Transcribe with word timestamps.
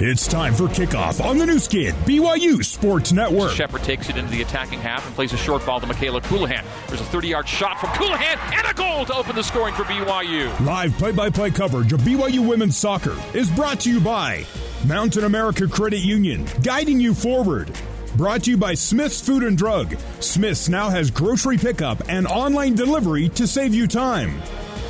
It's 0.00 0.26
time 0.26 0.54
for 0.54 0.64
kickoff 0.64 1.24
on 1.24 1.38
the 1.38 1.46
Nu 1.46 1.60
Skin, 1.60 1.94
BYU 2.04 2.64
Sports 2.64 3.12
Network. 3.12 3.52
Shepard 3.52 3.84
takes 3.84 4.08
it 4.10 4.16
into 4.16 4.32
the 4.32 4.42
attacking 4.42 4.80
half 4.80 5.06
and 5.06 5.14
plays 5.14 5.32
a 5.32 5.36
short 5.36 5.64
ball 5.64 5.78
to 5.78 5.86
Michaela 5.86 6.20
Colohan. 6.20 6.64
There's 6.88 7.00
a 7.00 7.04
30 7.04 7.28
yard 7.28 7.48
shot 7.48 7.78
from 7.78 7.90
Colohan 7.90 8.36
and 8.58 8.66
a 8.66 8.74
goal 8.74 9.04
to 9.04 9.14
open 9.14 9.36
the 9.36 9.44
scoring 9.44 9.72
for 9.72 9.84
BYU. 9.84 10.66
Live 10.66 10.92
play 10.98 11.12
by 11.12 11.30
play 11.30 11.52
coverage 11.52 11.92
of 11.92 12.00
BYU 12.00 12.44
women's 12.44 12.76
soccer 12.76 13.16
is 13.34 13.48
brought 13.52 13.78
to 13.80 13.90
you 13.90 14.00
by 14.00 14.44
Mountain 14.84 15.22
America 15.22 15.68
Credit 15.68 16.00
Union, 16.00 16.44
guiding 16.64 16.98
you 16.98 17.14
forward. 17.14 17.70
Brought 18.16 18.42
to 18.44 18.50
you 18.50 18.56
by 18.56 18.74
Smith's 18.74 19.20
Food 19.20 19.44
and 19.44 19.56
Drug. 19.56 19.96
Smith's 20.18 20.68
now 20.68 20.90
has 20.90 21.08
grocery 21.12 21.56
pickup 21.56 22.02
and 22.08 22.26
online 22.26 22.74
delivery 22.74 23.28
to 23.30 23.46
save 23.46 23.72
you 23.72 23.86
time. 23.86 24.42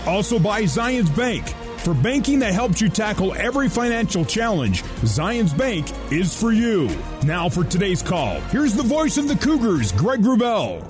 Also 0.06 0.38
by 0.38 0.62
Zions 0.62 1.14
Bank. 1.14 1.44
For 1.84 1.92
banking 1.92 2.38
that 2.38 2.54
helps 2.54 2.80
you 2.80 2.88
tackle 2.88 3.34
every 3.34 3.68
financial 3.68 4.24
challenge, 4.24 4.82
Zions 5.02 5.54
Bank 5.54 5.86
is 6.10 6.34
for 6.34 6.50
you. 6.50 6.88
Now 7.24 7.50
for 7.50 7.62
today's 7.62 8.00
call, 8.00 8.40
here's 8.48 8.72
the 8.72 8.82
voice 8.82 9.18
of 9.18 9.28
the 9.28 9.36
Cougars, 9.36 9.92
Greg 9.92 10.20
Wrubell. 10.20 10.80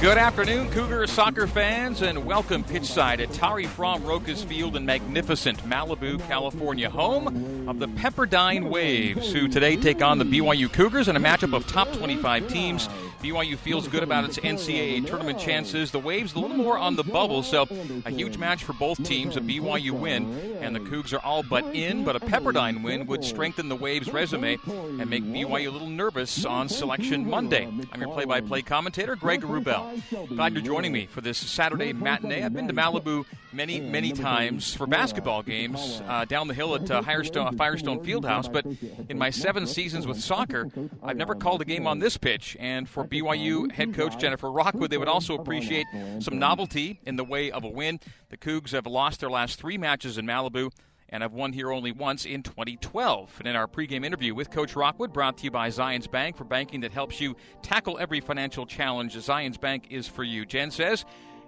Good 0.00 0.16
afternoon, 0.16 0.70
Cougar 0.70 1.08
soccer 1.08 1.48
fans, 1.48 2.02
and 2.02 2.24
welcome 2.24 2.62
pitchside 2.62 3.18
at 3.18 3.32
Tari 3.32 3.64
Frahm 3.64 4.02
Rokus 4.02 4.44
Field 4.44 4.76
in 4.76 4.86
magnificent 4.86 5.58
Malibu, 5.68 6.24
California, 6.28 6.88
home 6.88 7.68
of 7.68 7.80
the 7.80 7.88
Pepperdine 7.88 8.70
Waves, 8.70 9.32
who 9.32 9.48
today 9.48 9.74
take 9.74 10.00
on 10.00 10.18
the 10.18 10.24
BYU 10.24 10.72
Cougars 10.72 11.08
in 11.08 11.16
a 11.16 11.20
matchup 11.20 11.56
of 11.56 11.66
top 11.66 11.92
25 11.94 12.46
teams. 12.46 12.88
BYU 13.22 13.56
feels 13.56 13.88
good 13.88 14.02
about 14.02 14.24
its 14.24 14.38
NCAA 14.38 15.06
tournament 15.06 15.38
chances. 15.40 15.90
The 15.90 15.98
Waves 15.98 16.34
a 16.34 16.38
little 16.38 16.56
more 16.56 16.78
on 16.78 16.94
the 16.94 17.02
bubble, 17.02 17.42
so 17.42 17.66
a 18.04 18.10
huge 18.10 18.38
match 18.38 18.62
for 18.62 18.72
both 18.74 19.02
teams. 19.02 19.36
A 19.36 19.40
BYU 19.40 19.90
win, 19.90 20.56
and 20.60 20.74
the 20.74 20.80
Cougs 20.80 21.12
are 21.12 21.24
all 21.24 21.42
but 21.42 21.64
in, 21.74 22.04
but 22.04 22.14
a 22.14 22.20
Pepperdine 22.20 22.82
win 22.84 23.06
would 23.06 23.24
strengthen 23.24 23.68
the 23.68 23.76
Waves' 23.76 24.12
resume 24.12 24.58
and 24.66 25.10
make 25.10 25.24
BYU 25.24 25.68
a 25.68 25.70
little 25.70 25.88
nervous 25.88 26.44
on 26.44 26.68
Selection 26.68 27.28
Monday. 27.28 27.68
I'm 27.92 28.00
your 28.00 28.12
play-by-play 28.12 28.62
commentator, 28.62 29.16
Greg 29.16 29.42
Wrubell. 29.42 30.28
Glad 30.28 30.52
you're 30.52 30.62
joining 30.62 30.92
me 30.92 31.06
for 31.06 31.20
this 31.20 31.38
Saturday 31.38 31.92
matinee. 31.92 32.42
I've 32.44 32.54
been 32.54 32.68
to 32.68 32.74
Malibu 32.74 33.24
many, 33.52 33.80
many 33.80 34.12
times 34.12 34.74
for 34.74 34.86
basketball 34.86 35.42
games 35.42 36.02
uh, 36.06 36.24
down 36.24 36.46
the 36.48 36.54
hill 36.54 36.74
at 36.74 36.88
uh, 36.90 37.02
Firestone, 37.02 37.56
Firestone 37.56 38.04
Fieldhouse, 38.04 38.52
but 38.52 38.64
in 39.08 39.18
my 39.18 39.30
seven 39.30 39.66
seasons 39.66 40.06
with 40.06 40.20
soccer, 40.20 40.68
I've 41.02 41.16
never 41.16 41.34
called 41.34 41.62
a 41.62 41.64
game 41.64 41.86
on 41.86 41.98
this 41.98 42.16
pitch. 42.16 42.56
And 42.60 42.88
for 42.88 43.04
BYU 43.08 43.70
head 43.72 43.94
coach 43.94 44.18
Jennifer 44.18 44.50
Rockwood, 44.50 44.90
they 44.90 44.98
would 44.98 45.08
also 45.08 45.34
appreciate 45.34 45.86
some 46.20 46.38
novelty 46.38 47.00
in 47.04 47.16
the 47.16 47.24
way 47.24 47.50
of 47.50 47.64
a 47.64 47.68
win. 47.68 48.00
The 48.30 48.36
Cougs 48.36 48.72
have 48.72 48.86
lost 48.86 49.20
their 49.20 49.30
last 49.30 49.58
three 49.58 49.78
matches 49.78 50.18
in 50.18 50.26
Malibu 50.26 50.70
and 51.10 51.22
have 51.22 51.32
won 51.32 51.52
here 51.52 51.72
only 51.72 51.92
once 51.92 52.26
in 52.26 52.42
2012. 52.42 53.34
And 53.38 53.48
in 53.48 53.56
our 53.56 53.66
pregame 53.66 54.04
interview 54.04 54.34
with 54.34 54.50
Coach 54.50 54.76
Rockwood, 54.76 55.12
brought 55.12 55.38
to 55.38 55.44
you 55.44 55.50
by 55.50 55.68
Zions 55.68 56.10
Bank 56.10 56.36
for 56.36 56.44
banking 56.44 56.80
that 56.82 56.92
helps 56.92 57.20
you 57.20 57.34
tackle 57.62 57.98
every 57.98 58.20
financial 58.20 58.66
challenge, 58.66 59.14
Zions 59.16 59.58
Bank 59.58 59.86
is 59.90 60.06
for 60.06 60.22
you. 60.22 60.44
Jen 60.44 60.70
says, 60.70 61.04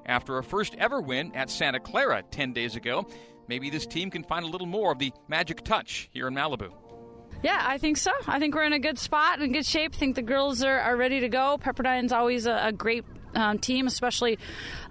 after 0.06 0.38
a 0.38 0.42
first 0.42 0.74
ever 0.76 1.00
win 1.00 1.34
at 1.34 1.50
Santa 1.50 1.78
Clara 1.78 2.22
10 2.30 2.52
days 2.54 2.74
ago, 2.74 3.06
maybe 3.48 3.68
this 3.68 3.86
team 3.86 4.10
can 4.10 4.24
find 4.24 4.46
a 4.46 4.48
little 4.48 4.66
more 4.66 4.92
of 4.92 4.98
the 4.98 5.12
magic 5.28 5.62
touch 5.62 6.08
here 6.12 6.28
in 6.28 6.34
Malibu. 6.34 6.72
Yeah, 7.42 7.62
I 7.66 7.78
think 7.78 7.96
so. 7.96 8.12
I 8.26 8.38
think 8.38 8.54
we're 8.54 8.64
in 8.64 8.74
a 8.74 8.78
good 8.78 8.98
spot, 8.98 9.40
in 9.40 9.52
good 9.52 9.64
shape. 9.64 9.92
I 9.94 9.96
think 9.96 10.14
the 10.14 10.22
girls 10.22 10.62
are, 10.62 10.78
are 10.78 10.96
ready 10.96 11.20
to 11.20 11.28
go. 11.28 11.56
Pepperdine's 11.58 12.12
always 12.12 12.44
a, 12.46 12.60
a 12.64 12.72
great 12.72 13.04
um, 13.34 13.58
team, 13.58 13.86
especially 13.86 14.38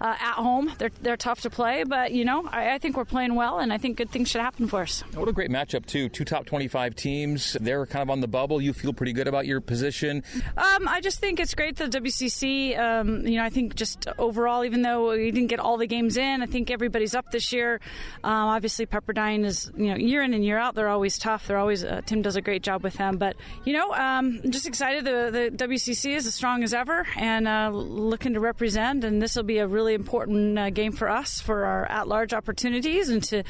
uh, 0.01 0.15
at 0.19 0.33
home. 0.33 0.71
They're, 0.77 0.91
they're 1.01 1.17
tough 1.17 1.41
to 1.41 1.49
play, 1.49 1.83
but, 1.83 2.11
you 2.11 2.25
know, 2.25 2.47
I, 2.47 2.75
I, 2.75 2.77
think 2.77 2.97
we're 2.97 3.05
playing 3.05 3.35
well, 3.35 3.59
and 3.59 3.73
I 3.73 3.77
think 3.77 3.97
good 3.97 4.09
things 4.09 4.29
should 4.29 4.41
happen 4.41 4.67
for 4.67 4.81
us. 4.81 5.01
What 5.13 5.27
a 5.27 5.33
great 5.33 5.49
matchup, 5.49 5.85
too. 5.85 6.09
Two 6.09 6.25
top 6.25 6.45
25 6.45 6.95
teams. 6.95 7.57
They're 7.59 7.85
kind 7.85 8.03
of 8.03 8.09
on 8.09 8.21
the 8.21 8.27
bubble. 8.27 8.61
You 8.61 8.73
feel 8.73 8.93
pretty 8.93 9.13
good 9.13 9.27
about 9.27 9.45
your 9.45 9.61
position? 9.61 10.23
Um, 10.57 10.87
I 10.87 11.01
just 11.01 11.19
think 11.19 11.39
it's 11.39 11.53
great 11.53 11.77
that 11.77 11.91
WCC, 11.91 12.79
um, 12.79 13.25
you 13.25 13.37
know, 13.37 13.43
I 13.43 13.49
think 13.49 13.75
just 13.75 14.07
overall, 14.17 14.63
even 14.63 14.81
though 14.81 15.11
we 15.11 15.31
didn't 15.31 15.47
get 15.47 15.59
all 15.59 15.77
the 15.77 15.87
games 15.87 16.17
in, 16.17 16.41
I 16.41 16.45
think 16.45 16.71
everybody's 16.71 17.15
up 17.15 17.31
this 17.31 17.51
year. 17.51 17.79
Um, 18.23 18.49
obviously, 18.49 18.85
Pepperdine 18.85 19.45
is, 19.45 19.71
you 19.75 19.87
know, 19.87 19.95
year 19.95 20.23
in 20.23 20.33
and 20.33 20.43
year 20.43 20.57
out, 20.57 20.75
they're 20.75 20.89
always 20.89 21.17
tough. 21.17 21.47
They're 21.47 21.57
always, 21.57 21.83
uh, 21.83 22.01
Tim 22.05 22.21
does 22.21 22.35
a 22.35 22.41
great 22.41 22.63
job 22.63 22.83
with 22.83 22.95
them. 22.95 23.17
But, 23.17 23.35
you 23.65 23.73
know, 23.73 23.91
um, 23.93 24.39
I'm 24.43 24.51
just 24.51 24.67
excited. 24.67 25.05
The, 25.05 25.51
the 25.55 25.67
WCC 25.67 26.15
is 26.15 26.27
as 26.27 26.35
strong 26.35 26.63
as 26.63 26.73
ever 26.73 27.05
and 27.15 27.47
uh, 27.47 27.69
looking 27.73 28.28
to 28.33 28.39
represent, 28.39 29.03
and 29.03 29.21
this 29.21 29.35
will 29.35 29.43
be 29.43 29.57
a 29.57 29.67
really 29.67 29.93
important 29.93 30.57
uh, 30.57 30.69
game 30.69 30.91
for 30.91 31.09
us 31.09 31.39
for 31.39 31.65
our 31.65 31.85
at-large 31.85 32.33
opportunities 32.33 33.09
and 33.09 33.23
to 33.25 33.43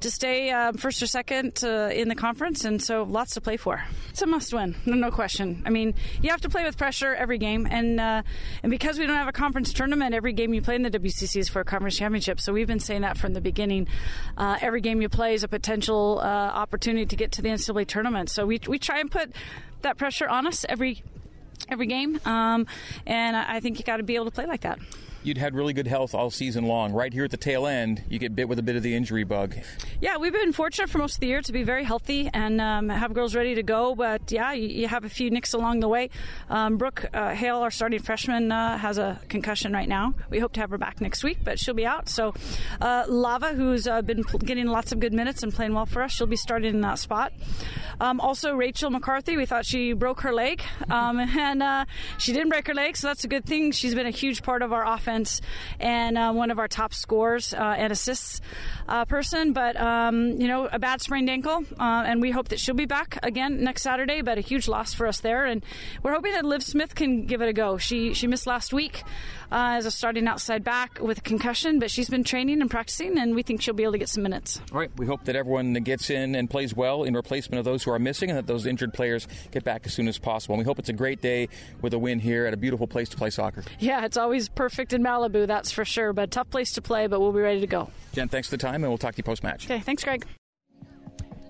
to 0.00 0.10
stay 0.10 0.50
uh, 0.50 0.72
first 0.72 1.02
or 1.02 1.06
second 1.06 1.62
uh, 1.64 1.90
in 1.92 2.08
the 2.08 2.14
conference. 2.14 2.64
And 2.64 2.82
so, 2.82 3.02
lots 3.02 3.34
to 3.34 3.40
play 3.40 3.56
for. 3.56 3.82
It's 4.10 4.22
a 4.22 4.26
must-win, 4.26 4.76
no, 4.86 4.94
no 4.96 5.10
question. 5.10 5.62
I 5.66 5.70
mean, 5.70 5.94
you 6.22 6.30
have 6.30 6.40
to 6.42 6.48
play 6.48 6.64
with 6.64 6.76
pressure 6.76 7.14
every 7.14 7.38
game, 7.38 7.66
and 7.70 8.00
uh, 8.00 8.22
and 8.62 8.70
because 8.70 8.98
we 8.98 9.06
don't 9.06 9.16
have 9.16 9.28
a 9.28 9.32
conference 9.32 9.72
tournament, 9.72 10.14
every 10.14 10.32
game 10.32 10.54
you 10.54 10.62
play 10.62 10.74
in 10.74 10.82
the 10.82 10.90
WCC 10.90 11.36
is 11.36 11.48
for 11.48 11.60
a 11.60 11.64
conference 11.64 11.96
championship. 11.96 12.40
So 12.40 12.52
we've 12.52 12.66
been 12.66 12.80
saying 12.80 13.02
that 13.02 13.18
from 13.18 13.34
the 13.34 13.40
beginning. 13.40 13.88
Uh, 14.36 14.58
every 14.60 14.80
game 14.80 15.02
you 15.02 15.08
play 15.08 15.34
is 15.34 15.44
a 15.44 15.48
potential 15.48 16.20
uh, 16.20 16.24
opportunity 16.24 17.06
to 17.06 17.16
get 17.16 17.32
to 17.32 17.42
the 17.42 17.48
NCAA 17.48 17.86
tournament. 17.86 18.30
So 18.30 18.46
we 18.46 18.60
we 18.66 18.78
try 18.78 19.00
and 19.00 19.10
put 19.10 19.32
that 19.82 19.96
pressure 19.96 20.28
on 20.28 20.46
us 20.46 20.64
every 20.68 21.02
every 21.68 21.86
game. 21.86 22.20
Um, 22.24 22.66
and 23.06 23.36
I 23.36 23.60
think 23.60 23.78
you 23.78 23.84
got 23.84 23.98
to 23.98 24.02
be 24.02 24.14
able 24.14 24.26
to 24.26 24.30
play 24.30 24.46
like 24.46 24.62
that 24.62 24.78
you'd 25.22 25.38
had 25.38 25.54
really 25.54 25.72
good 25.72 25.86
health 25.86 26.14
all 26.14 26.30
season 26.30 26.64
long. 26.64 26.92
Right 26.92 27.12
here 27.12 27.24
at 27.24 27.30
the 27.30 27.36
tail 27.36 27.66
end, 27.66 28.02
you 28.08 28.18
get 28.18 28.34
bit 28.34 28.48
with 28.48 28.58
a 28.58 28.62
bit 28.62 28.76
of 28.76 28.82
the 28.82 28.94
injury 28.94 29.24
bug. 29.24 29.54
Yeah, 30.00 30.16
we've 30.16 30.32
been 30.32 30.52
fortunate 30.52 30.88
for 30.88 30.98
most 30.98 31.14
of 31.14 31.20
the 31.20 31.26
year 31.26 31.42
to 31.42 31.52
be 31.52 31.62
very 31.62 31.84
healthy 31.84 32.30
and 32.32 32.60
um, 32.60 32.88
have 32.88 33.12
girls 33.12 33.34
ready 33.34 33.54
to 33.54 33.62
go. 33.62 33.94
But 33.94 34.32
yeah, 34.32 34.52
you, 34.52 34.68
you, 34.68 34.88
have 34.88 35.04
a 35.04 35.08
few 35.08 35.30
nicks 35.30 35.52
along 35.52 35.80
the 35.80 35.88
way. 35.88 36.10
Um, 36.48 36.78
Brooke 36.78 37.06
uh, 37.12 37.34
Hale, 37.34 37.58
our 37.58 37.70
starting 37.70 38.00
freshman, 38.00 38.50
uh, 38.50 38.78
has 38.78 38.98
a 38.98 39.20
concussion 39.28 39.72
right 39.72 39.88
now. 39.88 40.14
We 40.30 40.38
hope 40.38 40.52
to 40.54 40.60
have 40.60 40.70
her 40.70 40.78
back 40.78 41.00
next 41.00 41.22
week, 41.22 41.38
but 41.44 41.58
she'll 41.58 41.74
be 41.74 41.86
out. 41.86 42.08
So 42.08 42.34
uh, 42.80 43.04
Lava, 43.06 43.52
who's 43.52 43.86
uh, 43.86 44.02
been 44.02 44.22
getting 44.22 44.66
lots 44.66 44.92
of 44.92 45.00
good 45.00 45.12
minutes 45.12 45.42
and 45.42 45.52
playing 45.52 45.74
well 45.74 45.86
for 45.86 46.02
us, 46.02 46.12
she'll 46.12 46.26
be 46.26 46.36
starting 46.36 46.74
in 46.74 46.80
that 46.80 46.98
spot. 46.98 47.32
Um, 48.00 48.20
also, 48.20 48.54
Rachel 48.54 48.90
McCarthy, 48.90 49.36
we 49.36 49.46
thought 49.46 49.66
she 49.66 49.92
broke 49.92 50.22
her 50.22 50.32
leg, 50.32 50.62
um, 50.88 51.20
and 51.20 51.62
uh, 51.62 51.84
she 52.18 52.32
didn't 52.32 52.48
break 52.48 52.66
her 52.66 52.74
leg, 52.74 52.96
so 52.96 53.08
that's 53.08 53.24
a 53.24 53.28
good 53.28 53.44
thing. 53.44 53.70
She's 53.72 53.94
been 53.94 54.06
a 54.06 54.10
huge 54.10 54.42
part 54.42 54.62
of 54.62 54.72
our 54.72 54.86
offense 54.86 55.09
and 55.78 56.18
uh, 56.18 56.32
one 56.32 56.50
of 56.50 56.58
our 56.58 56.68
top 56.68 56.94
scores 56.94 57.52
uh, 57.54 57.74
and 57.76 57.92
assists 57.92 58.40
uh, 58.88 59.04
person. 59.04 59.52
But, 59.52 59.76
um, 59.76 60.40
you 60.40 60.48
know, 60.48 60.66
a 60.66 60.78
bad 60.78 61.00
sprained 61.00 61.28
ankle, 61.28 61.64
uh, 61.78 62.04
and 62.06 62.20
we 62.20 62.30
hope 62.30 62.48
that 62.48 62.60
she'll 62.60 62.74
be 62.74 62.86
back 62.86 63.18
again 63.22 63.62
next 63.62 63.82
Saturday, 63.82 64.22
but 64.22 64.38
a 64.38 64.40
huge 64.40 64.68
loss 64.68 64.94
for 64.94 65.06
us 65.06 65.20
there. 65.20 65.44
And 65.44 65.64
we're 66.02 66.14
hoping 66.14 66.32
that 66.32 66.44
Liv 66.44 66.62
Smith 66.62 66.94
can 66.94 67.26
give 67.26 67.42
it 67.42 67.48
a 67.48 67.52
go. 67.52 67.78
She, 67.78 68.14
she 68.14 68.26
missed 68.26 68.46
last 68.46 68.72
week 68.72 69.02
uh, 69.52 69.76
as 69.78 69.86
a 69.86 69.90
starting 69.90 70.28
outside 70.28 70.64
back 70.64 71.00
with 71.00 71.18
a 71.18 71.22
concussion, 71.22 71.78
but 71.78 71.90
she's 71.90 72.08
been 72.08 72.24
training 72.24 72.60
and 72.60 72.70
practicing, 72.70 73.18
and 73.18 73.34
we 73.34 73.42
think 73.42 73.62
she'll 73.62 73.74
be 73.74 73.82
able 73.82 73.92
to 73.92 73.98
get 73.98 74.08
some 74.08 74.22
minutes. 74.22 74.60
All 74.72 74.78
right. 74.78 74.90
We 74.96 75.06
hope 75.06 75.24
that 75.24 75.36
everyone 75.36 75.72
gets 75.74 76.10
in 76.10 76.34
and 76.34 76.48
plays 76.48 76.74
well 76.74 77.04
in 77.04 77.14
replacement 77.14 77.58
of 77.58 77.64
those 77.64 77.82
who 77.82 77.90
are 77.90 77.98
missing 77.98 78.30
and 78.30 78.38
that 78.38 78.46
those 78.46 78.66
injured 78.66 78.92
players 78.92 79.26
get 79.50 79.64
back 79.64 79.86
as 79.86 79.94
soon 79.94 80.08
as 80.08 80.18
possible. 80.18 80.54
And 80.54 80.58
we 80.60 80.64
hope 80.64 80.78
it's 80.78 80.88
a 80.88 80.94
great 80.94 81.20
day 81.20 81.48
with 81.80 81.94
a 81.94 81.98
win 81.98 82.18
here 82.18 82.46
at 82.46 82.54
a 82.54 82.56
beautiful 82.56 82.86
place 82.86 83.08
to 83.10 83.16
play 83.16 83.30
soccer. 83.30 83.64
Yeah, 83.78 84.04
it's 84.04 84.16
always 84.16 84.48
perfect 84.48 84.92
in 85.00 85.06
Malibu, 85.06 85.46
that's 85.46 85.70
for 85.70 85.84
sure, 85.84 86.12
but 86.12 86.30
tough 86.30 86.50
place 86.50 86.72
to 86.72 86.82
play, 86.82 87.06
but 87.06 87.20
we'll 87.20 87.32
be 87.32 87.40
ready 87.40 87.60
to 87.60 87.66
go. 87.66 87.90
Jen, 88.12 88.28
thanks 88.28 88.48
for 88.48 88.56
the 88.56 88.62
time, 88.62 88.76
and 88.76 88.88
we'll 88.90 88.98
talk 88.98 89.14
to 89.14 89.18
you 89.18 89.24
post 89.24 89.42
match. 89.42 89.66
Okay, 89.66 89.80
thanks, 89.80 90.04
Greg. 90.04 90.26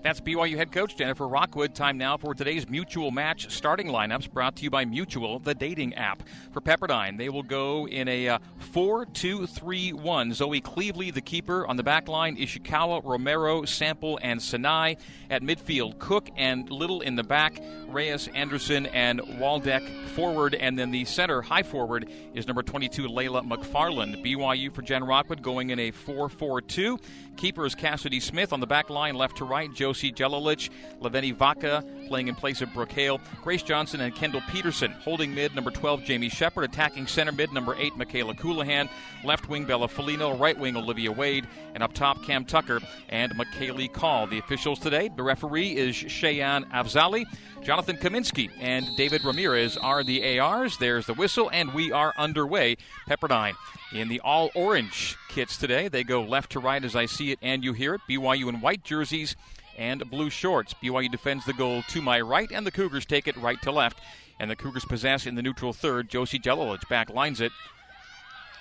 That's 0.03 0.19
BYU 0.19 0.57
head 0.57 0.71
coach 0.71 0.95
Jennifer 0.95 1.27
Rockwood. 1.27 1.75
Time 1.75 1.95
now 1.95 2.17
for 2.17 2.33
today's 2.33 2.67
mutual 2.67 3.11
match 3.11 3.51
starting 3.51 3.85
lineups 3.85 4.31
brought 4.31 4.55
to 4.55 4.63
you 4.63 4.71
by 4.71 4.83
Mutual, 4.83 5.37
the 5.37 5.53
dating 5.53 5.93
app. 5.93 6.23
For 6.51 6.59
Pepperdine, 6.59 7.19
they 7.19 7.29
will 7.29 7.43
go 7.43 7.87
in 7.87 8.07
a 8.07 8.29
uh, 8.29 8.39
4 8.57 9.05
2 9.05 9.45
3 9.45 9.93
1. 9.93 10.33
Zoe 10.33 10.59
Cleveley, 10.59 11.13
the 11.13 11.21
keeper. 11.21 11.67
On 11.67 11.77
the 11.77 11.83
back 11.83 12.07
line, 12.07 12.35
Ishikawa, 12.35 13.03
Romero, 13.03 13.63
Sample, 13.65 14.19
and 14.23 14.41
Sinai. 14.41 14.95
At 15.29 15.43
midfield, 15.43 15.99
Cook 15.99 16.29
and 16.35 16.71
Little 16.71 17.01
in 17.01 17.15
the 17.15 17.23
back. 17.23 17.61
Reyes, 17.87 18.27
Anderson, 18.33 18.87
and 18.87 19.21
Waldeck 19.37 19.87
forward. 20.15 20.55
And 20.55 20.79
then 20.79 20.89
the 20.89 21.05
center, 21.05 21.43
high 21.43 21.63
forward, 21.63 22.09
is 22.33 22.47
number 22.47 22.63
22, 22.63 23.03
Layla 23.03 23.47
McFarland. 23.47 24.25
BYU 24.25 24.73
for 24.73 24.81
Jen 24.81 25.03
Rockwood 25.03 25.43
going 25.43 25.69
in 25.69 25.77
a 25.77 25.91
4 25.91 26.27
4 26.27 26.61
2. 26.61 26.99
Keeper 27.37 27.65
is 27.65 27.75
Cassidy 27.75 28.19
Smith. 28.19 28.51
On 28.51 28.59
the 28.59 28.67
back 28.67 28.89
line, 28.89 29.13
left 29.13 29.37
to 29.37 29.45
right, 29.45 29.71
Josie 29.91 30.13
Jelilich, 30.13 30.69
Leveni 31.01 31.35
Vaca 31.35 31.83
playing 32.07 32.29
in 32.29 32.35
place 32.35 32.61
of 32.61 32.73
Brooke 32.73 32.93
Hale, 32.93 33.19
Grace 33.43 33.61
Johnson, 33.61 33.99
and 33.99 34.15
Kendall 34.15 34.41
Peterson. 34.49 34.91
Holding 34.91 35.35
mid, 35.35 35.53
number 35.53 35.69
12, 35.69 36.05
Jamie 36.05 36.29
Shepard. 36.29 36.63
Attacking 36.63 37.07
center 37.07 37.33
mid, 37.33 37.51
number 37.51 37.75
8, 37.75 37.97
Michaela 37.97 38.33
Colohan. 38.33 38.87
Left 39.25 39.49
wing, 39.49 39.65
Bella 39.65 39.89
Felino. 39.89 40.39
Right 40.39 40.57
wing, 40.57 40.77
Olivia 40.77 41.11
Wade. 41.11 41.45
And 41.73 41.83
up 41.83 41.91
top, 41.91 42.23
Cam 42.23 42.45
Tucker 42.45 42.79
and 43.09 43.33
McKaylee 43.33 43.91
Call. 43.91 44.27
The 44.27 44.39
officials 44.39 44.79
today, 44.79 45.09
the 45.13 45.23
referee 45.23 45.75
is 45.75 45.93
Cheyenne 45.93 46.63
Avzali. 46.73 47.25
Jonathan 47.61 47.97
Kaminsky 47.97 48.49
and 48.61 48.85
David 48.95 49.25
Ramirez 49.25 49.75
are 49.75 50.05
the 50.05 50.39
ARs. 50.39 50.77
There's 50.77 51.05
the 51.05 51.13
whistle, 51.13 51.49
and 51.51 51.73
we 51.73 51.91
are 51.91 52.13
underway. 52.17 52.77
Pepperdine 53.09 53.55
in 53.93 54.07
the 54.07 54.19
all 54.21 54.49
orange 54.55 55.17
kits 55.29 55.57
today. 55.57 55.87
They 55.87 56.03
go 56.03 56.23
left 56.23 56.53
to 56.53 56.59
right 56.59 56.83
as 56.83 56.95
I 56.95 57.05
see 57.05 57.31
it 57.31 57.39
and 57.41 57.63
you 57.63 57.73
hear 57.73 57.95
it. 57.95 58.01
BYU 58.09 58.49
in 58.49 58.61
white 58.61 58.83
jerseys 58.83 59.35
and 59.77 60.09
blue 60.09 60.29
shorts. 60.29 60.73
BYU 60.81 61.11
defends 61.11 61.45
the 61.45 61.53
goal 61.53 61.83
to 61.89 62.01
my 62.01 62.21
right, 62.21 62.51
and 62.51 62.65
the 62.65 62.71
Cougars 62.71 63.05
take 63.05 63.27
it 63.27 63.37
right 63.37 63.61
to 63.61 63.71
left. 63.71 63.99
And 64.39 64.49
the 64.49 64.55
Cougars 64.55 64.85
possess 64.85 65.27
in 65.27 65.35
the 65.35 65.41
neutral 65.41 65.73
third. 65.73 66.09
Josie 66.09 66.39
Jelilich 66.39 66.87
back 66.89 67.09
lines 67.09 67.41
it 67.41 67.51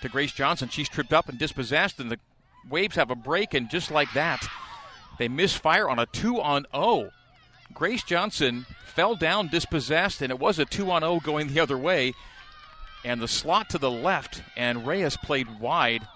to 0.02 0.08
Grace 0.08 0.32
Johnson. 0.32 0.68
She's 0.68 0.88
tripped 0.88 1.12
up 1.12 1.28
and 1.28 1.38
dispossessed, 1.38 2.00
and 2.00 2.10
the 2.10 2.18
Waves 2.68 2.96
have 2.96 3.10
a 3.10 3.14
break, 3.14 3.54
and 3.54 3.70
just 3.70 3.90
like 3.90 4.12
that, 4.12 4.46
they 5.18 5.28
misfire 5.28 5.88
on 5.88 5.98
a 5.98 6.06
2 6.06 6.40
on 6.40 6.66
0. 6.74 7.10
Grace 7.72 8.02
Johnson 8.02 8.66
fell 8.84 9.14
down 9.14 9.48
dispossessed, 9.48 10.20
and 10.20 10.30
it 10.30 10.38
was 10.38 10.58
a 10.58 10.64
2 10.64 10.90
on 10.90 11.02
0 11.02 11.20
going 11.20 11.48
the 11.48 11.60
other 11.60 11.78
way. 11.78 12.12
And 13.04 13.20
the 13.20 13.28
slot 13.28 13.70
to 13.70 13.78
the 13.78 13.90
left, 13.90 14.42
and 14.56 14.86
Reyes 14.86 15.16
played 15.16 15.58
wide 15.58 16.06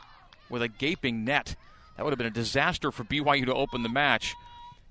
with 0.51 0.61
a 0.61 0.69
gaping 0.69 1.25
net. 1.25 1.57
That 1.97 2.05
would 2.05 2.11
have 2.11 2.19
been 2.19 2.27
a 2.27 2.31
disaster 2.31 2.91
for 2.91 3.05
BYU 3.05 3.47
to 3.47 3.55
open 3.55 3.83
the 3.83 3.89
match. 3.89 4.35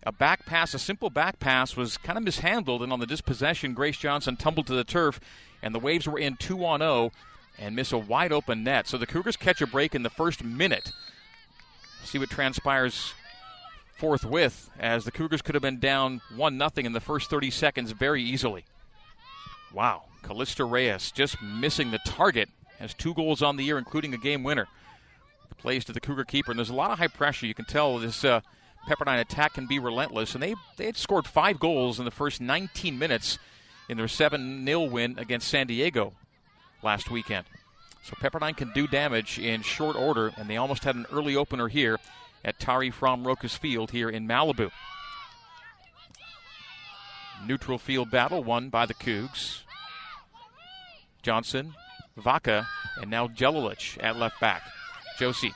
A 0.06 0.12
back 0.12 0.46
pass, 0.46 0.74
a 0.74 0.80
simple 0.80 1.10
back 1.10 1.40
pass, 1.40 1.78
was 1.78 1.98
kind 1.98 2.18
of 2.18 2.24
mishandled, 2.24 2.84
and 2.84 2.92
on 2.92 3.00
the 3.00 3.06
dispossession, 3.06 3.74
Grace 3.74 3.98
Johnson 3.98 4.36
tumbled 4.36 4.68
to 4.68 4.76
the 4.76 4.84
turf, 4.84 5.20
and 5.62 5.74
the 5.74 5.80
Waves 5.80 6.08
were 6.08 6.20
in 6.20 6.36
2 6.36 6.66
on 6.66 6.80
0 6.80 7.12
and 7.58 7.76
miss 7.76 7.92
a 7.92 7.98
wide 7.98 8.32
open 8.32 8.64
net. 8.64 8.88
So 8.88 8.98
the 8.98 9.08
Cougars 9.08 9.38
catch 9.38 9.62
a 9.62 9.68
break 9.68 9.96
in 9.96 10.04
the 10.04 10.10
first 10.10 10.44
minute. 10.44 10.92
See 12.04 12.18
what 12.18 12.30
transpires 12.30 13.14
forthwith 13.98 14.70
as 14.78 15.06
the 15.06 15.12
Cougars 15.12 15.42
could 15.42 15.56
have 15.56 15.62
been 15.62 15.80
down 15.80 16.22
1 16.36 16.58
0 16.58 16.72
in 16.78 16.94
the 16.94 17.00
first 17.00 17.30
30 17.30 17.50
seconds 17.52 17.92
very 17.92 18.22
easily. 18.22 18.66
Wow. 19.72 20.04
Callista 20.24 20.66
Reyes 20.66 21.12
just 21.12 21.42
missing 21.42 21.92
the 21.92 22.00
target. 22.06 22.50
Has 22.80 22.94
two 22.94 23.14
goals 23.14 23.42
on 23.42 23.56
the 23.56 23.64
year, 23.64 23.78
including 23.78 24.14
a 24.14 24.18
game 24.18 24.44
winner. 24.44 24.68
Plays 25.58 25.86
to 25.86 25.94
the 25.94 26.02
Cougar 26.02 26.26
keeper, 26.26 26.52
and 26.52 26.58
there's 26.58 26.70
a 26.70 26.76
lot 26.76 26.92
of 26.92 26.98
high 26.98 27.08
pressure. 27.08 27.46
You 27.46 27.54
can 27.54 27.66
tell 27.66 27.98
this 27.98 28.26
uh, 28.26 28.42
Pepperdine 28.88 29.22
attack 29.22 29.54
can 29.54 29.66
be 29.66 29.80
relentless, 29.80 30.34
and 30.34 30.44
they, 30.44 30.56
they 30.78 30.86
had 30.86 30.98
scored 30.98 31.26
five 31.26 31.60
goals 31.60 32.00
in 32.00 32.06
the 32.06 32.12
first 32.12 32.42
19 32.42 33.00
minutes 33.00 33.40
in 33.88 33.98
their 33.98 34.08
7 34.08 34.66
0 34.66 34.84
win 34.84 35.18
against 35.18 35.48
San 35.48 35.68
Diego 35.68 36.14
last 36.82 37.10
weekend. 37.10 37.46
So 38.04 38.16
Pepperdine 38.16 38.58
can 38.58 38.72
do 38.74 38.86
damage 38.86 39.40
in 39.40 39.62
short 39.62 39.96
order, 39.96 40.34
and 40.36 40.50
they 40.50 40.58
almost 40.58 40.84
had 40.84 40.96
an 40.96 41.06
early 41.12 41.36
opener 41.36 41.70
here 41.70 42.00
at 42.44 42.60
Tari 42.60 42.92
Frahm 42.92 43.24
Rokus 43.24 43.58
Field 43.58 43.92
here 43.92 44.10
in 44.10 44.28
Malibu. 44.28 44.72
Neutral 47.48 47.78
field 47.78 48.12
battle 48.12 48.44
won 48.44 48.70
by 48.70 48.86
the 48.86 48.94
Cougs. 48.94 49.62
Johnson, 51.22 51.74
Vaca, 52.18 52.68
and 52.98 53.10
now 53.10 53.28
Jelilich 53.28 53.98
at 54.04 54.18
left 54.18 54.40
back. 54.42 54.62
Josie 55.18 55.54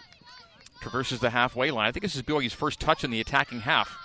traverses 0.81 1.19
the 1.19 1.29
halfway 1.31 1.71
line. 1.71 1.87
I 1.87 1.91
think 1.91 2.03
this 2.03 2.15
is 2.15 2.21
BYU's 2.21 2.53
first 2.53 2.79
touch 2.79 3.03
in 3.03 3.11
the 3.11 3.21
attacking 3.21 3.61
half. 3.61 3.97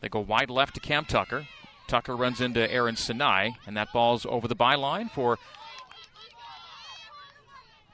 They 0.00 0.08
go 0.08 0.20
wide 0.20 0.50
left 0.50 0.74
to 0.74 0.80
Cam 0.80 1.04
Tucker. 1.04 1.46
Tucker 1.86 2.16
runs 2.16 2.40
into 2.40 2.70
Aaron 2.70 2.96
Sinai, 2.96 3.50
and 3.66 3.76
that 3.76 3.92
ball's 3.92 4.26
over 4.26 4.48
the 4.48 4.56
byline 4.56 5.10
for 5.10 5.38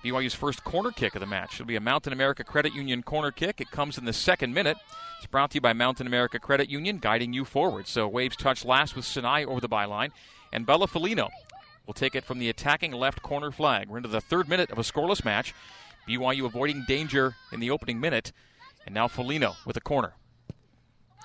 BYU's 0.04 0.34
first 0.34 0.64
corner 0.64 0.90
kick 0.90 1.14
of 1.14 1.20
the 1.20 1.26
match. 1.26 1.54
It'll 1.54 1.66
be 1.66 1.76
a 1.76 1.80
Mountain 1.80 2.12
America 2.12 2.42
Credit 2.42 2.74
Union 2.74 3.02
corner 3.02 3.30
kick. 3.30 3.60
It 3.60 3.70
comes 3.70 3.98
in 3.98 4.06
the 4.06 4.12
second 4.12 4.54
minute. 4.54 4.76
It's 5.18 5.26
brought 5.26 5.50
to 5.50 5.56
you 5.56 5.60
by 5.60 5.72
Mountain 5.72 6.06
America 6.06 6.38
Credit 6.38 6.70
Union, 6.70 6.98
guiding 6.98 7.32
you 7.32 7.44
forward. 7.44 7.86
So 7.86 8.08
Waves 8.08 8.36
touch 8.36 8.64
last 8.64 8.96
with 8.96 9.04
Sinai 9.04 9.44
over 9.44 9.60
the 9.60 9.68
byline, 9.68 10.10
and 10.52 10.64
Bella 10.64 10.88
Felino 10.88 11.28
will 11.86 11.94
take 11.94 12.14
it 12.14 12.24
from 12.24 12.38
the 12.38 12.48
attacking 12.48 12.92
left 12.92 13.20
corner 13.20 13.50
flag. 13.50 13.88
We're 13.88 13.98
into 13.98 14.08
the 14.08 14.20
third 14.20 14.48
minute 14.48 14.70
of 14.70 14.78
a 14.78 14.82
scoreless 14.82 15.24
match. 15.24 15.52
BYU 16.10 16.44
avoiding 16.44 16.84
danger 16.88 17.36
in 17.52 17.60
the 17.60 17.70
opening 17.70 18.00
minute, 18.00 18.32
and 18.84 18.92
now 18.92 19.06
Felino 19.06 19.54
with 19.64 19.76
a 19.76 19.80
corner. 19.80 20.14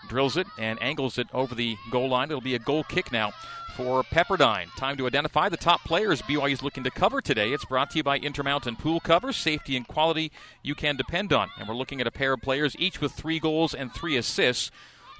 Drills 0.07 0.37
it 0.37 0.45
and 0.59 0.79
angles 0.79 1.17
it 1.17 1.27
over 1.33 1.55
the 1.55 1.75
goal 1.89 2.09
line. 2.09 2.29
It'll 2.29 2.39
be 2.39 2.53
a 2.53 2.59
goal 2.59 2.83
kick 2.83 3.11
now 3.11 3.31
for 3.75 4.03
Pepperdine. 4.03 4.67
Time 4.77 4.95
to 4.97 5.07
identify 5.07 5.49
the 5.49 5.57
top 5.57 5.83
players 5.83 6.21
BYU 6.21 6.51
is 6.51 6.61
looking 6.61 6.83
to 6.83 6.91
cover 6.91 7.19
today. 7.19 7.51
It's 7.51 7.65
brought 7.65 7.89
to 7.91 7.97
you 7.97 8.03
by 8.03 8.19
Intermountain 8.19 8.75
Pool 8.75 8.99
Covers, 8.99 9.35
safety 9.37 9.75
and 9.75 9.87
quality 9.87 10.31
you 10.61 10.75
can 10.75 10.95
depend 10.95 11.33
on. 11.33 11.49
And 11.57 11.67
we're 11.67 11.73
looking 11.73 11.99
at 11.99 12.07
a 12.07 12.11
pair 12.11 12.33
of 12.33 12.41
players, 12.41 12.75
each 12.77 13.01
with 13.01 13.13
three 13.13 13.39
goals 13.39 13.73
and 13.73 13.91
three 13.91 14.15
assists. 14.17 14.69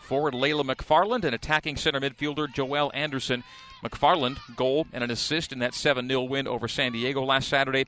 Forward 0.03 0.35
Layla 0.35 0.63
McFarland 0.63 1.23
and 1.23 1.33
attacking 1.33 1.77
center 1.77 1.99
midfielder 1.99 2.47
Joelle 2.47 2.91
Anderson. 2.93 3.43
McFarland, 3.83 4.37
goal 4.55 4.85
and 4.93 5.03
an 5.03 5.09
assist 5.09 5.51
in 5.51 5.59
that 5.59 5.73
7 5.73 6.07
0 6.07 6.21
win 6.23 6.47
over 6.47 6.67
San 6.67 6.91
Diego 6.91 7.23
last 7.23 7.47
Saturday. 7.47 7.85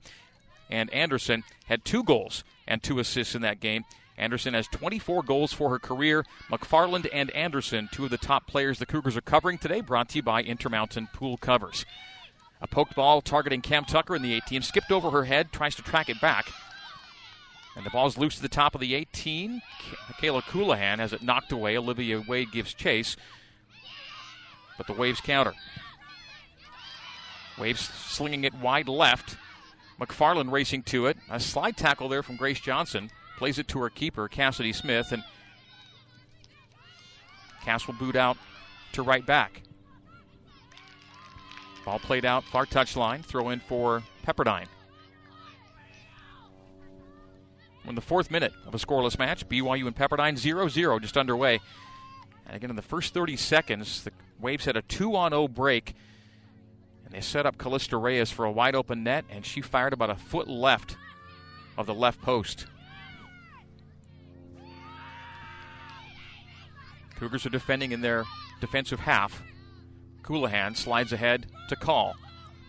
And 0.69 0.89
Anderson 0.91 1.43
had 1.65 1.85
two 1.85 2.03
goals 2.03 2.43
and 2.67 2.83
two 2.83 2.99
assists 2.99 3.35
in 3.35 3.41
that 3.43 3.59
game. 3.59 3.85
Anderson 4.17 4.53
has 4.53 4.67
24 4.67 5.23
goals 5.23 5.53
for 5.53 5.69
her 5.69 5.79
career. 5.79 6.25
McFarland 6.49 7.07
and 7.13 7.29
Anderson, 7.31 7.87
two 7.91 8.05
of 8.05 8.09
the 8.09 8.17
top 8.17 8.47
players 8.47 8.79
the 8.79 8.85
Cougars 8.85 9.15
are 9.15 9.21
covering 9.21 9.57
today, 9.57 9.81
brought 9.81 10.09
to 10.09 10.17
you 10.17 10.23
by 10.23 10.41
Intermountain 10.41 11.07
Pool 11.13 11.37
Covers. 11.37 11.85
A 12.59 12.67
poked 12.67 12.95
ball 12.95 13.21
targeting 13.21 13.61
Cam 13.61 13.85
Tucker 13.85 14.15
in 14.15 14.23
the 14.23 14.33
18, 14.33 14.63
skipped 14.63 14.91
over 14.91 15.11
her 15.11 15.25
head, 15.25 15.51
tries 15.51 15.75
to 15.75 15.83
track 15.83 16.09
it 16.09 16.19
back. 16.19 16.51
And 17.75 17.85
the 17.85 17.91
ball's 17.91 18.17
loose 18.17 18.37
to 18.37 18.41
the 18.41 18.49
top 18.49 18.73
of 18.73 18.81
the 18.81 18.95
18. 18.95 19.61
Michaela 20.09 20.41
Colohan 20.41 20.97
has 20.97 21.13
it 21.13 21.21
knocked 21.21 21.51
away. 21.51 21.77
Olivia 21.77 22.23
Wade 22.27 22.51
gives 22.51 22.73
chase. 22.73 23.15
But 24.79 24.87
the 24.87 24.93
Waves 24.93 25.21
counter. 25.21 25.53
Waves 27.59 27.81
slinging 27.81 28.45
it 28.45 28.55
wide 28.55 28.89
left. 28.89 29.37
McFarland 29.99 30.51
racing 30.51 30.83
to 30.83 31.07
it. 31.07 31.17
A 31.29 31.39
slide 31.39 31.77
tackle 31.77 32.09
there 32.09 32.23
from 32.23 32.35
Grace 32.35 32.59
Johnson. 32.59 33.09
Plays 33.37 33.59
it 33.59 33.67
to 33.69 33.79
her 33.79 33.89
keeper, 33.89 34.27
Cassidy 34.27 34.73
Smith, 34.73 35.11
and 35.11 35.23
Cass 37.63 37.85
will 37.85 37.93
boot 37.95 38.15
out 38.15 38.37
to 38.93 39.03
right 39.03 39.25
back. 39.25 39.61
Ball 41.85 41.99
played 41.99 42.25
out, 42.25 42.43
far 42.43 42.65
touchline. 42.65 43.23
Throw 43.23 43.49
in 43.49 43.59
for 43.59 44.03
Pepperdine. 44.25 44.67
in 47.87 47.95
the 47.95 48.01
fourth 48.01 48.29
minute 48.29 48.53
of 48.65 48.75
a 48.75 48.77
scoreless 48.77 49.17
match, 49.17 49.47
BYU 49.47 49.87
and 49.87 49.95
Pepperdine 49.95 50.37
0 50.37 50.67
0 50.67 50.99
just 50.99 51.17
underway. 51.17 51.59
And 52.45 52.55
again, 52.55 52.69
in 52.69 52.75
the 52.75 52.81
first 52.81 53.13
30 53.13 53.37
seconds, 53.37 54.03
the 54.03 54.11
Waves 54.39 54.65
had 54.65 54.77
a 54.77 54.81
2 54.83 55.15
on 55.15 55.31
0 55.31 55.47
break. 55.47 55.95
And 57.07 57.15
they 57.15 57.21
set 57.21 57.45
up 57.45 57.57
Callista 57.57 57.95
Reyes 57.95 58.31
for 58.31 58.43
a 58.43 58.51
wide 58.51 58.75
open 58.75 59.01
net, 59.01 59.23
and 59.29 59.45
she 59.45 59.61
fired 59.61 59.93
about 59.93 60.09
a 60.09 60.15
foot 60.15 60.49
left 60.49 60.97
of 61.77 61.85
the 61.85 61.93
left 61.93 62.21
post. 62.21 62.67
Cougars 67.15 67.45
are 67.45 67.49
defending 67.49 67.93
in 67.93 68.01
their 68.01 68.25
defensive 68.59 68.99
half. 68.99 69.41
Colohan 70.21 70.75
slides 70.75 71.13
ahead 71.13 71.47
to 71.69 71.77
Call. 71.77 72.13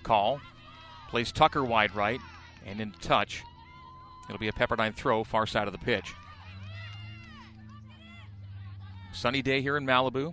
Call 0.05 0.41
plays 1.09 1.33
Tucker 1.33 1.65
wide 1.65 1.97
right 1.97 2.21
and 2.65 2.81
in 2.81 2.93
touch. 3.01 3.43
It'll 4.29 4.39
be 4.39 4.47
a 4.47 4.53
Pepperdine 4.53 4.95
throw 4.95 5.25
far 5.25 5.47
side 5.47 5.67
of 5.67 5.73
the 5.73 5.79
pitch. 5.79 6.15
Sunny 9.13 9.43
day 9.43 9.61
here 9.63 9.77
in 9.77 9.85
Malibu. 9.85 10.33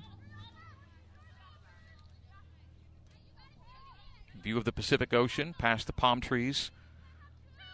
View 4.45 4.59
of 4.59 4.63
the 4.63 4.71
Pacific 4.71 5.11
Ocean 5.11 5.55
past 5.57 5.87
the 5.87 5.91
palm 5.91 6.21
trees 6.21 6.69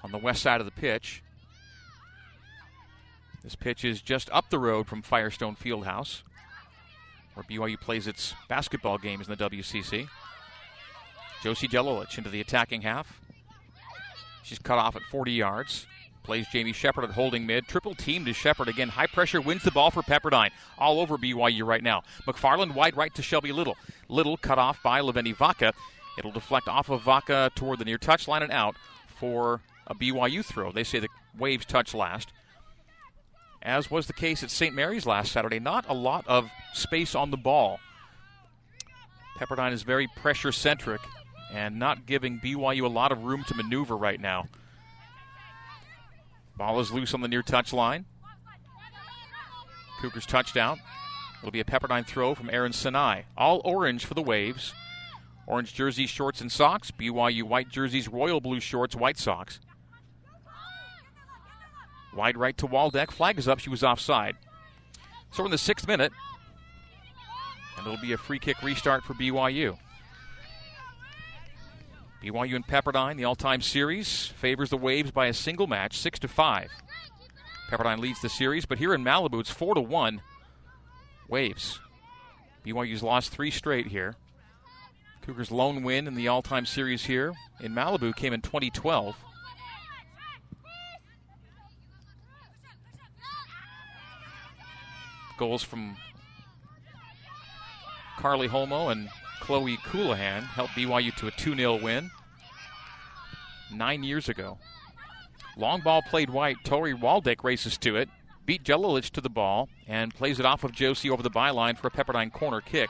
on 0.06 0.12
the 0.12 0.18
west 0.18 0.42
side 0.42 0.62
of 0.62 0.66
the 0.66 0.72
pitch. 0.72 1.22
This 3.44 3.56
pitch 3.56 3.84
is 3.84 4.02
just 4.02 4.30
up 4.32 4.50
the 4.50 4.58
road 4.58 4.88
from 4.88 5.02
Firestone 5.02 5.58
Fieldhouse 5.58 6.24
where 7.34 7.44
BYU 7.44 7.78
plays 7.78 8.08
its 8.08 8.34
basketball 8.48 8.98
games 8.98 9.28
in 9.28 9.36
the 9.36 9.50
WCC. 9.50 10.08
Josie 11.44 11.68
Jelilich 11.68 12.18
into 12.18 12.30
the 12.30 12.40
attacking 12.40 12.84
half. 12.84 13.20
She's 14.42 14.60
cut 14.60 14.78
off 14.78 14.96
at 14.96 15.02
40 15.12 15.34
yards. 15.34 15.88
Plays 16.24 16.48
Jamie 16.54 16.72
Shepard 16.72 17.04
at 17.04 17.12
holding 17.12 17.46
mid. 17.46 17.68
Triple 17.68 17.96
team 17.96 18.24
to 18.24 18.32
Shepard 18.32 18.70
again. 18.70 18.88
High 18.88 19.08
pressure 19.08 19.42
wins 19.42 19.64
the 19.64 19.72
ball 19.72 19.92
for 19.92 20.04
Pepperdine. 20.04 20.52
All 20.78 21.02
over 21.02 21.18
BYU 21.18 21.66
right 21.66 21.84
now. 21.84 22.04
McFarland 22.26 22.76
wide 22.76 22.96
right 22.96 23.14
to 23.16 23.22
Shelby 23.22 23.52
Little. 23.52 23.76
Little 24.08 24.38
cut 24.38 24.58
off 24.58 24.82
by 24.82 25.02
Leveni 25.02 25.36
Vaca. 25.36 25.74
It'll 26.18 26.32
deflect 26.32 26.68
off 26.68 26.90
of 26.90 27.04
Vaca 27.04 27.52
toward 27.56 27.80
the 27.80 27.86
near 27.86 27.98
touch 27.98 28.28
line 28.28 28.44
and 28.44 28.52
out 28.52 28.76
for 29.08 29.62
a 29.88 29.96
BYU 29.96 30.44
throw. 30.44 30.72
They 30.72 30.84
say 30.84 31.00
the 31.00 31.08
Waves 31.38 31.66
touch 31.66 31.94
last 31.94 32.32
as 33.62 33.92
was 33.92 34.08
the 34.08 34.14
case 34.14 34.44
at 34.44 34.52
St. 34.52 34.74
Mary's 34.74 35.06
last 35.06 35.32
Saturday. 35.32 35.60
Not 35.60 35.86
a 35.88 35.94
lot 35.94 36.28
of 36.28 36.50
space 36.74 37.16
on 37.16 37.32
the 37.32 37.38
ball. 37.38 37.80
Pepperdine 39.38 39.72
is 39.72 39.84
very 39.84 40.08
pressure 40.16 40.52
centric 40.52 41.02
and 41.54 41.78
not 41.78 42.06
giving 42.06 42.40
BYU 42.40 42.84
a 42.84 42.88
lot 42.88 43.12
of 43.12 43.24
room 43.24 43.44
to 43.48 43.56
maneuver 43.56 43.96
right 43.96 44.20
now. 44.20 44.46
Ball 46.58 46.80
is 46.80 46.92
loose 46.92 47.14
on 47.14 47.22
the 47.22 47.28
near 47.28 47.42
touch 47.42 47.74
line. 47.74 48.06
Cougars 50.00 50.26
touchdown. 50.26 50.80
It'll 51.40 51.52
be 51.52 51.60
a 51.60 51.66
Pepperdine 51.66 52.06
throw 52.06 52.36
from 52.36 52.50
Aaron 52.52 52.74
Sinai. 52.74 53.24
All 53.38 53.62
orange 53.64 54.06
for 54.06 54.14
the 54.14 54.22
Waves. 54.22 54.74
Orange 55.52 55.74
jerseys, 55.74 56.10
shorts, 56.10 56.40
and 56.40 56.50
socks. 56.50 56.92
BYU 56.92 57.44
white 57.44 57.68
jerseys, 57.68 58.08
royal 58.08 58.40
blue 58.40 58.62
shorts, 58.62 58.96
white 58.96 59.18
socks. 59.18 59.60
Wide 62.16 62.38
right 62.38 62.58
to 62.58 62.66
Waldeck. 62.66 63.12
Flag 63.12 63.38
is 63.38 63.50
up. 63.50 63.60
She 63.60 63.70
was 63.70 63.84
offside. 63.84 64.38
So 65.32 65.44
in 65.44 65.52
the 65.52 65.58
sixth 65.58 65.86
minute, 65.86 66.14
and 67.78 67.86
it'll 67.86 68.02
be 68.02 68.14
a 68.14 68.18
free 68.18 68.40
kick 68.40 68.64
restart 68.64 69.04
for 69.04 69.14
BYU. 69.14 69.78
BYU 72.24 72.56
and 72.56 72.66
Pepperdine, 72.66 73.18
the 73.18 73.26
all-time 73.26 73.62
series, 73.62 74.28
favors 74.28 74.70
the 74.70 74.78
Waves 74.78 75.12
by 75.12 75.26
a 75.26 75.34
single 75.34 75.68
match, 75.68 75.98
six 75.98 76.18
to 76.20 76.30
five. 76.30 76.70
Pepperdine 77.70 78.00
leads 78.00 78.22
the 78.22 78.30
series, 78.30 78.66
but 78.66 78.78
here 78.78 78.94
in 78.94 79.04
Malibu, 79.04 79.42
it's 79.42 79.52
four 79.52 79.76
to 79.76 79.82
one. 79.82 80.22
Waves. 81.28 81.82
BYU's 82.66 83.04
lost 83.04 83.32
three 83.32 83.52
straight 83.52 83.88
here. 83.88 84.16
Cougars' 85.22 85.52
lone 85.52 85.84
win 85.84 86.08
in 86.08 86.16
the 86.16 86.28
all-time 86.28 86.66
series 86.66 87.06
here 87.06 87.34
in 87.60 87.74
Malibu 87.74 88.16
came 88.16 88.34
in 88.34 88.42
2012. 88.42 89.16
Goals 95.38 95.64
from 95.64 95.96
Carly 98.18 98.48
Holmo 98.48 98.92
and 98.92 99.10
Chloe 99.40 99.78
Coulihan 99.78 100.44
helped 100.44 100.74
BYU 100.74 101.16
to 101.16 101.28
a 101.28 101.32
2 101.32 101.56
0 101.56 101.82
win 101.82 102.12
nine 103.72 104.04
years 104.04 104.30
ago. 104.30 104.60
Long 105.58 105.82
ball 105.82 106.02
played 106.02 106.30
white. 106.30 106.58
Tori 106.64 106.94
Waldeck 106.94 107.44
races 107.44 107.78
to 107.80 107.96
it, 107.96 108.10
beat 108.46 108.64
Jelilich 108.64 109.10
to 109.12 109.22
the 109.22 109.30
ball, 109.30 109.70
and 109.88 110.14
plays 110.14 110.40
it 110.40 110.46
off 110.46 110.64
of 110.64 110.72
Josie 110.72 111.10
over 111.10 111.24
the 111.24 111.30
byline 111.30 111.78
for 111.78 111.88
a 111.88 111.92
Pepperdine 111.92 112.32
corner 112.32 112.62
kick. 112.62 112.90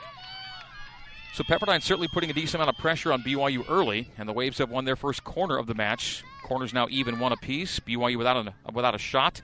So 1.32 1.42
Pepperdine 1.44 1.82
certainly 1.82 2.08
putting 2.08 2.28
a 2.28 2.34
decent 2.34 2.56
amount 2.56 2.76
of 2.76 2.76
pressure 2.76 3.10
on 3.10 3.22
BYU 3.22 3.64
early, 3.70 4.10
and 4.18 4.28
the 4.28 4.34
Waves 4.34 4.58
have 4.58 4.68
won 4.68 4.84
their 4.84 4.96
first 4.96 5.24
corner 5.24 5.56
of 5.56 5.66
the 5.66 5.74
match. 5.74 6.22
Corners 6.42 6.74
now 6.74 6.88
even 6.90 7.18
one 7.18 7.32
apiece. 7.32 7.80
BYU 7.80 8.18
without 8.18 8.46
a, 8.46 8.54
without 8.70 8.94
a 8.94 8.98
shot, 8.98 9.40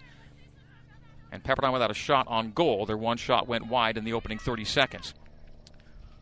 and 1.32 1.42
Pepperdine 1.42 1.72
without 1.72 1.90
a 1.90 1.94
shot 1.94 2.26
on 2.28 2.52
goal. 2.52 2.84
Their 2.84 2.98
one 2.98 3.16
shot 3.16 3.48
went 3.48 3.68
wide 3.68 3.96
in 3.96 4.04
the 4.04 4.12
opening 4.12 4.38
30 4.38 4.66
seconds. 4.66 5.14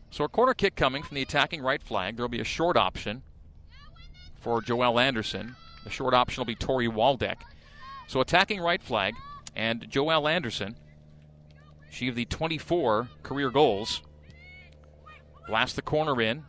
So 0.09 0.23
a 0.23 0.29
corner 0.29 0.53
kick 0.53 0.77
coming 0.77 1.03
from 1.03 1.15
the 1.15 1.21
attacking 1.21 1.61
right 1.61 1.83
flag. 1.83 2.15
There 2.15 2.23
will 2.23 2.29
be 2.29 2.39
a 2.39 2.45
short 2.45 2.77
option 2.77 3.23
for 4.39 4.61
Joelle 4.61 5.01
Anderson. 5.01 5.57
The 5.83 5.89
short 5.89 6.13
option 6.13 6.39
will 6.39 6.45
be 6.45 6.55
Tori 6.55 6.87
Waldeck. 6.87 7.41
So 8.07 8.21
attacking 8.21 8.61
right 8.61 8.81
flag 8.81 9.15
and 9.53 9.89
Joelle 9.89 10.31
Anderson, 10.31 10.77
she 11.89 12.07
of 12.07 12.15
the 12.15 12.23
24 12.23 13.09
career 13.23 13.49
goals, 13.49 14.01
blast 15.47 15.75
the 15.75 15.81
corner 15.81 16.21
in, 16.21 16.43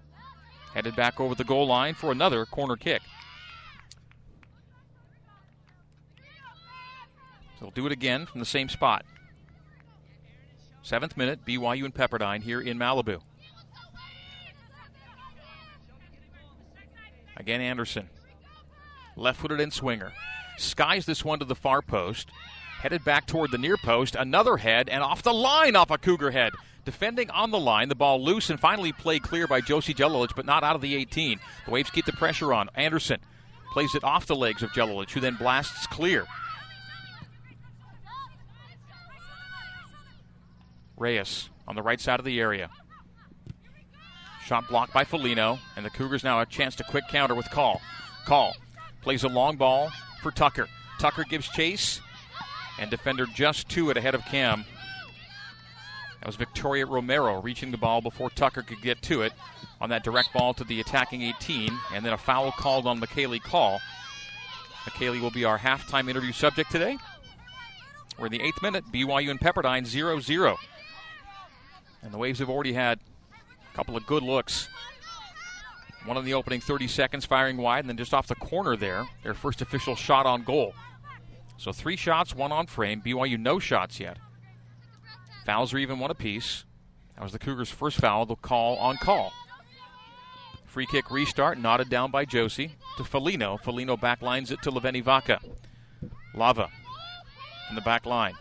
headed 0.74 0.96
back 0.96 1.20
over 1.20 1.34
the 1.34 1.44
goal 1.44 1.66
line 1.66 1.94
for 1.94 2.12
another 2.12 2.44
corner 2.44 2.76
kick. 2.76 3.02
So 7.58 7.64
they'll 7.64 7.70
do 7.70 7.86
it 7.86 7.92
again 7.92 8.26
from 8.26 8.40
the 8.40 8.46
same 8.46 8.68
spot. 8.68 9.04
Seventh 10.82 11.16
minute, 11.16 11.44
BYU 11.44 11.84
and 11.84 11.94
Pepperdine 11.94 12.42
here 12.42 12.60
in 12.60 12.78
Malibu. 12.78 13.20
Again, 17.36 17.60
Anderson. 17.60 18.08
Left 19.16 19.40
footed 19.40 19.60
and 19.60 19.72
swinger. 19.72 20.12
Skies 20.58 21.06
this 21.06 21.24
one 21.24 21.38
to 21.38 21.44
the 21.44 21.54
far 21.54 21.82
post. 21.82 22.30
Headed 22.80 23.04
back 23.04 23.26
toward 23.26 23.50
the 23.50 23.58
near 23.58 23.76
post. 23.76 24.14
Another 24.14 24.56
head 24.56 24.88
and 24.88 25.02
off 25.02 25.22
the 25.22 25.34
line 25.34 25.76
off 25.76 25.90
a 25.90 25.98
Cougar 25.98 26.30
head. 26.30 26.52
Defending 26.88 27.28
on 27.32 27.50
the 27.50 27.58
line, 27.58 27.90
the 27.90 27.94
ball 27.94 28.24
loose 28.24 28.48
and 28.48 28.58
finally 28.58 28.92
played 28.92 29.22
clear 29.22 29.46
by 29.46 29.60
Josie 29.60 29.92
Jelilich, 29.92 30.34
but 30.34 30.46
not 30.46 30.64
out 30.64 30.74
of 30.74 30.80
the 30.80 30.96
18. 30.96 31.38
The 31.66 31.70
Waves 31.70 31.90
keep 31.90 32.06
the 32.06 32.14
pressure 32.14 32.54
on. 32.54 32.70
Anderson 32.74 33.20
plays 33.74 33.94
it 33.94 34.02
off 34.02 34.24
the 34.24 34.34
legs 34.34 34.62
of 34.62 34.70
Jelilich, 34.70 35.10
who 35.10 35.20
then 35.20 35.34
blasts 35.34 35.86
clear. 35.88 36.24
Reyes 40.96 41.50
on 41.66 41.76
the 41.76 41.82
right 41.82 42.00
side 42.00 42.20
of 42.20 42.24
the 42.24 42.40
area. 42.40 42.70
Shot 44.46 44.66
blocked 44.66 44.94
by 44.94 45.04
Felino, 45.04 45.58
and 45.76 45.84
the 45.84 45.90
Cougars 45.90 46.24
now 46.24 46.40
a 46.40 46.46
chance 46.46 46.74
to 46.76 46.84
quick 46.84 47.04
counter 47.10 47.34
with 47.34 47.50
Call. 47.50 47.82
Call 48.24 48.54
plays 49.02 49.24
a 49.24 49.28
long 49.28 49.56
ball 49.56 49.90
for 50.22 50.30
Tucker. 50.30 50.68
Tucker 50.98 51.24
gives 51.28 51.50
chase, 51.50 52.00
and 52.80 52.90
defender 52.90 53.26
just 53.26 53.68
to 53.68 53.90
it 53.90 53.98
ahead 53.98 54.14
of 54.14 54.24
Cam. 54.24 54.64
That 56.20 56.26
was 56.26 56.36
Victoria 56.36 56.86
Romero 56.86 57.40
reaching 57.40 57.70
the 57.70 57.76
ball 57.76 58.00
before 58.00 58.30
Tucker 58.30 58.62
could 58.62 58.82
get 58.82 59.00
to 59.02 59.22
it 59.22 59.32
on 59.80 59.90
that 59.90 60.02
direct 60.02 60.32
ball 60.32 60.52
to 60.54 60.64
the 60.64 60.80
attacking 60.80 61.22
18, 61.22 61.70
and 61.94 62.04
then 62.04 62.12
a 62.12 62.18
foul 62.18 62.50
called 62.52 62.86
on 62.86 63.00
McKaylee 63.00 63.42
Call. 63.42 63.80
McKaylee 64.84 65.20
will 65.20 65.30
be 65.30 65.44
our 65.44 65.58
halftime 65.58 66.08
interview 66.08 66.32
subject 66.32 66.70
today. 66.70 66.98
We're 68.18 68.26
in 68.26 68.32
the 68.32 68.42
eighth 68.42 68.62
minute, 68.62 68.84
BYU 68.92 69.30
and 69.30 69.38
Pepperdine 69.38 69.86
0 69.86 70.18
0. 70.18 70.58
And 72.02 72.12
the 72.12 72.18
Waves 72.18 72.40
have 72.40 72.50
already 72.50 72.72
had 72.72 72.98
a 73.72 73.76
couple 73.76 73.96
of 73.96 74.04
good 74.06 74.22
looks. 74.24 74.68
One 76.04 76.16
in 76.16 76.24
the 76.24 76.34
opening 76.34 76.60
30 76.60 76.88
seconds, 76.88 77.24
firing 77.26 77.58
wide, 77.58 77.80
and 77.80 77.88
then 77.88 77.96
just 77.96 78.14
off 78.14 78.26
the 78.26 78.34
corner 78.34 78.76
there, 78.76 79.06
their 79.22 79.34
first 79.34 79.62
official 79.62 79.94
shot 79.94 80.26
on 80.26 80.42
goal. 80.42 80.74
So 81.58 81.72
three 81.72 81.96
shots, 81.96 82.34
one 82.34 82.50
on 82.50 82.66
frame. 82.66 83.02
BYU 83.04 83.38
no 83.38 83.58
shots 83.58 84.00
yet. 84.00 84.16
Fouls 85.48 85.72
are 85.72 85.78
even 85.78 85.98
one 85.98 86.10
apiece. 86.10 86.66
That 87.14 87.22
was 87.22 87.32
the 87.32 87.38
Cougars' 87.38 87.70
first 87.70 87.96
foul. 87.96 88.26
The 88.26 88.36
call 88.36 88.76
on 88.76 88.98
call. 88.98 89.32
Free 90.66 90.84
kick 90.84 91.10
restart, 91.10 91.56
knotted 91.56 91.88
down 91.88 92.10
by 92.10 92.26
Josie 92.26 92.72
to 92.98 93.02
Felino. 93.02 93.58
Felino 93.58 93.98
backlines 93.98 94.50
it 94.50 94.60
to 94.60 94.70
Leveni 94.70 95.02
Vaca. 95.02 95.40
Lava 96.34 96.68
in 97.70 97.76
the 97.76 97.80
back 97.80 98.04
line. 98.04 98.34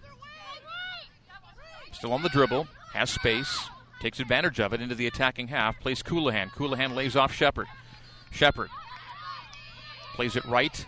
Still 1.93 2.11
on 2.11 2.23
the 2.23 2.29
dribble, 2.29 2.67
has 2.93 3.09
space, 3.09 3.69
takes 4.01 4.19
advantage 4.19 4.59
of 4.59 4.73
it 4.73 4.81
into 4.81 4.93
the 4.93 5.07
attacking 5.07 5.47
half, 5.47 5.79
plays 5.79 6.03
Colohan. 6.03 6.49
Colohan 6.49 6.93
lays 6.93 7.15
off 7.15 7.33
Shepard. 7.33 7.67
Shepard 8.31 8.69
plays 10.13 10.35
it 10.35 10.43
right 10.43 10.85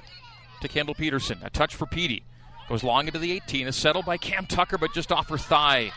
to 0.59 0.67
Kendall 0.67 0.95
Peterson. 0.95 1.39
A 1.43 1.49
touch 1.49 1.75
for 1.75 1.85
Petey. 1.85 2.23
Goes 2.67 2.83
long 2.83 3.07
into 3.07 3.19
the 3.19 3.31
18, 3.31 3.67
is 3.67 3.77
settled 3.77 4.03
by 4.03 4.17
Cam 4.17 4.45
Tucker, 4.47 4.77
but 4.77 4.93
just 4.93 5.13
off 5.13 5.29
her 5.29 5.37
thigh. 5.37 5.93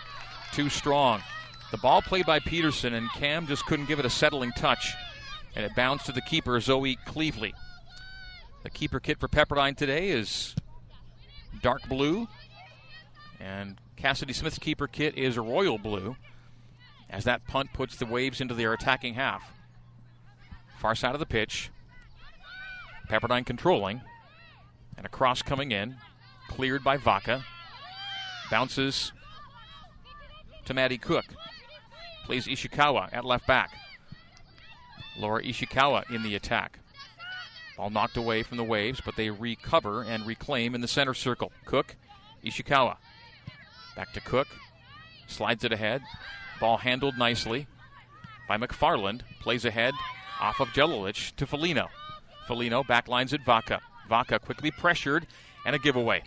Too 0.52 0.68
strong. 0.68 1.22
The 1.70 1.78
ball 1.78 2.02
played 2.02 2.26
by 2.26 2.38
Peterson, 2.38 2.94
and 2.94 3.10
Cam 3.12 3.46
just 3.46 3.64
couldn't 3.66 3.86
give 3.86 3.98
it 3.98 4.04
a 4.04 4.10
settling 4.10 4.52
touch. 4.52 4.94
And 5.56 5.64
it 5.64 5.74
bounced 5.74 6.06
to 6.06 6.12
the 6.12 6.20
keeper, 6.20 6.60
Zoe 6.60 6.98
Cleveley. 7.06 7.52
The 8.62 8.70
keeper 8.70 9.00
kit 9.00 9.18
for 9.18 9.28
Pepperdine 9.28 9.76
today 9.76 10.10
is 10.10 10.54
dark 11.62 11.80
blue, 11.88 12.28
and 13.40 13.78
Cassidy 13.96 14.32
Smith's 14.32 14.58
keeper 14.58 14.86
kit 14.86 15.16
is 15.16 15.36
royal 15.38 15.78
blue 15.78 16.16
as 17.12 17.24
that 17.24 17.46
punt 17.46 17.72
puts 17.72 17.96
the 17.96 18.06
Waves 18.06 18.40
into 18.40 18.54
their 18.54 18.72
attacking 18.72 19.14
half. 19.14 19.52
Far 20.78 20.94
side 20.94 21.14
of 21.14 21.20
the 21.20 21.26
pitch. 21.26 21.70
Pepperdine 23.08 23.44
controlling. 23.44 24.00
And 24.96 25.06
a 25.06 25.10
cross 25.10 25.42
coming 25.42 25.72
in. 25.72 25.96
Cleared 26.48 26.82
by 26.82 26.96
Vaca. 26.96 27.44
Bounces 28.50 29.12
to 30.64 30.74
Maddie 30.74 30.98
Cook. 30.98 31.26
Plays 32.24 32.46
Ishikawa 32.46 33.08
at 33.12 33.24
left 33.24 33.46
back. 33.46 33.70
Laura 35.18 35.42
Ishikawa 35.42 36.10
in 36.10 36.22
the 36.22 36.34
attack. 36.34 36.78
Ball 37.76 37.90
knocked 37.90 38.16
away 38.16 38.42
from 38.42 38.58
the 38.58 38.64
Waves, 38.64 39.00
but 39.04 39.16
they 39.16 39.30
recover 39.30 40.02
and 40.02 40.26
reclaim 40.26 40.74
in 40.74 40.80
the 40.80 40.88
center 40.88 41.14
circle. 41.14 41.52
Cook, 41.64 41.96
Ishikawa. 42.44 42.96
Back 43.96 44.12
to 44.12 44.20
Cook. 44.20 44.48
Slides 45.26 45.64
it 45.64 45.72
ahead. 45.72 46.02
Ball 46.60 46.78
handled 46.78 47.16
nicely 47.18 47.66
by 48.46 48.56
McFarland. 48.56 49.22
Plays 49.40 49.64
ahead 49.64 49.94
off 50.40 50.60
of 50.60 50.68
Jelilich 50.68 51.34
to 51.36 51.46
Felino. 51.46 51.88
Felino 52.46 52.84
backlines 52.84 53.32
at 53.32 53.44
Vaca. 53.44 53.80
Vaca 54.08 54.38
quickly 54.38 54.70
pressured 54.70 55.26
and 55.64 55.74
a 55.74 55.78
giveaway. 55.78 56.22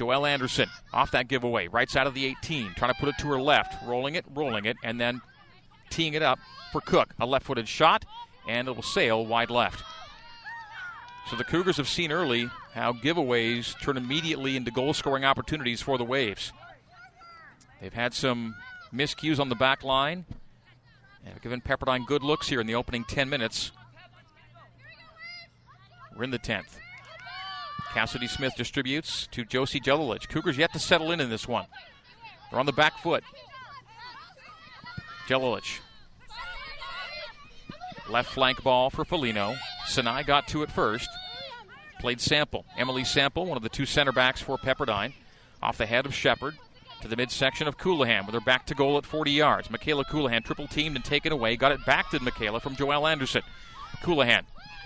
Joelle 0.00 0.28
Anderson 0.28 0.68
off 0.94 1.10
that 1.10 1.28
giveaway, 1.28 1.68
right 1.68 1.90
side 1.90 2.06
of 2.06 2.14
the 2.14 2.24
18, 2.24 2.74
trying 2.76 2.92
to 2.92 2.98
put 2.98 3.10
it 3.10 3.18
to 3.18 3.28
her 3.28 3.40
left, 3.40 3.74
rolling 3.86 4.14
it, 4.14 4.24
rolling 4.34 4.64
it, 4.64 4.76
and 4.82 4.98
then 4.98 5.20
teeing 5.90 6.14
it 6.14 6.22
up 6.22 6.38
for 6.72 6.80
Cook. 6.80 7.14
A 7.20 7.26
left 7.26 7.44
footed 7.44 7.68
shot, 7.68 8.06
and 8.48 8.66
it 8.66 8.74
will 8.74 8.82
sail 8.82 9.26
wide 9.26 9.50
left. 9.50 9.84
So 11.28 11.36
the 11.36 11.44
Cougars 11.44 11.76
have 11.76 11.88
seen 11.88 12.10
early 12.10 12.48
how 12.72 12.92
giveaways 12.92 13.78
turn 13.80 13.96
immediately 13.96 14.56
into 14.56 14.70
goal 14.70 14.94
scoring 14.94 15.24
opportunities 15.24 15.82
for 15.82 15.98
the 15.98 16.04
Waves. 16.04 16.52
They've 17.80 17.92
had 17.92 18.14
some 18.14 18.56
miscues 18.92 19.38
on 19.38 19.48
the 19.48 19.54
back 19.54 19.84
line. 19.84 20.24
And 21.26 21.40
given 21.42 21.60
Pepperdine 21.60 22.06
good 22.06 22.22
looks 22.22 22.48
here 22.48 22.60
in 22.60 22.66
the 22.66 22.74
opening 22.74 23.04
10 23.04 23.28
minutes. 23.28 23.72
We're 26.16 26.24
in 26.24 26.30
the 26.30 26.38
10th. 26.38 26.78
Cassidy 27.92 28.28
Smith 28.28 28.54
distributes 28.56 29.26
to 29.32 29.44
Josie 29.44 29.80
Jelilich. 29.80 30.28
Cougars 30.28 30.56
yet 30.56 30.72
to 30.72 30.78
settle 30.78 31.10
in 31.10 31.20
in 31.20 31.28
this 31.28 31.48
one. 31.48 31.66
They're 32.50 32.60
on 32.60 32.66
the 32.66 32.72
back 32.72 32.98
foot. 32.98 33.24
Jelilich. 35.26 35.80
Left 38.08 38.30
flank 38.30 38.62
ball 38.62 38.90
for 38.90 39.04
Felino. 39.04 39.56
Sinai 39.86 40.22
got 40.22 40.48
to 40.48 40.62
it 40.62 40.70
first. 40.70 41.08
Played 42.00 42.20
Sample. 42.20 42.64
Emily 42.76 43.04
Sample, 43.04 43.46
one 43.46 43.56
of 43.56 43.62
the 43.62 43.68
two 43.68 43.86
center 43.86 44.12
backs 44.12 44.40
for 44.40 44.56
Pepperdine. 44.56 45.12
Off 45.62 45.76
the 45.76 45.86
head 45.86 46.06
of 46.06 46.14
Shepard. 46.14 46.56
to 47.02 47.08
the 47.08 47.16
midsection 47.16 47.66
of 47.66 47.78
Colohan 47.78 48.26
with 48.26 48.34
her 48.34 48.40
back 48.40 48.66
to 48.66 48.74
goal 48.74 48.98
at 48.98 49.06
40 49.06 49.30
yards. 49.30 49.70
Michaela 49.70 50.04
Colohan 50.04 50.44
triple 50.44 50.66
teamed 50.66 50.96
and 50.96 51.04
taken 51.04 51.32
away. 51.32 51.56
Got 51.56 51.72
it 51.72 51.84
back 51.86 52.10
to 52.10 52.20
Michaela 52.20 52.60
from 52.60 52.76
Joelle 52.76 53.10
Anderson. 53.10 53.42
Colohan, 54.02 54.42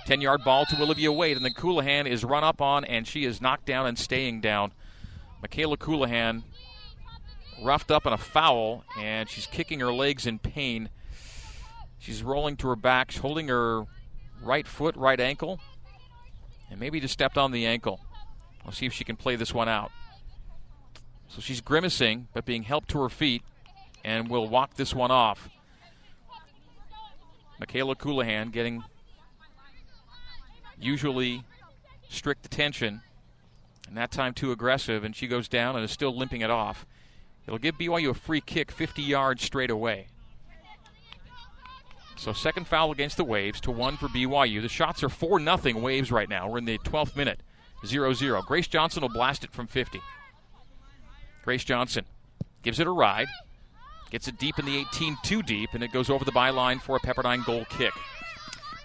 10 0.07 0.21
yard 0.21 0.45
ball 0.45 0.67
to 0.67 0.81
Olivia 0.81 1.11
Wade, 1.11 1.37
and 1.37 1.45
then 1.45 1.55
Colohan 1.55 2.07
is 2.07 2.25
run 2.25 2.45
up 2.45 2.61
on 2.61 2.85
and 2.85 3.07
she 3.07 3.25
is 3.25 3.41
knocked 3.41 3.67
down 3.67 3.87
and 3.87 3.99
staying 3.99 4.41
down. 4.41 4.73
Michaela 5.41 5.77
Colohan 5.77 6.43
roughed 7.63 7.91
up 7.91 8.07
in 8.07 8.13
a 8.13 8.19
foul, 8.19 8.85
and 8.99 9.29
she's 9.29 9.47
kicking 9.47 9.81
her 9.81 9.93
legs 9.93 10.27
in 10.27 10.39
pain. 10.39 10.89
She's 11.99 12.23
rolling 12.23 12.57
to 12.59 12.69
her 12.69 12.77
back, 12.77 13.11
she's 13.11 13.21
holding 13.21 13.49
her 13.49 13.85
right 14.43 14.67
foot, 14.67 14.97
right 14.97 15.19
ankle, 15.19 15.61
and 16.71 16.79
maybe 16.79 17.01
just 17.01 17.15
stepped 17.15 17.39
on 17.39 17.53
the 17.53 17.67
ankle. 17.67 18.01
We'll 18.65 18.73
see 18.73 18.87
if 18.87 18.93
she 18.93 19.05
can 19.05 19.17
play 19.17 19.37
this 19.37 19.55
one 19.55 19.69
out. 19.69 19.91
So 21.29 21.41
she's 21.41 21.61
grimacing, 21.61 22.29
but 22.35 22.45
being 22.45 22.63
helped 22.63 22.89
to 22.91 23.03
her 23.03 23.09
feet, 23.09 23.43
and 24.05 24.29
will 24.29 24.49
walk 24.49 24.77
this 24.77 24.95
one 24.95 25.11
off. 25.11 25.49
Michaela 27.59 27.97
Colohan 27.97 28.53
getting 28.53 28.85
usually 30.79 31.45
strict 32.09 32.47
attention, 32.47 33.01
and 33.89 33.97
that 33.97 34.11
time 34.11 34.35
too 34.35 34.53
aggressive, 34.53 35.05
and 35.05 35.15
she 35.15 35.27
goes 35.27 35.49
down 35.49 35.77
and 35.77 35.85
is 35.85 35.91
still 35.91 36.17
limping 36.17 36.41
it 36.41 36.51
off. 36.51 36.87
It'll 37.47 37.59
give 37.59 37.77
BYU 37.77 38.11
a 38.11 38.15
free 38.15 38.41
kick 38.41 38.71
50 38.71 39.03
yards 39.03 39.43
straight 39.43 39.71
away. 39.71 40.09
So 42.17 42.33
second 42.33 42.67
foul 42.67 42.93
against 42.93 43.17
the 43.17 43.25
Waves 43.25 43.61
to 43.63 43.71
one 43.71 43.97
for 43.97 44.09
BYU. 44.09 44.63
The 44.63 44.69
shots 44.69 45.03
are 45.03 45.09
4 45.09 45.41
nothing 45.41 45.83
Waves 45.83 46.13
right 46.13 46.29
now. 46.29 46.49
We're 46.49 46.59
in 46.59 46.65
the 46.65 46.79
12th 46.79 47.17
minute. 47.17 47.41
0-0. 47.85 48.47
Grace 48.47 48.67
Johnson 48.67 49.03
will 49.03 49.11
blast 49.11 49.45
it 49.45 49.53
from 49.53 49.67
50. 49.67 50.01
Grace 51.45 51.65
Johnson 51.65 52.07
gives 52.63 52.81
it 52.81 52.87
a 52.87 52.91
ride. 52.91 53.27
Gets 54.11 54.29
it 54.29 54.39
deep 54.39 54.59
in 54.59 54.65
the 54.65 54.79
18, 54.79 55.19
too 55.23 55.43
deep, 55.43 55.71
and 55.75 55.83
it 55.83 55.93
goes 55.93 56.09
over 56.09 56.25
the 56.25 56.33
byline 56.33 56.81
for 56.81 56.97
a 56.97 57.01
Pepperdine 57.01 57.45
goal 57.45 57.67
kick. 57.69 57.93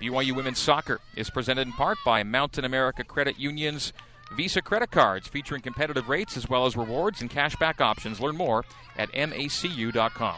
BYU 0.01 0.33
Women's 0.33 0.59
Soccer 0.59 1.01
is 1.15 1.29
presented 1.29 1.67
in 1.67 1.73
part 1.73 1.97
by 2.05 2.23
Mountain 2.23 2.63
America 2.63 3.03
Credit 3.03 3.37
Union's 3.37 3.91
Visa 4.35 4.61
credit 4.61 4.91
cards 4.91 5.27
featuring 5.27 5.61
competitive 5.61 6.07
rates 6.07 6.37
as 6.37 6.47
well 6.47 6.65
as 6.65 6.77
rewards 6.77 7.21
and 7.21 7.29
cashback 7.29 7.81
options. 7.81 8.21
Learn 8.21 8.37
more 8.37 8.63
at 8.95 9.11
macu.com. 9.11 10.37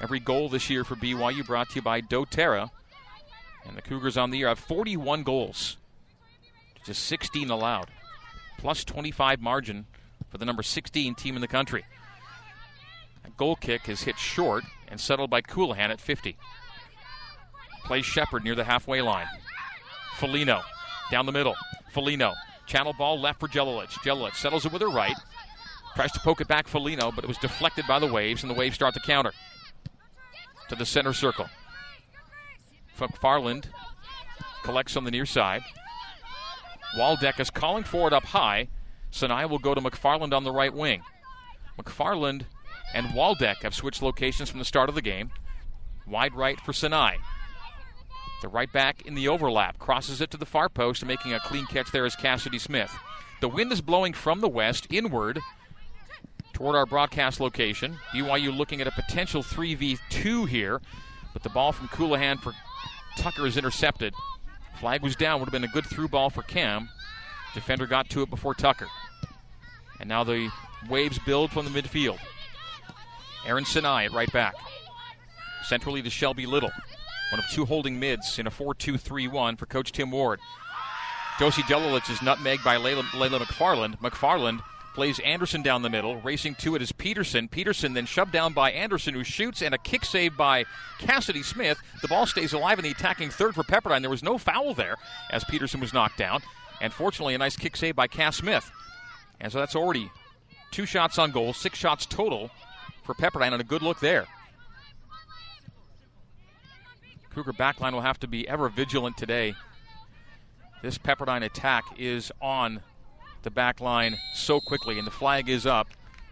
Every 0.00 0.20
goal 0.20 0.48
this 0.48 0.68
year 0.68 0.84
for 0.84 0.96
BYU 0.96 1.46
brought 1.46 1.70
to 1.70 1.76
you 1.76 1.82
by 1.82 2.00
doTERRA. 2.00 2.70
And 3.66 3.76
the 3.76 3.82
Cougars 3.82 4.16
on 4.16 4.30
the 4.30 4.38
year 4.38 4.48
have 4.48 4.58
41 4.58 5.22
goals, 5.22 5.76
just 6.84 7.04
16 7.04 7.50
allowed, 7.50 7.88
plus 8.58 8.84
25 8.84 9.40
margin 9.40 9.86
for 10.28 10.38
the 10.38 10.44
number 10.44 10.62
16 10.62 11.14
team 11.14 11.34
in 11.34 11.40
the 11.40 11.48
country. 11.48 11.84
A 13.24 13.30
goal 13.30 13.56
kick 13.56 13.88
is 13.88 14.02
hit 14.02 14.18
short 14.18 14.64
and 14.88 15.00
settled 15.00 15.30
by 15.30 15.40
Colohan 15.40 15.90
at 15.90 16.00
50. 16.00 16.36
Plays 17.84 18.04
Shepard 18.04 18.44
near 18.44 18.54
the 18.54 18.64
halfway 18.64 19.00
line. 19.00 19.26
Felino 20.18 20.62
down 21.10 21.26
the 21.26 21.32
middle. 21.32 21.54
Felino. 21.94 22.34
Channel 22.66 22.92
ball 22.98 23.18
left 23.18 23.40
for 23.40 23.48
Jelilich. 23.48 23.92
Jelilich 24.04 24.34
settles 24.34 24.66
it 24.66 24.72
with 24.72 24.82
her 24.82 24.88
right. 24.88 25.16
Tries 25.94 26.12
to 26.12 26.20
poke 26.20 26.40
it 26.40 26.48
back 26.48 26.66
Felino, 26.66 27.14
but 27.14 27.24
it 27.24 27.28
was 27.28 27.38
deflected 27.38 27.86
by 27.88 27.98
the 27.98 28.06
Waves, 28.06 28.42
and 28.42 28.50
the 28.50 28.54
Waves 28.54 28.74
start 28.74 28.94
the 28.94 29.00
counter. 29.00 29.32
To 30.68 30.76
the 30.76 30.84
center 30.84 31.12
circle. 31.12 31.48
McFarland 32.98 33.66
collects 34.64 34.96
on 34.96 35.04
the 35.04 35.10
near 35.10 35.24
side. 35.24 35.62
Waldeck 36.96 37.40
is 37.40 37.50
calling 37.50 37.84
for 37.84 38.06
it 38.06 38.12
up 38.12 38.24
high. 38.24 38.68
Sinai 39.10 39.46
will 39.46 39.58
go 39.58 39.74
to 39.74 39.80
McFarland 39.80 40.34
on 40.34 40.44
the 40.44 40.52
right 40.52 40.74
wing. 40.74 41.02
McFarland 41.78 42.42
and 42.94 43.08
Waldeck 43.08 43.62
have 43.62 43.74
switched 43.74 44.02
locations 44.02 44.48
from 44.48 44.58
the 44.58 44.64
start 44.64 44.88
of 44.88 44.94
the 44.94 45.02
game. 45.02 45.30
Wide 46.06 46.34
right 46.34 46.60
for 46.60 46.72
Sinai. 46.72 47.16
The 48.40 48.48
right 48.48 48.72
back 48.72 49.04
in 49.04 49.14
the 49.14 49.28
overlap 49.28 49.78
crosses 49.78 50.20
it 50.20 50.30
to 50.30 50.36
the 50.36 50.46
far 50.46 50.68
post, 50.68 51.04
making 51.04 51.32
a 51.32 51.40
clean 51.40 51.66
catch 51.66 51.90
there 51.90 52.06
is 52.06 52.14
Cassidy 52.14 52.58
Smith. 52.58 52.92
The 53.40 53.48
wind 53.48 53.72
is 53.72 53.80
blowing 53.80 54.12
from 54.12 54.40
the 54.40 54.48
west 54.48 54.86
inward 54.90 55.40
toward 56.52 56.76
our 56.76 56.86
broadcast 56.86 57.40
location. 57.40 57.98
BYU 58.12 58.56
looking 58.56 58.80
at 58.80 58.86
a 58.86 58.92
potential 58.92 59.42
3v2 59.42 60.48
here, 60.48 60.80
but 61.32 61.42
the 61.42 61.50
ball 61.50 61.72
from 61.72 61.88
Colohan 61.88 62.40
for 62.40 62.52
Tucker 63.16 63.46
is 63.46 63.56
intercepted. 63.56 64.14
Flag 64.80 65.02
was 65.02 65.16
down, 65.16 65.40
would 65.40 65.46
have 65.46 65.52
been 65.52 65.64
a 65.64 65.72
good 65.72 65.86
through 65.86 66.08
ball 66.08 66.30
for 66.30 66.42
Cam. 66.42 66.88
Defender 67.54 67.86
got 67.86 68.08
to 68.10 68.22
it 68.22 68.30
before 68.30 68.54
Tucker. 68.54 68.88
And 70.00 70.08
now 70.08 70.22
the 70.22 70.50
Waves 70.88 71.18
build 71.18 71.50
from 71.50 71.64
the 71.64 71.82
midfield. 71.82 72.18
Aaron 73.46 73.64
Sinai 73.64 74.04
at 74.04 74.12
right 74.12 74.32
back. 74.32 74.54
Centrally 75.64 76.02
to 76.02 76.10
Shelby 76.10 76.46
Little. 76.46 76.70
One 77.30 77.40
of 77.40 77.48
two 77.50 77.66
holding 77.66 78.00
mids 78.00 78.38
in 78.38 78.46
a 78.46 78.50
4 78.50 78.74
2 78.74 78.96
3 78.96 79.28
1 79.28 79.56
for 79.56 79.66
Coach 79.66 79.92
Tim 79.92 80.10
Ward. 80.10 80.40
Josie 81.38 81.62
Jelilich 81.62 82.10
is 82.10 82.18
nutmegged 82.18 82.64
by 82.64 82.76
Layla, 82.76 83.02
Layla 83.10 83.38
McFarland. 83.38 83.98
McFarland 84.00 84.60
plays 84.94 85.20
Anderson 85.20 85.62
down 85.62 85.82
the 85.82 85.90
middle. 85.90 86.20
Racing 86.22 86.56
to 86.56 86.74
it 86.74 86.82
is 86.82 86.90
Peterson. 86.90 87.46
Peterson 87.46 87.92
then 87.92 88.06
shoved 88.06 88.32
down 88.32 88.52
by 88.52 88.72
Anderson, 88.72 89.14
who 89.14 89.22
shoots, 89.22 89.62
and 89.62 89.72
a 89.72 89.78
kick 89.78 90.04
save 90.04 90.36
by 90.36 90.64
Cassidy 90.98 91.44
Smith. 91.44 91.78
The 92.02 92.08
ball 92.08 92.26
stays 92.26 92.52
alive 92.52 92.80
in 92.80 92.84
the 92.84 92.90
attacking 92.90 93.30
third 93.30 93.54
for 93.54 93.62
Pepperdine. 93.62 94.00
There 94.00 94.10
was 94.10 94.24
no 94.24 94.38
foul 94.38 94.74
there 94.74 94.96
as 95.30 95.44
Peterson 95.44 95.78
was 95.78 95.92
knocked 95.92 96.18
down. 96.18 96.42
And 96.80 96.92
fortunately, 96.92 97.34
a 97.34 97.38
nice 97.38 97.56
kick 97.56 97.76
save 97.76 97.94
by 97.94 98.08
Cass 98.08 98.38
Smith. 98.38 98.68
And 99.40 99.52
so 99.52 99.58
that's 99.58 99.76
already 99.76 100.10
two 100.72 100.86
shots 100.86 101.18
on 101.18 101.30
goal, 101.30 101.52
six 101.52 101.78
shots 101.78 102.04
total 102.04 102.50
for 103.08 103.14
Pepperdine, 103.14 103.52
and 103.52 103.60
a 103.62 103.64
good 103.64 103.80
look 103.80 104.00
there. 104.00 104.26
Cougar 107.30 107.54
backline 107.54 107.92
will 107.92 108.02
have 108.02 108.20
to 108.20 108.26
be 108.26 108.46
ever 108.46 108.68
vigilant 108.68 109.16
today. 109.16 109.54
This 110.82 110.98
Pepperdine 110.98 111.42
attack 111.42 111.84
is 111.96 112.30
on 112.42 112.82
the 113.44 113.50
back 113.50 113.80
line 113.80 114.18
so 114.34 114.60
quickly, 114.60 114.98
and 114.98 115.06
the 115.06 115.10
flag 115.10 115.48
is 115.48 115.64
up 115.64 115.88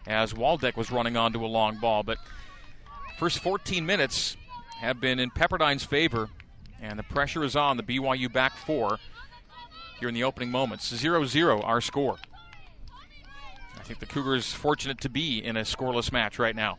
as 0.07 0.35
Waldeck 0.35 0.77
was 0.77 0.91
running 0.91 1.17
onto 1.17 1.43
a 1.43 1.49
long 1.49 1.79
ball. 1.79 2.03
But 2.03 2.19
first 3.19 3.39
14 3.39 3.87
minutes 3.87 4.37
have 4.79 5.01
been 5.01 5.19
in 5.19 5.31
Pepperdine's 5.31 5.85
favor, 5.85 6.29
and 6.83 6.99
the 6.99 7.05
pressure 7.05 7.43
is 7.43 7.57
on 7.57 7.79
the 7.79 7.83
BYU 7.83 8.31
back 8.31 8.55
four 8.55 8.99
here 9.99 10.11
in 10.11 10.15
the 10.15 10.25
opening 10.25 10.51
moments. 10.51 10.95
0 10.95 11.25
0 11.25 11.62
our 11.62 11.81
score. 11.81 12.19
I 13.87 13.88
think 13.88 14.01
the 14.01 14.07
Cougars 14.07 14.53
fortunate 14.53 15.01
to 15.03 15.09
be 15.09 15.38
in 15.38 15.57
a 15.57 15.61
scoreless 15.61 16.11
match 16.11 16.40
right 16.40 16.57
now. 16.57 16.79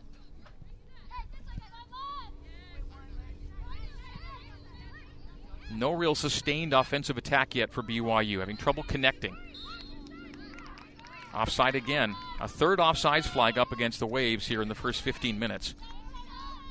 No 5.72 5.92
real 5.92 6.14
sustained 6.14 6.74
offensive 6.74 7.16
attack 7.16 7.54
yet 7.54 7.72
for 7.72 7.82
BYU, 7.82 8.40
having 8.40 8.58
trouble 8.58 8.82
connecting. 8.82 9.34
Offside 11.32 11.76
again. 11.76 12.14
A 12.42 12.46
third 12.46 12.78
offsides 12.78 13.24
flag 13.24 13.56
up 13.56 13.72
against 13.72 14.00
the 14.00 14.06
Waves 14.06 14.46
here 14.46 14.60
in 14.60 14.68
the 14.68 14.74
first 14.74 15.00
15 15.00 15.38
minutes. 15.38 15.74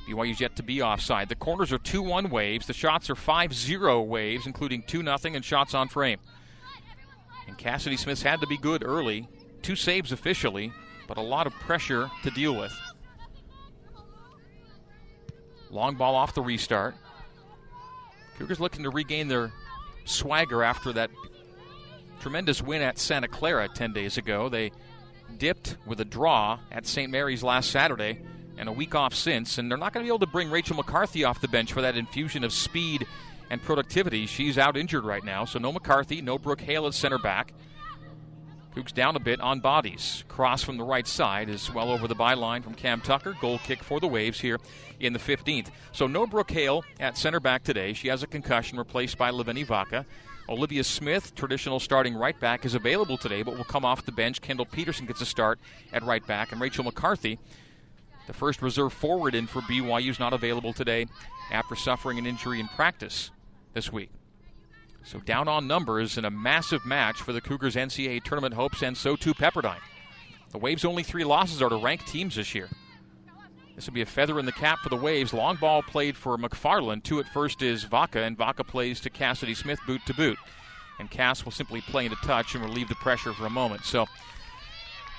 BYU's 0.07 0.39
yet 0.39 0.55
to 0.57 0.61
be 0.61 0.83
offside. 0.83 1.29
The 1.29 1.35
corners 1.35 1.73
are 1.73 1.79
2 1.79 2.03
1 2.03 2.29
Waves. 2.29 2.67
The 2.67 2.73
shots 2.73 3.09
are 3.09 3.15
5 3.15 3.55
0 3.55 4.01
Waves, 4.03 4.45
including 4.45 4.83
2 4.83 5.01
0 5.01 5.17
and 5.33 5.43
shots 5.43 5.73
on 5.73 5.87
frame. 5.87 6.19
And 7.47 7.57
Cassidy 7.57 7.97
Smith's 7.97 8.21
had 8.21 8.39
to 8.41 8.45
be 8.45 8.57
good 8.57 8.83
early. 8.85 9.27
Two 9.67 9.75
saves 9.75 10.13
officially, 10.13 10.71
but 11.09 11.17
a 11.17 11.21
lot 11.21 11.45
of 11.45 11.51
pressure 11.55 12.09
to 12.23 12.31
deal 12.31 12.55
with. 12.55 12.73
Long 15.69 15.95
ball 15.95 16.15
off 16.15 16.33
the 16.33 16.41
restart. 16.41 16.95
Cougars 18.37 18.61
looking 18.61 18.83
to 18.83 18.89
regain 18.89 19.27
their 19.27 19.51
swagger 20.05 20.63
after 20.63 20.93
that 20.93 21.09
tremendous 22.21 22.61
win 22.61 22.81
at 22.81 22.97
Santa 22.97 23.27
Clara 23.27 23.67
10 23.67 23.91
days 23.91 24.17
ago. 24.17 24.47
They 24.47 24.71
dipped 25.37 25.75
with 25.85 25.99
a 25.99 26.05
draw 26.05 26.59
at 26.71 26.87
St. 26.87 27.11
Mary's 27.11 27.43
last 27.43 27.69
Saturday 27.69 28.21
and 28.57 28.69
a 28.69 28.71
week 28.71 28.95
off 28.95 29.13
since, 29.13 29.57
and 29.57 29.69
they're 29.69 29.77
not 29.77 29.91
going 29.91 30.01
to 30.01 30.07
be 30.07 30.15
able 30.15 30.25
to 30.25 30.31
bring 30.31 30.49
Rachel 30.49 30.77
McCarthy 30.77 31.25
off 31.25 31.41
the 31.41 31.49
bench 31.49 31.73
for 31.73 31.81
that 31.81 31.97
infusion 31.97 32.45
of 32.45 32.53
speed 32.53 33.05
and 33.49 33.61
productivity. 33.61 34.27
She's 34.27 34.57
out 34.57 34.77
injured 34.77 35.03
right 35.03 35.25
now, 35.25 35.43
so 35.43 35.59
no 35.59 35.73
McCarthy, 35.73 36.21
no 36.21 36.37
Brooke 36.37 36.61
Hale 36.61 36.87
at 36.87 36.93
center 36.93 37.17
back. 37.17 37.51
Cougs 38.77 38.93
down 38.93 39.15
a 39.15 39.19
bit 39.19 39.41
on 39.41 39.59
bodies. 39.59 40.23
Cross 40.27 40.61
from 40.61 40.77
the 40.77 40.83
right 40.83 41.07
side 41.07 41.49
is 41.49 41.73
well 41.73 41.89
over 41.89 42.07
the 42.07 42.15
byline 42.15 42.63
from 42.63 42.75
Cam 42.75 43.01
Tucker. 43.01 43.35
Goal 43.41 43.57
kick 43.57 43.81
for 43.81 43.99
the 43.99 44.07
Waves 44.07 44.39
here 44.39 44.59
in 44.99 45.13
the 45.13 45.19
15th. 45.19 45.69
So 45.93 46.05
no 46.05 46.27
Brooke 46.27 46.51
Hale 46.51 46.83
at 46.99 47.17
center 47.17 47.39
back 47.39 47.63
today. 47.63 47.93
She 47.93 48.07
has 48.09 48.21
a 48.21 48.27
concussion 48.27 48.77
replaced 48.77 49.17
by 49.17 49.31
Leveni 49.31 49.65
Vaca. 49.65 50.05
Olivia 50.47 50.83
Smith, 50.83 51.33
traditional 51.33 51.79
starting 51.79 52.13
right 52.13 52.39
back, 52.39 52.65
is 52.65 52.75
available 52.75 53.17
today, 53.17 53.41
but 53.41 53.57
will 53.57 53.63
come 53.63 53.83
off 53.83 54.05
the 54.05 54.11
bench. 54.11 54.41
Kendall 54.41 54.67
Peterson 54.67 55.07
gets 55.07 55.21
a 55.21 55.25
start 55.25 55.59
at 55.91 56.03
right 56.03 56.25
back, 56.27 56.51
and 56.51 56.61
Rachel 56.61 56.83
McCarthy, 56.83 57.39
the 58.27 58.33
first 58.33 58.61
reserve 58.61 58.93
forward 58.93 59.33
in 59.33 59.47
for 59.47 59.61
BYU, 59.63 60.11
is 60.11 60.19
not 60.19 60.33
available 60.33 60.71
today 60.71 61.07
after 61.51 61.75
suffering 61.75 62.19
an 62.19 62.27
injury 62.27 62.59
in 62.59 62.67
practice 62.67 63.31
this 63.73 63.91
week. 63.91 64.11
So 65.07 65.19
down 65.19 65.47
on 65.47 65.67
numbers 65.67 66.17
in 66.17 66.25
a 66.25 66.29
massive 66.29 66.85
match 66.85 67.21
for 67.21 67.31
the 67.31 67.39
Cougars' 67.39 67.75
NCAA 67.75 68.21
tournament 68.25 68.53
hopes, 68.53 68.81
and 68.81 68.97
so 68.97 69.15
too 69.15 69.33
Pepperdine. 69.33 69.79
The 70.51 70.57
Waves' 70.57 70.83
only 70.83 71.01
three 71.01 71.23
losses 71.23 71.61
are 71.61 71.69
to 71.69 71.77
ranked 71.77 72.07
teams 72.07 72.35
this 72.35 72.53
year. 72.53 72.67
This 73.73 73.85
will 73.85 73.93
be 73.93 74.01
a 74.01 74.05
feather 74.05 74.37
in 74.37 74.45
the 74.45 74.51
cap 74.51 74.79
for 74.79 74.89
the 74.89 74.97
Waves. 74.97 75.33
Long 75.33 75.55
ball 75.55 75.81
played 75.81 76.17
for 76.17 76.37
McFarland. 76.37 77.03
Two 77.03 77.21
at 77.21 77.27
first 77.29 77.61
is 77.61 77.85
Vaca, 77.85 78.21
and 78.21 78.37
Vaca 78.37 78.65
plays 78.65 78.99
to 78.99 79.09
Cassidy 79.09 79.53
Smith, 79.53 79.79
boot 79.87 80.01
to 80.07 80.13
boot. 80.13 80.37
And 80.99 81.09
Cass 81.09 81.45
will 81.45 81.53
simply 81.53 81.79
play 81.79 82.03
into 82.03 82.17
touch 82.17 82.53
and 82.53 82.65
relieve 82.65 82.89
the 82.89 82.95
pressure 82.95 83.31
for 83.31 83.45
a 83.45 83.49
moment. 83.49 83.85
So 83.85 84.07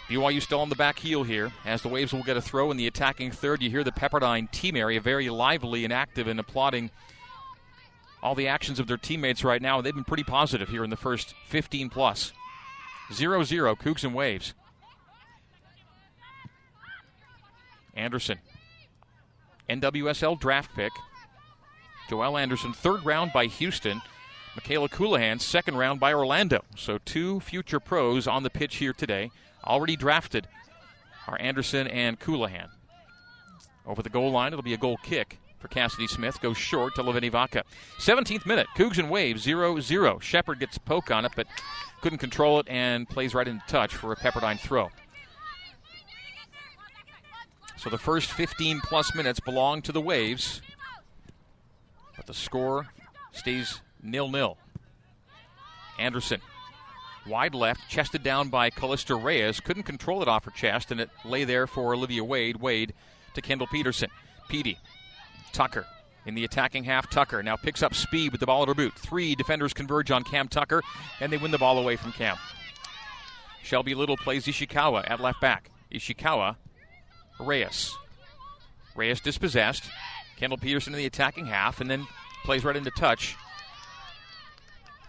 BYU 0.09 0.43
still 0.43 0.61
on 0.61 0.69
the 0.69 0.77
back 0.77 0.99
heel 0.99 1.23
here 1.23 1.51
as 1.65 1.81
the 1.81 1.89
Waves 1.89 2.13
will 2.13 2.23
get 2.25 2.37
a 2.37 2.43
throw 2.43 2.71
in 2.71 2.77
the 2.77 2.89
attacking 2.89 3.31
third. 3.31 3.63
You 3.63 3.71
hear 3.71 3.85
the 3.85 3.93
Pepperdine 3.93 4.51
team 4.51 4.77
area 4.77 5.01
very 5.01 5.31
lively 5.31 5.85
and 5.85 5.93
active 5.95 6.29
and 6.29 6.39
applauding 6.39 6.91
all 8.23 8.35
the 8.35 8.49
actions 8.49 8.81
of 8.81 8.87
their 8.87 8.97
teammates 8.97 9.45
right 9.45 9.63
now. 9.63 9.79
And 9.79 9.87
they've 9.87 9.95
been 9.95 10.05
pretty 10.05 10.25
positive 10.25 10.69
here 10.69 10.85
in 10.85 10.91
the 10.91 10.97
first 10.97 11.35
15 11.47 11.91
plus. 11.91 12.33
0 13.13 13.43
0, 13.43 13.75
Cougs 13.77 14.05
and 14.05 14.15
Waves. 14.15 14.55
Anderson, 17.95 18.39
NWSL 19.69 20.39
draft 20.39 20.75
pick. 20.75 20.93
Joelle 22.09 22.41
Anderson, 22.41 22.73
third 22.73 23.05
round 23.05 23.33
by 23.33 23.47
Houston. 23.47 24.01
Michaela 24.55 24.89
Colohan, 24.89 25.41
second 25.41 25.77
round 25.77 26.01
by 26.01 26.13
Orlando. 26.13 26.65
So 26.77 26.99
two 26.99 27.41
future 27.41 27.81
pros 27.81 28.27
on 28.27 28.43
the 28.43 28.51
pitch 28.51 28.77
here 28.77 28.93
today. 28.93 29.31
Already 29.65 29.97
drafted 29.97 30.49
are 31.27 31.41
Anderson 31.41 31.87
and 31.87 32.19
Colohan. 32.19 32.69
Over 33.87 34.03
the 34.03 34.11
goal 34.11 34.31
line, 34.31 34.53
it'll 34.53 34.63
be 34.63 34.75
a 34.75 34.79
goal 34.79 34.99
kick 35.03 35.39
for 35.59 35.69
Cassidy 35.69 36.07
Smith. 36.07 36.41
Goes 36.41 36.57
short 36.57 36.95
to 36.95 37.03
Levini 37.03 37.31
Vaca. 37.31 37.65
17th 37.99 38.47
minute, 38.47 38.67
Cougs 38.77 38.99
and 38.99 39.11
Waves 39.11 39.43
0 39.43 39.81
0. 39.81 40.19
Shepard 40.19 40.61
gets 40.61 40.79
poke 40.79 41.11
on 41.11 41.25
it, 41.25 41.33
but 41.37 41.47
couldn't 42.01 42.19
control 42.19 42.61
it 42.61 42.69
and 42.69 43.09
plays 43.09 43.35
right 43.35 43.49
into 43.49 43.65
touch 43.67 43.95
for 43.95 44.13
a 44.13 44.17
Pepperdine 44.17 44.59
throw. 44.59 44.91
So 47.77 47.91
the 47.91 47.99
first 47.99 48.33
15 48.33 48.81
plus 48.81 49.15
minutes 49.15 49.41
belong 49.41 49.83
to 49.83 49.93
the 49.93 50.01
Waves, 50.01 50.63
but 52.17 52.27
the 52.27 52.35
score 52.35 52.89
stays 53.33 53.81
nil 54.03 54.29
nil. 54.29 54.59
Anderson, 55.99 56.41
wide 57.27 57.55
left, 57.55 57.89
chested 57.89 58.23
down 58.23 58.49
by 58.49 58.71
Callista 58.71 59.15
Reyes, 59.15 59.61
couldn't 59.61 59.85
control 59.85 60.23
it 60.23 60.29
off 60.29 60.45
her 60.45 60.51
chest, 60.51 60.91
and 60.91 61.01
it 61.01 61.11
lay 61.25 61.45
there 61.45 61.67
for 61.67 61.95
Olivia 61.95 62.25
Wade. 62.25 62.57
Wade 62.57 62.95
to 63.35 63.41
Kendall 63.41 63.67
Peterson. 63.69 64.11
Petey 64.49 64.79
Tucker 65.53 65.87
in 66.27 66.35
the 66.35 66.45
attacking 66.45 66.85
half. 66.85 67.11
Tucker 67.11 67.43
now 67.43 67.57
picks 67.57 67.83
up 67.83 67.95
speed 67.95 68.33
with 68.33 68.41
the 68.41 68.47
ball 68.47 68.63
at 68.63 68.69
her 68.69 68.75
boot. 68.75 68.95
Three 68.95 69.35
defenders 69.35 69.73
converge 69.73 70.11
on 70.11 70.25
Cam 70.25 70.49
Tucker, 70.49 70.83
and 71.21 71.33
they 71.33 71.37
win 71.39 71.51
the 71.51 71.59
ball 71.59 71.79
away 71.79 71.97
from 71.97 72.13
Cam. 72.13 72.37
Shelby 73.63 73.95
Little 73.95 74.17
plays 74.17 74.47
Ishikawa 74.47 75.11
at 75.11 75.21
left 75.21 75.41
back. 75.41 75.71
Ishikawa, 75.93 76.57
Reyes. 77.41 77.95
Reyes 78.95 79.21
dispossessed. 79.21 79.85
Kendall 80.37 80.59
Peterson 80.59 80.93
in 80.93 80.99
the 80.99 81.07
attacking 81.07 81.47
half, 81.47 81.81
and 81.81 81.91
then 81.91 82.07
plays 82.45 82.65
right 82.65 82.77
into 82.77 82.91
touch 82.93 83.37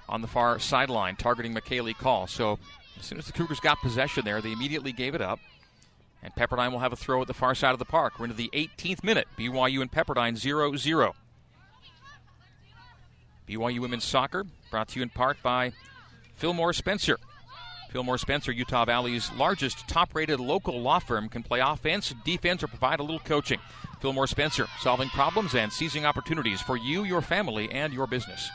on 0.08 0.21
the 0.21 0.28
far 0.28 0.58
sideline, 0.60 1.15
targeting 1.15 1.54
McKaylee 1.54 1.95
Call. 1.95 2.28
So 2.28 2.58
as 2.99 3.06
soon 3.06 3.19
as 3.19 3.28
the 3.28 3.34
Cougars 3.34 3.60
got 3.60 3.80
possession 3.82 4.25
there, 4.25 4.41
they 4.41 4.52
immediately 4.52 4.91
gave 4.91 5.15
it 5.15 5.21
up. 5.21 5.39
And 6.21 6.34
Pepperdine 6.36 6.71
will 6.71 6.79
have 6.79 6.93
a 6.93 6.97
throw 6.97 7.21
at 7.21 7.27
the 7.27 7.34
far 7.34 7.55
side 7.55 7.71
of 7.71 7.79
the 7.79 7.86
park. 7.86 8.19
We're 8.19 8.25
into 8.25 8.36
the 8.36 8.49
18th 8.53 9.03
minute. 9.03 9.27
BYU 9.38 9.82
and 9.82 9.91
Pepperdine 9.91 10.36
0 10.36 10.75
0. 10.75 11.15
BYU 13.47 13.79
Women's 13.79 14.03
Soccer 14.03 14.45
brought 14.69 14.89
to 14.89 14.99
you 14.99 15.03
in 15.03 15.10
part 15.10 15.41
by 15.41 15.71
Fillmore 16.36 16.73
Spencer. 16.73 17.17
Fillmore 17.89 18.19
Spencer, 18.19 18.51
Utah 18.51 18.86
Valley's 18.86 19.32
largest 19.32 19.88
top 19.88 20.13
rated 20.13 20.39
local 20.39 20.79
law 20.79 20.99
firm, 20.99 21.27
can 21.27 21.41
play 21.41 21.60
offense, 21.60 22.13
defense, 22.23 22.62
or 22.62 22.67
provide 22.67 22.99
a 22.99 23.03
little 23.03 23.19
coaching. 23.19 23.60
Fillmore 23.99 24.27
Spencer, 24.27 24.67
solving 24.79 25.10
problems 25.10 25.55
and 25.55 25.73
seizing 25.73 26.05
opportunities 26.05 26.62
for 26.62 26.77
you, 26.77 27.03
your 27.03 27.21
family, 27.21 27.71
and 27.71 27.91
your 27.91 28.05
business. 28.05 28.47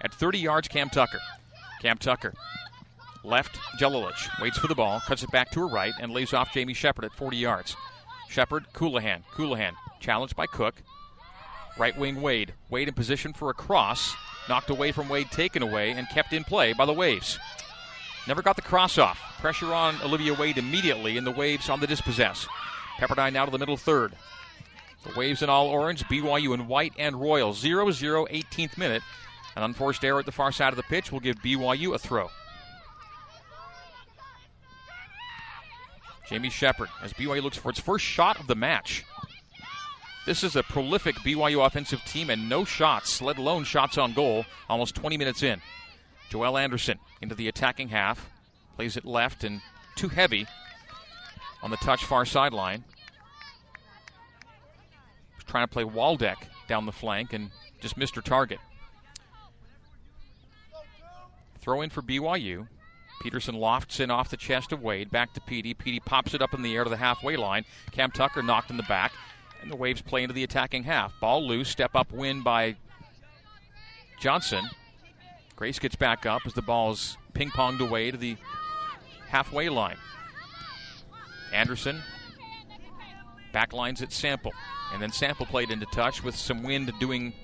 At 0.00 0.12
30 0.12 0.38
yards, 0.40 0.66
Cam 0.66 0.90
Tucker. 0.90 1.20
Cam 1.80 1.98
Tucker 1.98 2.34
Left, 3.22 3.56
Jelilich 3.78 4.40
waits 4.40 4.58
for 4.58 4.66
the 4.66 4.74
ball, 4.74 5.00
cuts 5.00 5.22
it 5.22 5.30
back 5.30 5.50
to 5.50 5.60
her 5.60 5.66
right, 5.66 5.92
and 6.00 6.12
lays 6.12 6.32
off 6.32 6.52
Jamie 6.52 6.74
Shepard 6.74 7.04
at 7.04 7.12
40 7.12 7.36
yards. 7.36 7.76
Shepard, 8.28 8.66
Colohan. 8.72 9.22
Colohan 9.34 9.72
challenged 10.00 10.36
by 10.36 10.46
Cook. 10.46 10.76
Right 11.78 11.96
wing 11.98 12.22
Wade. 12.22 12.54
Wade 12.70 12.88
in 12.88 12.94
position 12.94 13.32
for 13.32 13.50
a 13.50 13.54
cross. 13.54 14.14
Knocked 14.48 14.70
away 14.70 14.92
from 14.92 15.08
Wade, 15.08 15.30
taken 15.30 15.62
away, 15.62 15.90
and 15.90 16.08
kept 16.08 16.32
in 16.32 16.44
play 16.44 16.72
by 16.72 16.86
the 16.86 16.92
Waves. 16.92 17.38
Never 18.26 18.42
got 18.42 18.56
the 18.56 18.62
cross 18.62 18.98
off. 18.98 19.18
Pressure 19.40 19.72
on 19.72 20.00
Olivia 20.02 20.34
Wade 20.34 20.58
immediately, 20.58 21.16
and 21.18 21.26
the 21.26 21.30
Waves 21.30 21.68
on 21.68 21.80
the 21.80 21.86
dispossess. 21.86 22.46
Pepperdine 22.98 23.32
now 23.32 23.44
to 23.44 23.50
the 23.50 23.58
middle 23.58 23.76
third. 23.76 24.12
The 25.04 25.18
Waves 25.18 25.42
in 25.42 25.48
all 25.48 25.68
orange, 25.68 26.04
BYU 26.04 26.54
in 26.54 26.68
white 26.68 26.92
and 26.98 27.20
royal. 27.20 27.52
0 27.52 27.90
0, 27.90 28.26
18th 28.26 28.78
minute. 28.78 29.02
An 29.56 29.62
unforced 29.62 30.04
error 30.04 30.20
at 30.20 30.26
the 30.26 30.32
far 30.32 30.52
side 30.52 30.72
of 30.72 30.76
the 30.76 30.82
pitch 30.84 31.10
will 31.10 31.20
give 31.20 31.36
BYU 31.36 31.94
a 31.94 31.98
throw. 31.98 32.30
Jamie 36.30 36.48
Shepard 36.48 36.88
as 37.02 37.12
BYU 37.12 37.42
looks 37.42 37.56
for 37.56 37.70
its 37.70 37.80
first 37.80 38.04
shot 38.04 38.38
of 38.38 38.46
the 38.46 38.54
match. 38.54 39.04
This 40.26 40.44
is 40.44 40.54
a 40.54 40.62
prolific 40.62 41.16
BYU 41.16 41.66
offensive 41.66 42.04
team 42.04 42.30
and 42.30 42.48
no 42.48 42.64
shots, 42.64 43.20
let 43.20 43.36
alone 43.36 43.64
shots 43.64 43.98
on 43.98 44.12
goal, 44.12 44.46
almost 44.68 44.94
20 44.94 45.18
minutes 45.18 45.42
in. 45.42 45.60
Joelle 46.30 46.62
Anderson 46.62 47.00
into 47.20 47.34
the 47.34 47.48
attacking 47.48 47.88
half, 47.88 48.30
plays 48.76 48.96
it 48.96 49.04
left 49.04 49.42
and 49.42 49.60
too 49.96 50.08
heavy 50.08 50.46
on 51.64 51.72
the 51.72 51.76
touch 51.78 52.04
far 52.04 52.24
sideline. 52.24 52.84
trying 55.48 55.66
to 55.66 55.72
play 55.72 55.82
Waldeck 55.82 56.46
down 56.68 56.86
the 56.86 56.92
flank 56.92 57.32
and 57.32 57.50
just 57.80 57.96
missed 57.96 58.14
her 58.14 58.22
target. 58.22 58.60
Throw 61.60 61.82
in 61.82 61.90
for 61.90 62.02
BYU. 62.02 62.68
Peterson 63.20 63.54
lofts 63.54 64.00
in 64.00 64.10
off 64.10 64.30
the 64.30 64.36
chest 64.36 64.72
of 64.72 64.82
Wade. 64.82 65.10
Back 65.10 65.34
to 65.34 65.40
Petey. 65.42 65.74
Petey 65.74 66.00
pops 66.00 66.34
it 66.34 66.40
up 66.40 66.54
in 66.54 66.62
the 66.62 66.74
air 66.74 66.84
to 66.84 66.90
the 66.90 66.96
halfway 66.96 67.36
line. 67.36 67.64
Cam 67.92 68.10
Tucker 68.10 68.42
knocked 68.42 68.70
in 68.70 68.76
the 68.76 68.82
back. 68.84 69.12
And 69.60 69.70
the 69.70 69.76
Waves 69.76 70.00
play 70.00 70.22
into 70.22 70.34
the 70.34 70.42
attacking 70.42 70.84
half. 70.84 71.12
Ball 71.20 71.46
loose. 71.46 71.68
Step 71.68 71.94
up 71.94 72.10
win 72.12 72.42
by 72.42 72.76
Johnson. 74.18 74.64
Grace 75.54 75.78
gets 75.78 75.96
back 75.96 76.24
up 76.24 76.42
as 76.46 76.54
the 76.54 76.62
ball 76.62 76.92
is 76.92 77.18
ping 77.34 77.50
ponged 77.50 77.80
away 77.80 78.10
to 78.10 78.16
the 78.16 78.36
halfway 79.28 79.68
line. 79.68 79.98
Anderson 81.52 82.00
backlines 83.52 84.00
at 84.00 84.12
Sample. 84.12 84.52
And 84.92 85.02
then 85.02 85.12
Sample 85.12 85.44
played 85.44 85.70
into 85.70 85.86
touch 85.86 86.24
with 86.24 86.34
some 86.34 86.62
wind 86.62 86.90
doing 86.98 87.34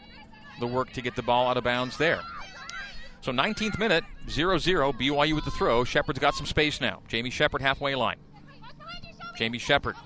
the 0.58 0.66
work 0.66 0.92
to 0.94 1.02
get 1.02 1.16
the 1.16 1.22
ball 1.22 1.48
out 1.48 1.58
of 1.58 1.64
bounds 1.64 1.98
there. 1.98 2.22
So 3.20 3.32
19th 3.32 3.78
minute, 3.78 4.04
0 4.28 4.58
0, 4.58 4.92
BYU 4.92 5.34
with 5.34 5.44
the 5.44 5.50
throw. 5.50 5.84
Shepard's 5.84 6.18
got 6.18 6.34
some 6.34 6.46
space 6.46 6.80
now. 6.80 7.02
Jamie 7.08 7.30
Shepard, 7.30 7.60
halfway 7.60 7.94
line. 7.94 8.18
Jamie 9.36 9.58
Shepard, 9.58 9.96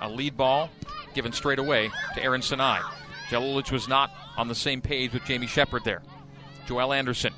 a 0.00 0.08
lead 0.08 0.36
ball 0.36 0.70
given 1.14 1.32
straight 1.32 1.58
away 1.58 1.90
to 2.14 2.22
Aaron 2.22 2.42
Sinai. 2.42 2.80
Jelilich 3.28 3.72
was 3.72 3.88
not 3.88 4.10
on 4.36 4.48
the 4.48 4.54
same 4.54 4.80
page 4.80 5.12
with 5.12 5.24
Jamie 5.24 5.46
Shepard 5.46 5.84
there. 5.84 6.02
Joelle 6.66 6.96
Anderson, 6.96 7.34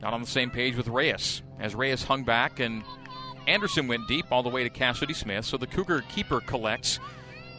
not 0.00 0.12
on 0.12 0.20
the 0.20 0.26
same 0.26 0.50
page 0.50 0.76
with 0.76 0.88
Reyes, 0.88 1.42
as 1.60 1.74
Reyes 1.74 2.02
hung 2.02 2.24
back 2.24 2.60
and 2.60 2.82
Anderson 3.46 3.88
went 3.88 4.06
deep 4.08 4.26
all 4.30 4.42
the 4.42 4.48
way 4.48 4.62
to 4.64 4.70
Cassidy 4.70 5.14
Smith. 5.14 5.44
So 5.44 5.56
the 5.56 5.66
Cougar 5.66 6.02
keeper 6.08 6.40
collects 6.40 7.00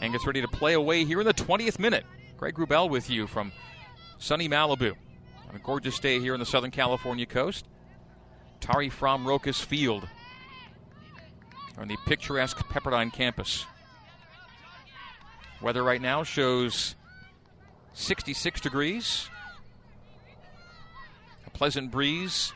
and 0.01 0.11
gets 0.11 0.25
ready 0.25 0.41
to 0.41 0.47
play 0.47 0.73
away 0.73 1.05
here 1.05 1.19
in 1.19 1.25
the 1.25 1.33
20th 1.33 1.79
minute. 1.79 2.05
Greg 2.37 2.55
Wrubell 2.55 2.89
with 2.89 3.09
you 3.09 3.27
from 3.27 3.51
sunny 4.17 4.49
Malibu 4.49 4.95
a 5.55 5.59
gorgeous 5.59 5.99
day 5.99 6.19
here 6.19 6.33
on 6.33 6.39
the 6.39 6.45
Southern 6.45 6.71
California 6.71 7.25
coast. 7.25 7.65
Tari 8.59 8.89
Frahm 8.89 9.25
Rokus 9.25 9.63
Field 9.63 10.07
on 11.77 11.87
the 11.87 11.97
picturesque 12.05 12.57
Pepperdine 12.69 13.11
campus. 13.11 13.65
Weather 15.61 15.83
right 15.83 16.01
now 16.01 16.23
shows 16.23 16.95
66 17.93 18.61
degrees, 18.61 19.29
a 21.45 21.49
pleasant 21.49 21.91
breeze, 21.91 22.51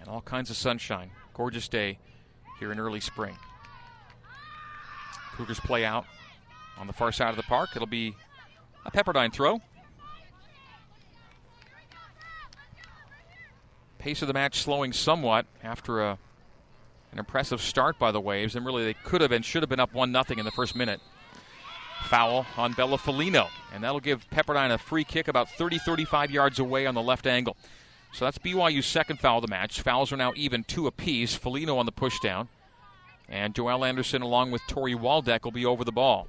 and 0.00 0.08
all 0.08 0.20
kinds 0.20 0.50
of 0.50 0.56
sunshine. 0.56 1.10
Gorgeous 1.34 1.68
day 1.68 1.98
here 2.58 2.72
in 2.72 2.80
early 2.80 3.00
spring. 3.00 3.36
Cougars 5.36 5.60
play 5.60 5.84
out 5.84 6.04
on 6.78 6.86
the 6.86 6.92
far 6.92 7.12
side 7.12 7.30
of 7.30 7.36
the 7.36 7.42
park. 7.44 7.70
It'll 7.76 7.86
be 7.86 8.14
a 8.84 8.90
Pepperdine 8.90 9.32
throw. 9.32 9.60
Pace 13.98 14.22
of 14.22 14.28
the 14.28 14.34
match 14.34 14.60
slowing 14.60 14.92
somewhat 14.92 15.46
after 15.62 16.00
a, 16.00 16.18
an 17.12 17.18
impressive 17.18 17.60
start 17.60 17.98
by 17.98 18.12
the 18.12 18.20
Waves, 18.20 18.54
and 18.54 18.64
really 18.64 18.84
they 18.84 18.94
could 18.94 19.20
have 19.20 19.32
and 19.32 19.44
should 19.44 19.62
have 19.62 19.68
been 19.68 19.80
up 19.80 19.92
1 19.92 20.12
0 20.12 20.24
in 20.38 20.44
the 20.44 20.50
first 20.50 20.76
minute. 20.76 21.00
Foul 22.04 22.46
on 22.56 22.72
Bella 22.72 22.96
Felino, 22.96 23.48
and 23.74 23.82
that'll 23.82 24.00
give 24.00 24.28
Pepperdine 24.30 24.72
a 24.72 24.78
free 24.78 25.04
kick 25.04 25.28
about 25.28 25.50
30 25.50 25.78
35 25.78 26.30
yards 26.30 26.58
away 26.58 26.86
on 26.86 26.94
the 26.94 27.02
left 27.02 27.26
angle. 27.26 27.56
So 28.12 28.24
that's 28.24 28.38
BYU's 28.38 28.86
second 28.86 29.18
foul 29.18 29.38
of 29.38 29.42
the 29.42 29.48
match. 29.48 29.82
Fouls 29.82 30.12
are 30.12 30.16
now 30.16 30.32
even 30.34 30.64
two 30.64 30.86
apiece. 30.86 31.36
Felino 31.36 31.76
on 31.76 31.86
the 31.86 31.92
pushdown. 31.92 32.48
And 33.28 33.54
Joelle 33.54 33.86
Anderson, 33.86 34.22
along 34.22 34.50
with 34.50 34.62
Tori 34.68 34.94
Waldeck, 34.94 35.44
will 35.44 35.52
be 35.52 35.66
over 35.66 35.84
the 35.84 35.92
ball. 35.92 36.28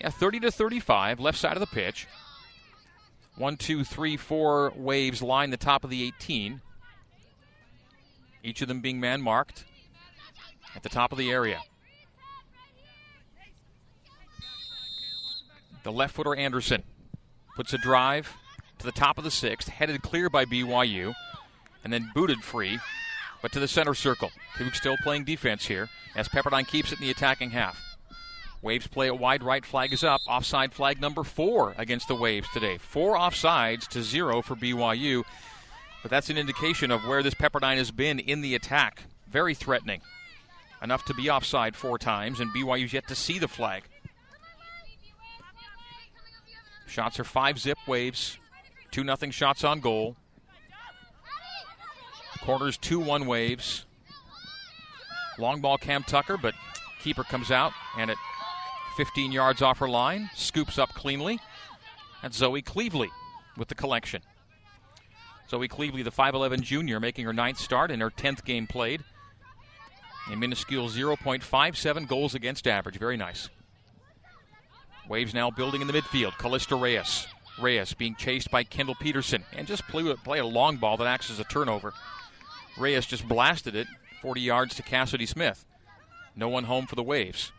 Yeah, 0.00 0.10
30 0.10 0.40
to 0.40 0.50
35, 0.52 1.18
left 1.18 1.38
side 1.38 1.54
of 1.54 1.60
the 1.60 1.66
pitch. 1.66 2.06
One, 3.36 3.56
two, 3.56 3.84
three, 3.84 4.16
four 4.16 4.72
waves 4.74 5.22
line 5.22 5.50
the 5.50 5.58
top 5.58 5.84
of 5.84 5.90
the 5.90 6.02
18. 6.04 6.62
Each 8.42 8.62
of 8.62 8.68
them 8.68 8.80
being 8.80 8.98
man 8.98 9.20
marked 9.20 9.64
at 10.74 10.82
the 10.82 10.88
top 10.88 11.12
of 11.12 11.18
the 11.18 11.30
area. 11.30 11.60
The 15.82 15.92
left 15.92 16.14
footer 16.14 16.34
Anderson 16.34 16.82
puts 17.56 17.72
a 17.72 17.78
drive 17.78 18.34
to 18.78 18.86
the 18.86 18.92
top 18.92 19.18
of 19.18 19.24
the 19.24 19.30
sixth, 19.30 19.68
headed 19.68 20.02
clear 20.02 20.28
by 20.28 20.44
BYU, 20.44 21.14
and 21.84 21.92
then 21.92 22.10
booted 22.14 22.42
free, 22.42 22.80
but 23.42 23.52
to 23.52 23.60
the 23.60 23.68
center 23.68 23.94
circle. 23.94 24.30
Cougs 24.56 24.76
still 24.76 24.96
playing 25.02 25.24
defense 25.24 25.66
here 25.66 25.88
as 26.16 26.28
Pepperdine 26.28 26.66
keeps 26.66 26.90
it 26.90 27.00
in 27.00 27.06
the 27.06 27.10
attacking 27.10 27.50
half. 27.50 27.85
Waves 28.66 28.88
play 28.88 29.06
a 29.06 29.14
wide 29.14 29.44
right 29.44 29.64
flag 29.64 29.92
is 29.92 30.02
up. 30.02 30.20
Offside 30.26 30.74
flag 30.74 31.00
number 31.00 31.22
four 31.22 31.72
against 31.78 32.08
the 32.08 32.16
Waves 32.16 32.48
today. 32.52 32.78
Four 32.78 33.16
offsides 33.16 33.86
to 33.86 34.02
zero 34.02 34.42
for 34.42 34.56
BYU. 34.56 35.22
But 36.02 36.10
that's 36.10 36.30
an 36.30 36.36
indication 36.36 36.90
of 36.90 37.04
where 37.04 37.22
this 37.22 37.34
Pepperdine 37.34 37.76
has 37.76 37.92
been 37.92 38.18
in 38.18 38.40
the 38.40 38.56
attack. 38.56 39.04
Very 39.28 39.54
threatening. 39.54 40.00
Enough 40.82 41.04
to 41.04 41.14
be 41.14 41.30
offside 41.30 41.76
four 41.76 41.96
times, 41.96 42.40
and 42.40 42.50
BYU's 42.50 42.92
yet 42.92 43.06
to 43.06 43.14
see 43.14 43.38
the 43.38 43.46
flag. 43.46 43.84
Shots 46.88 47.20
are 47.20 47.24
five 47.24 47.60
zip 47.60 47.78
waves, 47.86 48.36
2 48.90 49.04
nothing 49.04 49.30
shots 49.30 49.62
on 49.62 49.78
goal. 49.78 50.16
Corners 52.40 52.76
2 52.78 52.98
1 52.98 53.26
waves. 53.26 53.86
Long 55.38 55.60
ball 55.60 55.78
Cam 55.78 56.02
Tucker, 56.02 56.36
but 56.36 56.54
keeper 57.00 57.22
comes 57.22 57.52
out 57.52 57.72
and 57.96 58.10
at 58.10 58.16
15 58.96 59.32
yards 59.32 59.62
off 59.62 59.78
her 59.78 59.88
line, 59.88 60.30
scoops 60.34 60.78
up 60.78 60.88
cleanly. 60.94 61.38
That's 62.22 62.36
Zoe 62.36 62.62
Cleveley 62.62 63.10
with 63.56 63.68
the 63.68 63.74
collection. 63.74 64.22
Zoe 65.48 65.68
Cleveley, 65.68 66.02
the 66.02 66.10
5'11 66.10 66.62
junior, 66.62 66.98
making 66.98 67.24
her 67.24 67.32
ninth 67.32 67.58
start 67.58 67.90
in 67.90 68.00
her 68.00 68.10
10th 68.10 68.44
game 68.44 68.66
played. 68.66 69.04
A 70.32 70.36
minuscule 70.36 70.88
0.57 70.88 72.08
goals 72.08 72.34
against 72.34 72.66
average. 72.66 72.98
Very 72.98 73.16
nice. 73.16 73.48
Waves 75.08 75.34
now 75.34 75.50
building 75.50 75.82
in 75.82 75.86
the 75.86 75.92
midfield. 75.92 76.36
Callista 76.38 76.74
Reyes. 76.74 77.28
Reyes 77.60 77.94
being 77.94 78.16
chased 78.16 78.50
by 78.50 78.64
Kendall 78.64 78.96
Peterson 78.96 79.44
and 79.52 79.68
just 79.68 79.86
play, 79.86 80.12
play 80.24 80.40
a 80.40 80.46
long 80.46 80.78
ball 80.78 80.96
that 80.96 81.06
acts 81.06 81.30
as 81.30 81.38
a 81.38 81.44
turnover. 81.44 81.92
Reyes 82.76 83.06
just 83.06 83.26
blasted 83.28 83.76
it 83.76 83.86
40 84.20 84.40
yards 84.40 84.74
to 84.74 84.82
Cassidy 84.82 85.26
Smith. 85.26 85.64
No 86.34 86.48
one 86.48 86.64
home 86.64 86.86
for 86.86 86.96
the 86.96 87.02
Waves. 87.02 87.52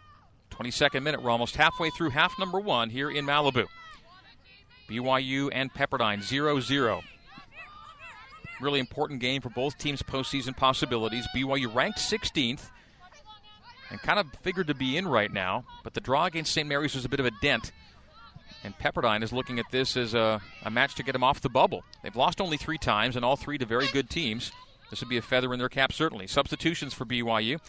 22nd 0.57 1.03
minute. 1.03 1.21
We're 1.21 1.29
almost 1.29 1.55
halfway 1.55 1.89
through 1.91 2.11
half 2.11 2.37
number 2.39 2.59
one 2.59 2.89
here 2.89 3.09
in 3.09 3.25
Malibu. 3.25 3.67
BYU 4.89 5.49
and 5.51 5.73
Pepperdine 5.73 6.21
0 6.21 6.59
0. 6.59 7.01
Really 8.59 8.79
important 8.79 9.19
game 9.19 9.41
for 9.41 9.49
both 9.49 9.77
teams' 9.77 10.01
postseason 10.01 10.55
possibilities. 10.55 11.27
BYU 11.35 11.73
ranked 11.73 11.99
16th 11.99 12.69
and 13.91 14.01
kind 14.01 14.19
of 14.19 14.27
figured 14.41 14.67
to 14.67 14.73
be 14.73 14.97
in 14.97 15.07
right 15.07 15.31
now, 15.31 15.63
but 15.83 15.93
the 15.93 16.01
draw 16.01 16.25
against 16.25 16.53
St. 16.53 16.67
Mary's 16.67 16.95
was 16.95 17.05
a 17.05 17.09
bit 17.09 17.19
of 17.19 17.25
a 17.25 17.31
dent. 17.41 17.71
And 18.63 18.73
Pepperdine 18.77 19.23
is 19.23 19.31
looking 19.31 19.59
at 19.59 19.65
this 19.71 19.95
as 19.95 20.13
a, 20.13 20.41
a 20.63 20.71
match 20.71 20.95
to 20.95 21.03
get 21.03 21.11
them 21.13 21.23
off 21.23 21.41
the 21.41 21.49
bubble. 21.49 21.83
They've 22.01 22.15
lost 22.15 22.41
only 22.41 22.57
three 22.57 22.77
times, 22.77 23.15
and 23.15 23.23
all 23.23 23.35
three 23.35 23.57
to 23.59 23.65
very 23.65 23.87
good 23.87 24.09
teams. 24.09 24.51
This 24.89 25.01
would 25.01 25.09
be 25.09 25.17
a 25.17 25.21
feather 25.21 25.53
in 25.53 25.59
their 25.59 25.69
cap, 25.69 25.93
certainly. 25.93 26.27
Substitutions 26.27 26.93
for 26.93 27.05
BYU. 27.05 27.59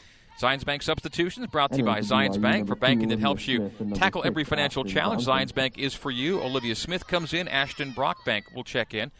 Zions 0.40 0.64
Bank 0.64 0.82
substitutions 0.82 1.48
brought 1.48 1.72
to 1.72 1.78
you 1.78 1.84
by 1.84 1.98
Zions 1.98 2.40
Bank 2.40 2.68
for 2.68 2.76
banking 2.76 3.08
that 3.08 3.18
helps 3.18 3.48
you 3.48 3.72
tackle 3.94 4.22
every 4.24 4.44
financial 4.44 4.84
challenge. 4.84 5.26
Zions 5.26 5.52
Bank 5.52 5.76
is 5.76 5.94
for 5.94 6.12
you. 6.12 6.40
Olivia 6.40 6.76
Smith 6.76 7.08
comes 7.08 7.34
in. 7.34 7.48
Ashton 7.48 7.92
Brockbank 7.92 8.54
will 8.54 8.62
check 8.62 8.94
in. 8.94 9.10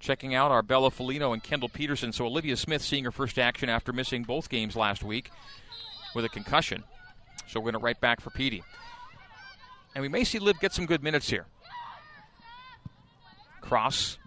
Checking 0.00 0.34
out 0.34 0.50
our 0.50 0.62
Bella 0.62 0.90
Felino 0.90 1.32
and 1.32 1.40
Kendall 1.40 1.68
Peterson. 1.68 2.12
So 2.12 2.26
Olivia 2.26 2.56
Smith 2.56 2.82
seeing 2.82 3.04
her 3.04 3.12
first 3.12 3.38
action 3.38 3.68
after 3.68 3.92
missing 3.92 4.24
both 4.24 4.48
games 4.48 4.74
last 4.74 5.04
week 5.04 5.30
with 6.16 6.24
a 6.24 6.28
concussion. 6.28 6.82
So 7.46 7.60
we're 7.60 7.70
going 7.70 7.80
to 7.80 7.84
right 7.84 8.00
back 8.00 8.20
for 8.20 8.30
Petey. 8.30 8.64
And 9.94 10.02
we 10.02 10.08
may 10.08 10.24
see 10.24 10.40
Liv 10.40 10.58
get 10.58 10.72
some 10.72 10.86
good 10.86 11.02
minutes 11.02 11.30
here. 11.30 11.46
Cross 13.60 14.18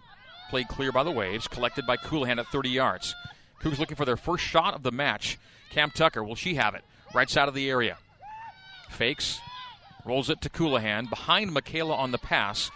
played 0.48 0.68
clear 0.68 0.90
by 0.90 1.02
the 1.02 1.10
Waves, 1.10 1.48
collected 1.48 1.86
by 1.86 1.98
Colohan 1.98 2.38
at 2.38 2.46
30 2.46 2.70
yards. 2.70 3.14
Cougs 3.60 3.78
looking 3.78 3.96
for 3.96 4.06
their 4.06 4.16
first 4.16 4.42
shot 4.42 4.72
of 4.72 4.82
the 4.82 4.92
match. 4.92 5.38
Cam 5.74 5.90
Tucker, 5.90 6.22
will 6.22 6.36
she 6.36 6.54
have 6.54 6.76
it? 6.76 6.84
Right 7.16 7.28
side 7.28 7.48
of 7.48 7.54
the 7.54 7.68
area. 7.68 7.98
Fakes, 8.90 9.40
rolls 10.04 10.30
it 10.30 10.40
to 10.42 10.48
Colohan, 10.48 11.10
behind 11.10 11.52
Michaela 11.52 11.96
on 11.96 12.12
the 12.12 12.18
pass, 12.18 12.70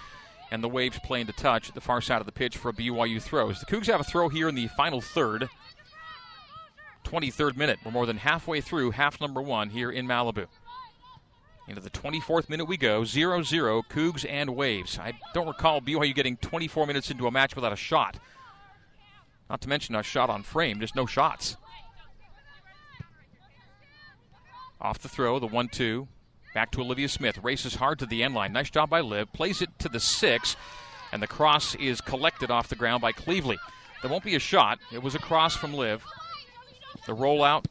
and 0.50 0.64
the 0.64 0.68
Waves 0.68 0.98
playing 1.04 1.26
to 1.26 1.32
touch 1.32 1.68
at 1.68 1.76
the 1.76 1.80
far 1.80 2.00
side 2.00 2.18
of 2.18 2.26
the 2.26 2.32
pitch 2.32 2.56
for 2.56 2.70
a 2.70 2.72
BYU 2.72 3.22
throws. 3.22 3.60
The 3.60 3.66
Cougs 3.66 3.86
have 3.86 4.00
a 4.00 4.04
throw 4.04 4.28
here 4.28 4.48
in 4.48 4.56
the 4.56 4.66
final 4.66 5.00
third. 5.00 5.48
23rd 7.04 7.56
minute. 7.56 7.78
We're 7.84 7.92
more 7.92 8.04
than 8.04 8.16
halfway 8.16 8.60
through 8.60 8.90
half 8.90 9.20
number 9.20 9.40
one 9.40 9.70
here 9.70 9.92
in 9.92 10.04
Malibu. 10.04 10.48
Into 11.68 11.80
the 11.80 11.90
24th 11.90 12.48
minute 12.48 12.64
we 12.64 12.76
go, 12.76 13.04
0 13.04 13.44
0, 13.44 13.82
Cougs 13.88 14.28
and 14.28 14.56
Waves. 14.56 14.98
I 14.98 15.12
don't 15.34 15.46
recall 15.46 15.80
BYU 15.80 16.16
getting 16.16 16.36
24 16.38 16.84
minutes 16.88 17.12
into 17.12 17.28
a 17.28 17.30
match 17.30 17.54
without 17.54 17.72
a 17.72 17.76
shot. 17.76 18.18
Not 19.48 19.60
to 19.60 19.68
mention 19.68 19.94
a 19.94 20.02
shot 20.02 20.30
on 20.30 20.42
frame, 20.42 20.80
just 20.80 20.96
no 20.96 21.06
shots. 21.06 21.56
Off 24.80 24.98
the 24.98 25.08
throw, 25.08 25.38
the 25.38 25.46
1 25.46 25.68
2. 25.68 26.06
Back 26.54 26.70
to 26.72 26.80
Olivia 26.80 27.08
Smith. 27.08 27.38
Races 27.42 27.76
hard 27.76 27.98
to 27.98 28.06
the 28.06 28.22
end 28.22 28.34
line. 28.34 28.52
Nice 28.52 28.70
job 28.70 28.88
by 28.90 29.00
Liv. 29.00 29.32
Plays 29.32 29.60
it 29.60 29.70
to 29.80 29.88
the 29.88 30.00
6, 30.00 30.56
and 31.12 31.22
the 31.22 31.26
cross 31.26 31.74
is 31.74 32.00
collected 32.00 32.50
off 32.50 32.68
the 32.68 32.76
ground 32.76 33.02
by 33.02 33.12
Cleveley. 33.12 33.58
There 34.02 34.10
won't 34.10 34.24
be 34.24 34.36
a 34.36 34.40
shot. 34.40 34.78
It 34.92 35.02
was 35.02 35.14
a 35.14 35.18
cross 35.18 35.56
from 35.56 35.74
Liv. 35.74 36.04
The 37.06 37.14
rollout 37.14 37.64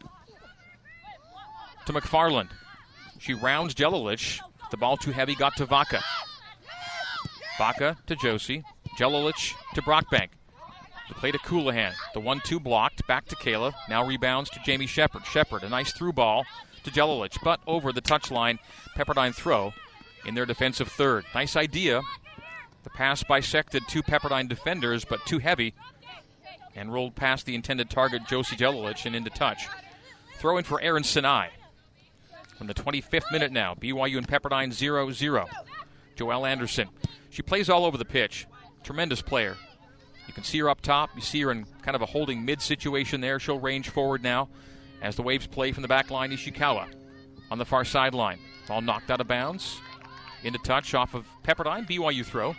to 1.86 1.93
McFarland. 1.93 2.50
She 3.20 3.34
rounds 3.34 3.74
Jelilich. 3.74 4.39
The 4.70 4.78
ball 4.78 4.98
too 4.98 5.12
heavy 5.12 5.36
got 5.36 5.56
to 5.58 5.65
Vaca. 5.65 6.02
Vaca 7.58 7.98
to 8.06 8.15
Josie. 8.17 8.63
Jelilich 9.00 9.54
to 9.76 9.82
Brockbank. 9.82 10.30
The 11.08 11.15
play 11.15 11.32
to 11.32 11.39
Colohan. 11.39 11.93
The 12.13 12.20
1 12.20 12.41
2 12.43 12.60
blocked. 12.60 13.08
Back 13.08 13.26
to 13.28 13.36
Kayla. 13.38 13.74
Now 13.89 14.06
rebounds 14.06 14.50
to 14.52 14.60
Jamie 14.65 14.88
Shepard. 14.88 15.26
Shepard, 15.26 15.63
a 15.63 15.70
nice 15.70 15.93
through 15.93 16.13
ball 16.13 16.46
to 16.88 17.00
Jelilich, 17.00 17.38
but 17.43 17.60
over 17.67 17.91
the 17.91 18.02
touchline. 18.02 18.60
Pepperdine 18.97 19.36
throw 19.36 19.73
in 20.26 20.36
their 20.36 20.45
defensive 20.45 20.88
third. 20.88 21.26
Nice 21.36 21.56
idea. 21.56 22.02
The 22.84 22.89
pass 22.91 23.23
bisected 23.23 23.84
two 23.88 24.02
Pepperdine 24.02 24.47
defenders, 24.47 25.06
but 25.06 25.26
too 25.26 25.39
heavy 25.39 25.73
and 26.76 26.93
rolled 26.93 27.15
past 27.15 27.45
the 27.45 27.56
intended 27.56 27.89
target, 27.89 28.21
Josie 28.28 28.56
Jelilich, 28.56 29.06
and 29.06 29.15
into 29.15 29.30
touch. 29.30 29.67
Throw 30.38 30.58
in 30.58 30.63
for 30.63 30.80
Aaron 30.80 31.04
Sinai. 31.04 31.50
From 32.58 32.67
the 32.67 32.73
25th 32.73 33.32
minute 33.32 33.52
now, 33.52 33.76
BYU 33.76 34.17
and 34.17 34.28
Pepperdine 34.28 34.71
0 34.71 35.12
0. 35.12 35.47
Joelle 36.15 36.47
Anderson. 36.47 36.88
She 37.30 37.41
plays 37.41 37.69
all 37.69 37.86
over 37.86 37.97
the 37.97 38.06
pitch. 38.06 38.47
Tremendous 38.84 39.21
player. 39.21 39.58
You 40.28 40.34
can 40.34 40.43
see 40.43 40.60
her 40.60 40.69
up 40.69 40.82
top. 40.82 41.12
You 41.15 41.21
see 41.21 41.41
her 41.41 41.52
in 41.52 41.65
kind 41.82 41.95
of 41.95 42.02
a 42.02 42.08
holding 42.08 42.45
mid 42.45 42.62
situation 42.62 43.21
there. 43.21 43.39
She'll 43.39 43.60
range 43.60 43.89
forward 43.89 44.23
now 44.23 44.50
as 45.01 45.15
the 45.15 45.23
Waves 45.23 45.47
play 45.47 45.71
from 45.71 45.81
the 45.81 45.88
back 45.88 46.12
line. 46.12 46.31
Ishikawa 46.31 46.88
on 47.51 47.57
the 47.57 47.65
far 47.65 47.86
sideline. 47.86 48.39
Ball 48.67 48.81
knocked 48.81 49.12
out 49.12 49.21
of 49.21 49.27
bounds. 49.27 49.79
Into 50.43 50.60
touch 50.60 50.93
off 50.93 51.13
of 51.13 51.25
Pepperdine. 51.43 51.88
BYU 51.88 52.25
throw. 52.25 52.55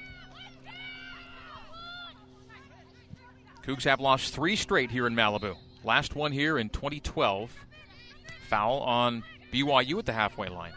Cougs 3.65 3.85
have 3.85 4.01
lost 4.01 4.35
three 4.35 4.57
straight 4.57 4.91
here 4.91 5.07
in 5.07 5.15
Malibu. 5.15 5.55
Last 5.85 6.17
one 6.17 6.33
here 6.33 6.59
in 6.59 6.71
2012. 6.71 7.53
Foul 8.49 8.79
on 8.81 9.23
BYU 9.53 9.99
at 9.99 10.07
the 10.07 10.13
halfway 10.13 10.49
line. 10.49 10.73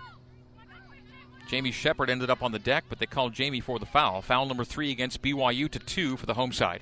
Jamie 1.47 1.71
Shepard 1.71 2.09
ended 2.09 2.29
up 2.29 2.43
on 2.43 2.51
the 2.51 2.59
deck, 2.59 2.85
but 2.87 2.99
they 2.99 3.05
called 3.05 3.33
Jamie 3.33 3.59
for 3.59 3.79
the 3.79 3.85
foul. 3.85 4.21
Foul 4.21 4.45
number 4.45 4.63
three 4.63 4.91
against 4.91 5.21
BYU 5.21 5.69
to 5.69 5.79
two 5.79 6.17
for 6.17 6.25
the 6.25 6.33
home 6.33 6.51
side. 6.51 6.81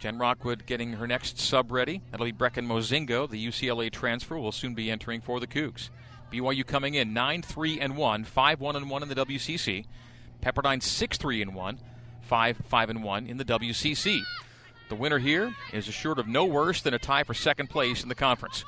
Jen 0.00 0.18
Rockwood 0.18 0.66
getting 0.66 0.94
her 0.94 1.06
next 1.06 1.38
sub 1.38 1.72
ready. 1.72 2.02
That'll 2.10 2.26
be 2.26 2.32
Brecken 2.32 2.66
Mozingo, 2.66 3.28
the 3.28 3.44
UCLA 3.44 3.90
transfer, 3.90 4.38
will 4.38 4.52
soon 4.52 4.74
be 4.74 4.90
entering 4.90 5.20
for 5.20 5.40
the 5.40 5.46
Cougs. 5.46 5.88
BYU 6.30 6.66
coming 6.66 6.94
in 6.94 7.14
9 7.14 7.42
3 7.42 7.80
and 7.80 7.96
1, 7.96 8.24
5 8.24 8.60
1 8.60 8.76
and 8.76 8.90
1 8.90 9.02
in 9.02 9.08
the 9.08 9.14
WCC. 9.14 9.86
Pepperdine 10.42 10.82
6 10.82 11.16
3 11.16 11.42
and 11.42 11.54
1, 11.54 11.78
5 12.22 12.56
5 12.64 12.90
and 12.90 13.02
1 13.02 13.26
in 13.26 13.36
the 13.38 13.44
WCC. 13.44 14.20
The 14.88 14.94
winner 14.94 15.18
here 15.18 15.54
is 15.72 15.88
assured 15.88 16.18
of 16.18 16.28
no 16.28 16.44
worse 16.44 16.82
than 16.82 16.94
a 16.94 16.98
tie 16.98 17.24
for 17.24 17.34
second 17.34 17.70
place 17.70 18.02
in 18.02 18.08
the 18.08 18.14
conference. 18.14 18.64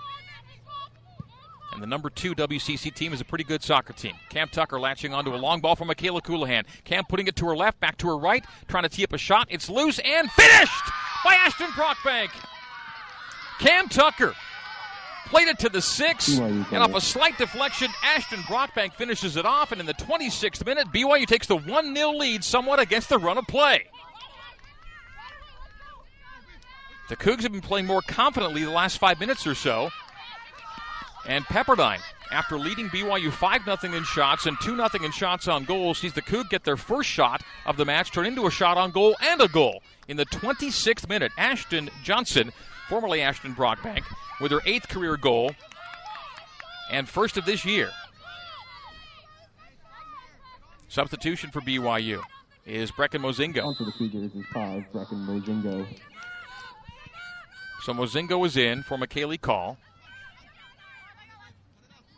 And 1.79 1.83
the 1.85 1.87
number 1.87 2.11
two 2.11 2.35
WCC 2.35 2.93
team 2.93 3.13
is 3.13 3.21
a 3.21 3.25
pretty 3.25 3.45
good 3.45 3.63
soccer 3.63 3.93
team. 3.93 4.15
Cam 4.31 4.49
Tucker 4.49 4.81
latching 4.81 5.15
onto 5.15 5.33
a 5.33 5.39
long 5.39 5.61
ball 5.61 5.77
from 5.77 5.87
Michaela 5.87 6.21
Colohan. 6.21 6.65
Cam 6.83 7.05
putting 7.05 7.29
it 7.29 7.37
to 7.37 7.47
her 7.47 7.55
left, 7.55 7.79
back 7.79 7.97
to 7.99 8.09
her 8.09 8.19
right, 8.19 8.45
trying 8.67 8.83
to 8.83 8.89
tee 8.89 9.05
up 9.05 9.13
a 9.13 9.19
shot. 9.19 9.47
It's 9.49 9.71
loose 9.71 10.01
and 10.01 10.29
finished 10.29 10.85
by 11.25 11.35
Ashton 11.35 11.69
Brockbank. 11.69 12.31
Cam 13.61 13.89
Tucker 13.89 14.35
played 15.27 15.47
it 15.47 15.61
to 15.61 15.69
the 15.69 15.81
six, 15.81 16.37
and 16.37 16.79
off 16.79 16.97
a 16.97 17.01
slight 17.01 17.39
deflection, 17.39 17.93
Ashton 18.03 18.41
Brockbank 18.41 18.95
finishes 18.95 19.37
it 19.37 19.47
off. 19.47 19.71
And 19.71 19.81
in 19.81 19.87
the 19.87 19.95
26th 19.95 20.67
minute, 20.67 20.89
BYU 20.89 21.29
takes 21.29 21.47
the 21.47 21.59
1 21.59 21.95
0 21.95 22.11
lead 22.11 22.43
somewhat 22.43 22.81
against 22.81 23.09
the 23.09 23.19
run 23.19 23.39
of 23.39 23.47
play. 23.47 23.87
The 27.09 27.15
Cougs 27.15 27.45
have 27.45 27.53
been 27.53 27.61
playing 27.61 27.87
more 27.87 28.03
confidently 28.03 28.65
the 28.65 28.71
last 28.73 28.99
five 28.99 29.21
minutes 29.21 29.47
or 29.47 29.55
so. 29.55 29.91
And 31.29 31.45
Pepperdine, 31.45 32.01
after 32.33 32.59
leading 32.59 32.89
BYU 32.89 33.31
5 33.31 33.65
0 33.81 33.95
in 33.95 34.03
shots 34.03 34.47
and 34.47 34.57
2 34.63 34.77
0 34.77 34.89
in 35.05 35.13
shots 35.13 35.47
on 35.47 35.65
goal, 35.65 35.93
sees 35.93 36.15
the 36.15 36.23
Cougs 36.23 36.49
get 36.49 36.65
their 36.65 36.79
first 36.79 37.09
shot 37.11 37.43
of 37.67 37.77
the 37.77 37.85
match 37.85 38.11
turn 38.11 38.25
into 38.25 38.47
a 38.47 38.51
shot 38.51 38.79
on 38.79 38.91
goal 38.91 39.15
and 39.21 39.43
a 39.43 39.49
goal. 39.49 39.83
In 40.09 40.17
the 40.17 40.25
26th 40.25 41.07
minute, 41.07 41.31
Ashton 41.37 41.91
Johnson, 42.03 42.51
formerly 42.89 43.21
Ashton 43.21 43.55
Brockbank, 43.55 44.05
with 44.41 44.51
her 44.53 44.63
eighth 44.65 44.89
career 44.89 45.19
goal 45.19 45.53
and 46.91 47.07
first 47.07 47.37
of 47.37 47.45
this 47.45 47.63
year. 47.63 47.91
Substitution 50.89 51.51
for 51.51 51.61
BYU 51.61 52.23
is 52.65 52.91
Brecken 52.91 53.21
Mozingo. 53.21 53.65
On 53.65 53.75
for 53.75 53.85
the 53.85 53.93
Cougars 53.93 54.35
is 54.35 54.47
five, 54.55 54.83
Brecken 54.95 55.27
Mozingo. 55.27 55.87
So 57.83 57.93
Mozingo 57.93 58.47
is 58.47 58.57
in 58.57 58.83
for 58.83 58.97
McKaylee 58.97 59.43
Call. 59.43 59.77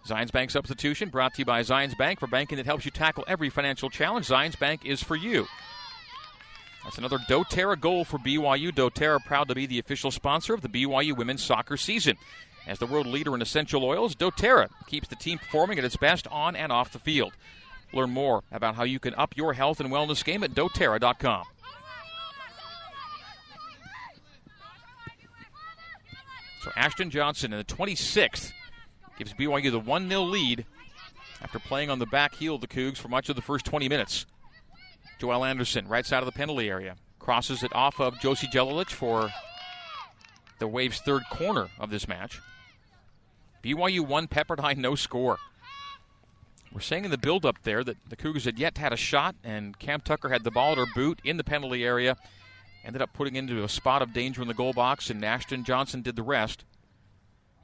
Zions 0.06 0.32
Bank 0.32 0.50
substitution 0.50 1.08
brought 1.08 1.34
to 1.34 1.40
you 1.40 1.44
by 1.44 1.60
Zions 1.62 1.96
Bank 1.96 2.20
for 2.20 2.26
banking 2.26 2.56
that 2.56 2.66
helps 2.66 2.84
you 2.84 2.90
tackle 2.90 3.24
every 3.28 3.50
financial 3.50 3.90
challenge. 3.90 4.26
Zions 4.26 4.58
Bank 4.58 4.84
is 4.84 5.02
for 5.02 5.14
you. 5.14 5.46
That's 6.84 6.98
another 6.98 7.18
doTERRA 7.18 7.80
goal 7.80 8.04
for 8.04 8.18
BYU. 8.18 8.72
doTERRA 8.72 9.24
proud 9.24 9.48
to 9.48 9.54
be 9.54 9.66
the 9.66 9.78
official 9.78 10.10
sponsor 10.10 10.54
of 10.54 10.62
the 10.62 10.68
BYU 10.68 11.16
women's 11.16 11.44
soccer 11.44 11.76
season. 11.76 12.16
As 12.66 12.78
the 12.78 12.86
world 12.86 13.06
leader 13.06 13.34
in 13.34 13.42
essential 13.42 13.84
oils, 13.84 14.14
doTERRA 14.14 14.68
keeps 14.86 15.08
the 15.08 15.16
team 15.16 15.38
performing 15.38 15.78
at 15.78 15.84
its 15.84 15.96
best 15.96 16.26
on 16.28 16.56
and 16.56 16.72
off 16.72 16.92
the 16.92 16.98
field. 16.98 17.32
Learn 17.92 18.10
more 18.10 18.42
about 18.50 18.76
how 18.76 18.84
you 18.84 18.98
can 18.98 19.14
up 19.14 19.36
your 19.36 19.52
health 19.52 19.80
and 19.80 19.90
wellness 19.90 20.24
game 20.24 20.42
at 20.42 20.52
doterra.com. 20.52 21.44
So 26.62 26.70
Ashton 26.76 27.10
Johnson 27.10 27.52
in 27.52 27.58
the 27.58 27.64
26th 27.64 28.52
gives 29.20 29.34
BYU 29.34 29.70
the 29.70 29.78
1 29.78 30.08
0 30.08 30.22
lead 30.22 30.64
after 31.42 31.58
playing 31.58 31.90
on 31.90 31.98
the 31.98 32.06
back 32.06 32.34
heel 32.34 32.54
of 32.54 32.62
the 32.62 32.66
Cougs 32.66 32.96
for 32.96 33.08
much 33.08 33.28
of 33.28 33.36
the 33.36 33.42
first 33.42 33.66
20 33.66 33.86
minutes. 33.86 34.24
Joelle 35.20 35.46
Anderson, 35.46 35.86
right 35.86 36.06
side 36.06 36.20
of 36.20 36.24
the 36.24 36.32
penalty 36.32 36.70
area, 36.70 36.96
crosses 37.18 37.62
it 37.62 37.70
off 37.74 38.00
of 38.00 38.18
Josie 38.18 38.46
Jelilich 38.46 38.88
for 38.88 39.28
the 40.58 40.66
Waves' 40.66 41.00
third 41.00 41.22
corner 41.30 41.68
of 41.78 41.90
this 41.90 42.08
match. 42.08 42.40
BYU 43.62 44.00
one 44.00 44.26
Pepperdine 44.26 44.78
no 44.78 44.94
score. 44.94 45.36
We're 46.72 46.80
saying 46.80 47.04
in 47.04 47.10
the 47.10 47.18
build-up 47.18 47.62
there 47.62 47.84
that 47.84 47.98
the 48.08 48.16
Cougars 48.16 48.46
had 48.46 48.58
yet 48.58 48.78
had 48.78 48.94
a 48.94 48.96
shot, 48.96 49.34
and 49.44 49.78
Cam 49.78 50.00
Tucker 50.00 50.30
had 50.30 50.44
the 50.44 50.50
ball 50.50 50.72
at 50.72 50.78
her 50.78 50.86
boot 50.94 51.20
in 51.24 51.36
the 51.36 51.44
penalty 51.44 51.84
area. 51.84 52.16
Ended 52.86 53.02
up 53.02 53.12
putting 53.12 53.36
into 53.36 53.62
a 53.64 53.68
spot 53.68 54.00
of 54.00 54.14
danger 54.14 54.40
in 54.40 54.48
the 54.48 54.54
goal 54.54 54.72
box, 54.72 55.10
and 55.10 55.22
Ashton 55.22 55.62
Johnson 55.62 56.00
did 56.00 56.16
the 56.16 56.22
rest, 56.22 56.64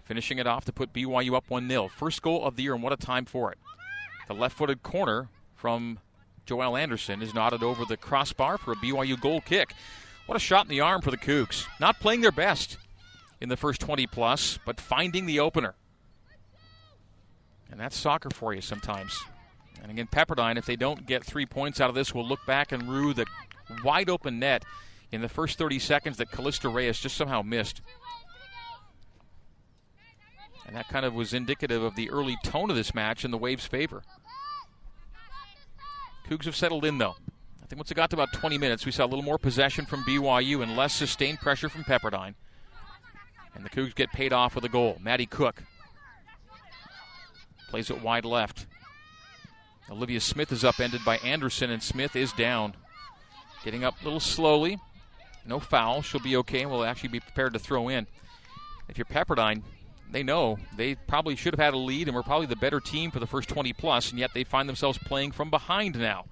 finishing 0.06 0.38
it 0.38 0.46
off 0.46 0.64
to 0.64 0.72
put 0.72 0.92
BYU 0.92 1.36
up 1.36 1.50
1 1.50 1.68
0. 1.68 1.88
First 1.88 2.22
goal 2.22 2.44
of 2.44 2.56
the 2.56 2.62
year, 2.62 2.74
and 2.74 2.82
what 2.82 2.92
a 2.92 2.96
time 2.96 3.26
for 3.26 3.52
it. 3.52 3.58
The 4.28 4.34
left 4.34 4.56
footed 4.56 4.82
corner 4.82 5.28
from 5.54 5.98
Joelle 6.46 6.80
Anderson 6.80 7.20
is 7.20 7.34
knotted 7.34 7.62
over 7.62 7.84
the 7.84 7.96
crossbar 7.96 8.56
for 8.56 8.72
a 8.72 8.76
BYU 8.76 9.20
goal 9.20 9.40
kick. 9.40 9.74
What 10.26 10.36
a 10.36 10.40
shot 10.40 10.64
in 10.64 10.70
the 10.70 10.80
arm 10.80 11.02
for 11.02 11.10
the 11.10 11.16
Cougs. 11.16 11.66
Not 11.80 12.00
playing 12.00 12.20
their 12.20 12.32
best 12.32 12.78
in 13.40 13.48
the 13.48 13.56
first 13.56 13.80
20 13.80 14.06
plus, 14.06 14.58
but 14.64 14.80
finding 14.80 15.26
the 15.26 15.40
opener. 15.40 15.74
And 17.70 17.78
that's 17.78 17.96
soccer 17.96 18.30
for 18.30 18.54
you 18.54 18.60
sometimes. 18.60 19.18
And 19.82 19.90
again, 19.90 20.08
Pepperdine, 20.10 20.56
if 20.56 20.66
they 20.66 20.76
don't 20.76 21.06
get 21.06 21.24
three 21.24 21.46
points 21.46 21.80
out 21.80 21.88
of 21.88 21.94
this, 21.94 22.14
will 22.14 22.26
look 22.26 22.44
back 22.46 22.72
and 22.72 22.88
rue 22.88 23.12
the 23.12 23.26
wide 23.84 24.08
open 24.08 24.38
net 24.38 24.64
in 25.12 25.20
the 25.20 25.28
first 25.28 25.58
30 25.58 25.78
seconds 25.78 26.16
that 26.16 26.30
Callista 26.30 26.68
Reyes 26.68 26.98
just 26.98 27.16
somehow 27.16 27.42
missed. 27.42 27.82
And 30.66 30.74
that 30.74 30.88
kind 30.88 31.06
of 31.06 31.14
was 31.14 31.32
indicative 31.32 31.82
of 31.82 31.94
the 31.94 32.10
early 32.10 32.36
tone 32.42 32.70
of 32.70 32.76
this 32.76 32.94
match 32.94 33.24
in 33.24 33.30
the 33.30 33.38
Waves' 33.38 33.66
favor. 33.66 34.02
Cougs 36.28 36.44
have 36.44 36.56
settled 36.56 36.84
in, 36.84 36.98
though. 36.98 37.14
I 37.62 37.66
think 37.66 37.78
once 37.78 37.90
it 37.90 37.94
got 37.94 38.10
to 38.10 38.16
about 38.16 38.32
20 38.32 38.58
minutes, 38.58 38.84
we 38.84 38.92
saw 38.92 39.04
a 39.04 39.06
little 39.06 39.24
more 39.24 39.38
possession 39.38 39.86
from 39.86 40.02
BYU 40.02 40.62
and 40.62 40.76
less 40.76 40.92
sustained 40.94 41.40
pressure 41.40 41.68
from 41.68 41.84
Pepperdine. 41.84 42.34
And 43.54 43.64
the 43.64 43.70
Cougs 43.70 43.94
get 43.94 44.10
paid 44.10 44.32
off 44.32 44.54
with 44.54 44.64
a 44.64 44.68
goal. 44.68 44.98
Maddie 45.00 45.26
Cook 45.26 45.62
plays 47.68 47.90
it 47.90 48.02
wide 48.02 48.24
left. 48.24 48.66
Olivia 49.90 50.20
Smith 50.20 50.50
is 50.50 50.64
upended 50.64 51.04
by 51.04 51.18
Anderson, 51.18 51.70
and 51.70 51.82
Smith 51.82 52.16
is 52.16 52.32
down. 52.32 52.74
Getting 53.64 53.84
up 53.84 54.00
a 54.00 54.04
little 54.04 54.20
slowly. 54.20 54.78
No 55.46 55.60
foul. 55.60 56.02
She'll 56.02 56.20
be 56.20 56.36
okay 56.36 56.62
and 56.62 56.70
will 56.70 56.84
actually 56.84 57.10
be 57.10 57.20
prepared 57.20 57.52
to 57.52 57.58
throw 57.58 57.88
in. 57.88 58.06
If 58.88 58.98
you're 58.98 59.04
Pepperdine, 59.04 59.62
they 60.10 60.22
know 60.22 60.58
they 60.76 60.94
probably 60.94 61.36
should 61.36 61.54
have 61.54 61.64
had 61.64 61.74
a 61.74 61.78
lead 61.78 62.08
and 62.08 62.14
were 62.14 62.22
probably 62.22 62.46
the 62.46 62.56
better 62.56 62.80
team 62.80 63.10
for 63.10 63.18
the 63.18 63.26
first 63.26 63.48
20 63.48 63.72
plus, 63.72 64.10
and 64.10 64.18
yet 64.18 64.30
they 64.34 64.44
find 64.44 64.68
themselves 64.68 64.98
playing 64.98 65.32
from 65.32 65.50
behind 65.50 65.98
now. 65.98 66.24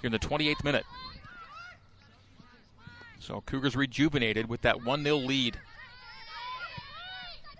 Here 0.00 0.08
in 0.08 0.12
the 0.12 0.18
28th 0.18 0.62
minute. 0.64 0.84
So 3.18 3.42
Cougars 3.46 3.74
rejuvenated 3.74 4.48
with 4.48 4.62
that 4.62 4.84
1 4.84 5.02
0 5.02 5.16
lead. 5.16 5.58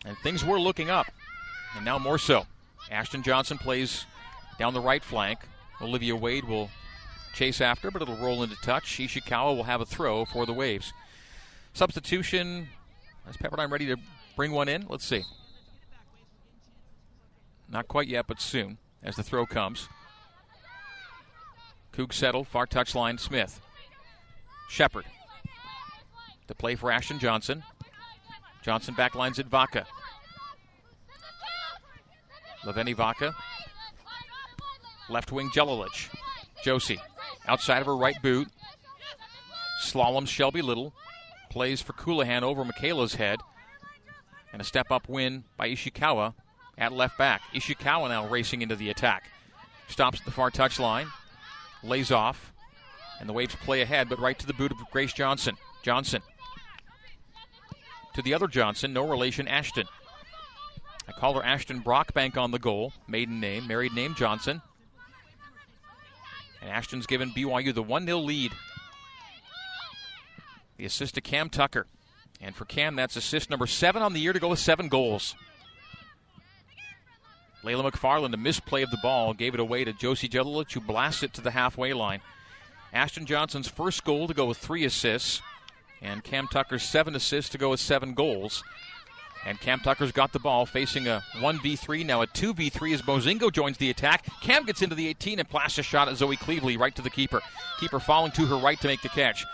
And 0.05 0.17
things 0.19 0.45
were 0.45 0.61
looking 0.61 0.91
up, 0.91 1.07
and 1.75 1.85
now 1.85 1.99
more 1.99 2.19
so. 2.19 2.47
Ashton 2.91 3.25
Johnson 3.25 3.59
plays 3.59 4.07
down 4.59 4.75
the 4.75 4.81
right 4.81 5.03
flank. 5.03 5.41
Olivia 5.81 6.15
Wade 6.15 6.45
will 6.45 6.71
chase 7.35 7.61
after, 7.61 7.91
but 7.91 8.01
it'll 8.01 8.17
roll 8.17 8.45
into 8.45 8.57
touch. 8.63 8.99
Ishikawa 8.99 9.57
will 9.57 9.65
have 9.65 9.81
a 9.81 9.87
throw 9.87 10.25
for 10.25 10.47
the 10.47 10.53
Waves. 10.53 10.93
Substitution. 11.73 12.69
Is 13.29 13.37
Pepperdine 13.37 13.73
ready 13.73 13.87
to 13.87 13.97
bring 14.37 14.53
one 14.53 14.69
in? 14.69 14.87
Let's 14.89 15.05
see. 15.05 15.25
Not 17.69 17.89
quite 17.89 18.07
yet, 18.07 18.27
but 18.29 18.41
soon 18.41 18.79
as 19.03 19.17
the 19.17 19.23
throw 19.23 19.47
comes. 19.47 19.89
Coug 21.93 22.13
settled, 22.13 22.47
far 22.47 22.67
touch 22.67 22.95
line, 22.95 23.19
Smith. 23.19 23.61
Shepard. 24.69 25.07
The 26.47 26.55
play 26.55 26.75
for 26.75 26.93
Ashton 26.93 27.19
Johnson. 27.19 27.63
Johnson 28.63 28.95
backlines 28.95 29.39
at 29.39 29.47
Vaca. 29.47 29.87
Leveni 32.65 32.95
Vaca. 32.95 33.35
Left 35.09 35.33
wing 35.33 35.51
Jelilich. 35.51 36.09
Josie. 36.63 37.01
Outside 37.47 37.81
of 37.81 37.87
her 37.87 37.97
right 37.97 38.21
boot. 38.23 38.49
Slaloms 39.83 40.29
Shelby 40.29 40.63
Little. 40.63 40.93
Plays 41.49 41.81
for 41.81 41.93
Colohan 41.93 42.43
over 42.43 42.65
Michaela's 42.65 43.15
head. 43.15 43.39
And 44.57 44.63
a 44.63 44.65
step 44.65 44.91
up 44.91 45.07
win 45.07 45.45
by 45.59 45.69
Ishikawa 45.69 46.33
at 46.79 46.91
left 46.91 47.19
back. 47.19 47.43
Ishikawa 47.53 48.09
now 48.09 48.27
racing 48.27 48.63
into 48.63 48.75
the 48.75 48.89
attack. 48.89 49.29
Stops 49.87 50.21
at 50.21 50.25
the 50.25 50.31
far 50.31 50.51
touch 50.51 50.81
line, 50.81 51.09
Lays 51.83 52.11
off. 52.11 52.55
And 53.21 53.29
the 53.29 53.35
Waves 53.35 53.55
play 53.55 53.83
ahead, 53.83 54.09
but 54.09 54.19
right 54.19 54.39
to 54.39 54.47
the 54.47 54.55
boot 54.55 54.73
of 54.73 54.79
Grace 54.91 55.13
Johnson. 55.13 55.59
Johnson. 55.83 56.23
To 58.15 58.23
the 58.23 58.33
other 58.33 58.47
Johnson, 58.47 58.95
no 58.95 59.07
relation, 59.07 59.47
Ashton. 59.47 59.85
I 61.07 61.13
call 61.13 61.35
her 61.35 61.45
Ashton 61.45 61.83
Brockbank 61.83 62.39
on 62.39 62.51
the 62.51 62.59
goal. 62.59 62.95
Maiden 63.07 63.39
name, 63.39 63.67
married 63.67 63.93
name 63.93 64.15
Johnson. 64.15 64.63
And 66.63 66.71
Ashton's 66.71 67.05
given 67.05 67.29
BYU 67.29 67.75
the 67.75 67.83
1 67.83 68.07
0 68.07 68.21
lead. 68.21 68.53
The 70.79 70.87
assist 70.87 71.17
to 71.17 71.21
Cam 71.21 71.51
Tucker. 71.51 71.87
And 72.41 72.55
for 72.55 72.65
Cam, 72.65 72.97
that's 72.97 73.17
assist 73.17 73.51
number 73.51 73.67
seven 73.67 74.03
on 74.03 74.13
the 74.13 74.21
year 74.21 74.33
to 74.33 74.39
go 74.39 74.49
with 74.49 74.59
seven 74.59 74.89
goals. 74.89 75.35
Layla 77.65 77.91
McFarland, 77.91 78.33
a 78.33 78.37
misplay 78.37 78.83
of 78.83 78.91
the 78.91 78.99
ball, 78.99 79.35
gave 79.35 79.55
it 79.55 79.61
away 79.61 79.85
to 79.85 79.93
Josie 79.93 80.29
Jelilich, 80.29 80.73
who 80.73 80.81
blasts 80.81 81.23
it 81.23 81.33
to 81.35 81.41
the 81.41 81.51
halfway 81.51 81.93
line. 81.93 82.21
Ashton 82.93 83.27
Johnson's 83.27 83.69
first 83.69 84.05
goal 84.05 84.29
to 84.29 84.35
go 84.35 84.47
with 84.47 84.59
three 84.59 84.85
assists, 84.85 85.43
and 86.01 86.23
Cam 86.23 86.47
Tucker's 86.47 86.85
seven 86.85 87.17
assists 87.17 87.51
to 87.51 87.59
go 87.59 87.71
with 87.71 87.81
seven 87.81 88.15
goals. 88.15 88.63
And 89.45 89.61
Cam 89.61 89.81
Tucker's 89.81 90.13
got 90.13 90.33
the 90.33 90.39
ball 90.39 90.67
facing 90.67 91.07
a 91.07 91.23
1v3, 91.35 92.05
now 92.05 92.23
a 92.23 92.27
2v3 92.27 92.95
as 92.95 93.03
Mozingo 93.03 93.53
joins 93.53 93.77
the 93.79 93.91
attack. 93.91 94.27
Cam 94.43 94.65
gets 94.65 94.83
into 94.83 94.95
the 94.95 95.09
18 95.09 95.39
and 95.39 95.49
blasts 95.49 95.79
a 95.79 95.83
shot 95.83 96.09
at 96.09 96.17
Zoe 96.17 96.37
Cleveley 96.37 96.79
right 96.79 96.95
to 96.97 97.03
the 97.03 97.11
keeper. 97.11 97.41
Keeper 97.79 98.01
falling 98.01 98.33
to 98.33 98.47
her 98.47 98.57
right 98.57 98.81
to 98.81 98.89
make 98.89 99.03
the 99.03 99.09
catch. 99.09 99.45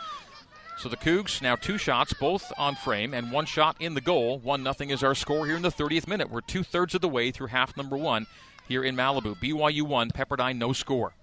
So 0.79 0.89
the 0.89 0.97
Cougs 0.97 1.41
now 1.41 1.55
two 1.55 1.79
shots, 1.79 2.13
both 2.13 2.53
on 2.59 2.75
frame, 2.75 3.15
and 3.15 3.31
one 3.31 3.47
shot 3.47 3.77
in 3.79 3.95
the 3.95 4.01
goal. 4.01 4.39
One 4.39 4.63
nothing 4.63 4.91
is 4.91 5.03
our 5.03 5.15
score 5.15 5.47
here 5.47 5.57
in 5.57 5.63
the 5.63 5.71
30th 5.71 6.09
minute. 6.09 6.31
We're 6.31 6.41
two 6.41 6.63
thirds 6.63 6.95
of 6.95 7.01
the 7.01 7.09
way 7.09 7.31
through 7.31 7.49
half 7.49 7.77
number 7.77 7.97
one 7.97 8.27
here 8.67 8.83
in 8.83 8.97
Malibu. 8.97 9.37
BYU 9.37 9.83
one, 9.83 10.11
Pepperdine 10.11 10.59
no 10.59 10.73
score. 10.73 11.15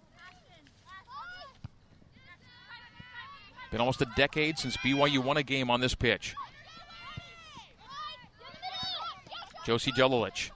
Been 3.71 3.81
almost 3.81 4.01
a 4.01 4.07
decade 4.15 4.57
since 4.57 4.77
BYU 4.77 5.19
won 5.19 5.37
a 5.37 5.43
game 5.43 5.69
on 5.69 5.79
this 5.79 5.93
pitch. 5.93 6.35
Josie 9.65 9.91
Jelilich 9.91 10.49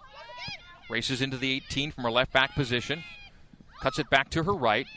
races 0.90 1.22
into 1.22 1.38
the 1.38 1.52
18 1.52 1.92
from 1.92 2.06
her 2.06 2.12
left 2.12 2.34
back 2.34 2.56
position, 2.56 3.04
cuts 3.82 4.00
it 4.00 4.10
back 4.10 4.30
to 4.32 4.44
her 4.44 4.54
right, 4.54 4.88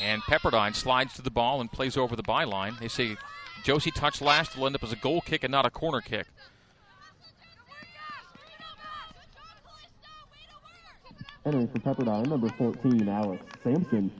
and 0.00 0.22
Pepperdine 0.22 0.74
slides 0.74 1.14
to 1.14 1.22
the 1.22 1.30
ball 1.30 1.60
and 1.60 1.70
plays 1.70 1.96
over 1.96 2.16
the 2.16 2.22
byline. 2.22 2.78
They 2.78 2.88
say 2.88 3.16
Josie 3.64 3.90
touched 3.90 4.20
last 4.20 4.56
will 4.56 4.66
end 4.66 4.74
up 4.74 4.82
as 4.82 4.92
a 4.92 4.96
goal 4.96 5.20
kick 5.20 5.44
and 5.44 5.50
not 5.50 5.66
a 5.66 5.70
corner 5.70 6.00
kick. 6.00 6.26
Entering 11.46 11.68
for 11.68 11.78
Pepperdine, 11.78 12.26
number 12.26 12.48
14, 12.48 13.08
Alex 13.08 13.44
Sampson. 13.62 14.10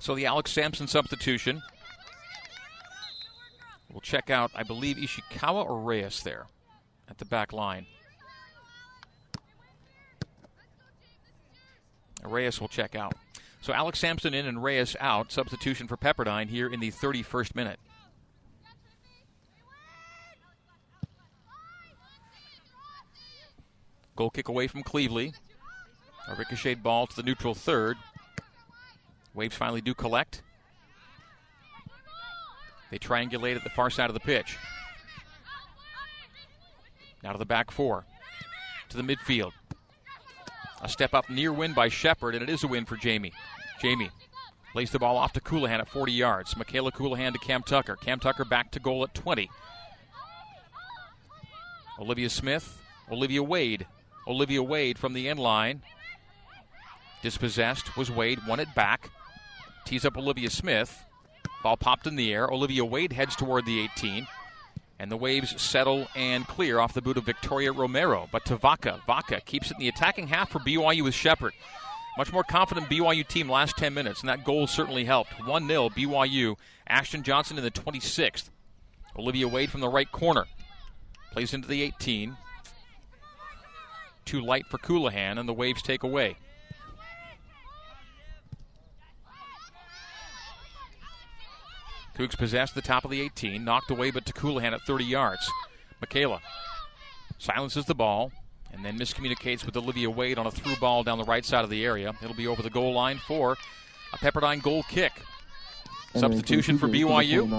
So 0.00 0.14
the 0.16 0.26
Alex 0.26 0.50
Sampson 0.50 0.88
substitution. 0.88 1.62
We'll 3.92 4.00
check 4.00 4.30
out, 4.30 4.50
I 4.54 4.62
believe, 4.62 4.96
Ishikawa 4.96 5.64
or 5.64 5.80
Reyes 5.80 6.22
there 6.22 6.46
at 7.08 7.18
the 7.18 7.24
back 7.24 7.52
line. 7.52 7.86
Reyes 12.24 12.60
will 12.60 12.68
check 12.68 12.94
out. 12.94 13.14
So 13.62 13.72
Alex 13.72 14.00
Sampson 14.00 14.34
in 14.34 14.46
and 14.46 14.62
Reyes 14.62 14.96
out. 14.98 15.30
Substitution 15.30 15.86
for 15.86 15.96
Pepperdine 15.96 16.48
here 16.48 16.66
in 16.66 16.80
the 16.80 16.90
31st 16.90 17.54
minute. 17.54 17.78
Goal 24.16 24.30
kick 24.30 24.48
away 24.48 24.66
from 24.66 24.82
Cleveley. 24.82 25.32
A 26.28 26.34
ricocheted 26.34 26.82
ball 26.82 27.06
to 27.06 27.16
the 27.16 27.22
neutral 27.22 27.54
third. 27.54 27.96
Waves 29.32 29.56
finally 29.56 29.80
do 29.80 29.94
collect. 29.94 30.42
They 32.90 32.98
triangulate 32.98 33.56
at 33.56 33.64
the 33.64 33.70
far 33.70 33.90
side 33.90 34.10
of 34.10 34.14
the 34.14 34.20
pitch. 34.20 34.58
Now 37.22 37.30
to 37.30 37.38
the 37.38 37.46
back 37.46 37.70
four. 37.70 38.04
To 38.88 38.96
the 38.96 39.02
midfield. 39.04 39.52
A 40.82 40.88
step 40.88 41.14
up 41.14 41.30
near 41.30 41.52
win 41.52 41.72
by 41.72 41.88
Shepard, 41.88 42.34
and 42.34 42.42
it 42.42 42.50
is 42.50 42.64
a 42.64 42.68
win 42.68 42.84
for 42.84 42.96
Jamie. 42.96 43.32
Jamie 43.80 44.10
lays 44.74 44.90
the 44.90 44.98
ball 44.98 45.16
off 45.16 45.32
to 45.34 45.40
Colohan 45.40 45.78
at 45.78 45.88
40 45.88 46.12
yards. 46.12 46.56
Michaela 46.56 46.90
Colohan 46.90 47.32
to 47.32 47.38
Cam 47.38 47.62
Tucker. 47.62 47.96
Cam 47.96 48.18
Tucker 48.18 48.44
back 48.44 48.70
to 48.72 48.80
goal 48.80 49.04
at 49.04 49.14
20. 49.14 49.48
Olivia 52.00 52.28
Smith, 52.28 52.82
Olivia 53.10 53.42
Wade. 53.42 53.86
Olivia 54.26 54.62
Wade 54.62 54.98
from 54.98 55.12
the 55.12 55.28
end 55.28 55.38
line. 55.38 55.82
Dispossessed 57.22 57.96
was 57.96 58.10
Wade, 58.10 58.40
won 58.46 58.60
it 58.60 58.74
back. 58.74 59.10
Tees 59.84 60.04
up 60.04 60.16
Olivia 60.16 60.50
Smith. 60.50 61.04
Ball 61.62 61.76
popped 61.76 62.06
in 62.06 62.16
the 62.16 62.32
air. 62.32 62.48
Olivia 62.48 62.84
Wade 62.84 63.12
heads 63.12 63.36
toward 63.36 63.66
the 63.66 63.80
18. 63.80 64.26
And 65.02 65.10
the 65.10 65.16
waves 65.16 65.60
settle 65.60 66.06
and 66.14 66.46
clear 66.46 66.78
off 66.78 66.94
the 66.94 67.02
boot 67.02 67.16
of 67.16 67.24
Victoria 67.24 67.72
Romero. 67.72 68.28
But 68.30 68.44
to 68.44 68.56
Vaca. 68.56 69.00
Vaca 69.04 69.40
keeps 69.40 69.72
it 69.72 69.74
in 69.74 69.80
the 69.80 69.88
attacking 69.88 70.28
half 70.28 70.50
for 70.50 70.60
BYU 70.60 71.02
with 71.02 71.12
Shepard. 71.12 71.54
Much 72.16 72.32
more 72.32 72.44
confident 72.44 72.86
BYU 72.86 73.26
team 73.26 73.50
last 73.50 73.76
10 73.76 73.92
minutes, 73.92 74.20
and 74.20 74.28
that 74.28 74.44
goal 74.44 74.68
certainly 74.68 75.04
helped. 75.04 75.32
1 75.44 75.66
0 75.66 75.88
BYU. 75.88 76.54
Ashton 76.86 77.24
Johnson 77.24 77.58
in 77.58 77.64
the 77.64 77.70
26th. 77.72 78.50
Olivia 79.18 79.48
Wade 79.48 79.72
from 79.72 79.80
the 79.80 79.88
right 79.88 80.10
corner. 80.12 80.44
Plays 81.32 81.52
into 81.52 81.66
the 81.66 81.82
18. 81.82 82.36
Too 84.24 84.40
light 84.40 84.68
for 84.68 84.78
Colohan, 84.78 85.36
and 85.36 85.48
the 85.48 85.52
Waves 85.52 85.82
take 85.82 86.04
away. 86.04 86.36
Cougs 92.16 92.36
possessed 92.36 92.74
the 92.74 92.82
top 92.82 93.04
of 93.04 93.10
the 93.10 93.20
18, 93.20 93.64
knocked 93.64 93.90
away 93.90 94.10
but 94.10 94.26
to 94.26 94.32
Colohan 94.32 94.72
at 94.72 94.82
30 94.82 95.04
yards. 95.04 95.50
Michaela 96.00 96.40
silences 97.38 97.84
the 97.86 97.94
ball 97.94 98.32
and 98.72 98.84
then 98.84 98.98
miscommunicates 98.98 99.64
with 99.64 99.76
Olivia 99.76 100.10
Wade 100.10 100.38
on 100.38 100.46
a 100.46 100.50
through 100.50 100.76
ball 100.76 101.02
down 101.02 101.18
the 101.18 101.24
right 101.24 101.44
side 101.44 101.64
of 101.64 101.70
the 101.70 101.84
area. 101.84 102.12
It'll 102.22 102.36
be 102.36 102.46
over 102.46 102.62
the 102.62 102.70
goal 102.70 102.92
line 102.92 103.18
for 103.18 103.56
a 104.12 104.18
Pepperdine 104.18 104.62
goal 104.62 104.82
kick. 104.84 105.12
Substitution 106.14 106.78
for 106.78 106.88
BYU. 106.88 107.50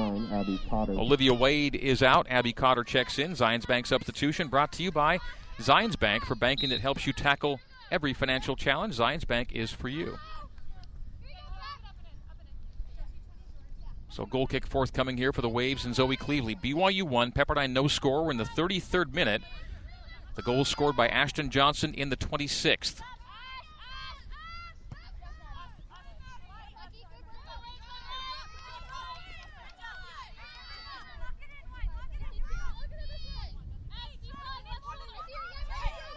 Olivia 0.89 1.34
Wade 1.34 1.76
is 1.76 2.04
out. 2.04 2.28
Abby 2.30 2.54
Cotter 2.54 2.84
checks 2.84 3.18
in. 3.18 3.32
Zions 3.32 3.68
Bank 3.68 3.88
substitution 3.88 4.47
brought 4.47 4.72
to 4.74 4.84
you 4.84 4.91
by 4.91 5.20
Zions 5.60 5.99
Bank 5.99 6.24
for 6.26 6.36
banking 6.36 6.70
that 6.70 6.80
helps 6.80 7.08
you 7.08 7.14
tackle 7.14 7.60
every 7.91 8.14
financial 8.14 8.56
challenge. 8.56 8.95
Zions 8.97 9.26
Bank 9.26 9.51
is 9.54 9.72
for 9.72 9.89
you. 9.89 10.18
So 14.14 14.28
goal 14.28 14.45
kick 14.45 14.68
forthcoming 14.68 15.18
here 15.18 15.34
for 15.34 15.41
the 15.41 15.49
Waves 15.49 15.86
and 15.86 15.95
Zoe 15.95 16.16
Cleveley. 16.16 16.55
BYU 16.61 17.01
one. 17.01 17.32
Pepperdine 17.32 17.72
no 17.72 17.88
score. 17.88 18.24
We're 18.24 18.30
in 18.30 18.38
the 18.38 18.43
33rd 18.43 19.11
minute. 19.11 19.41
The 20.36 20.43
goal 20.43 20.66
scored 20.66 20.95
by 20.95 21.07
Ashton 21.07 21.49
Johnson 21.49 21.95
in 21.95 22.09
the 22.09 22.18
26th. 22.18 23.01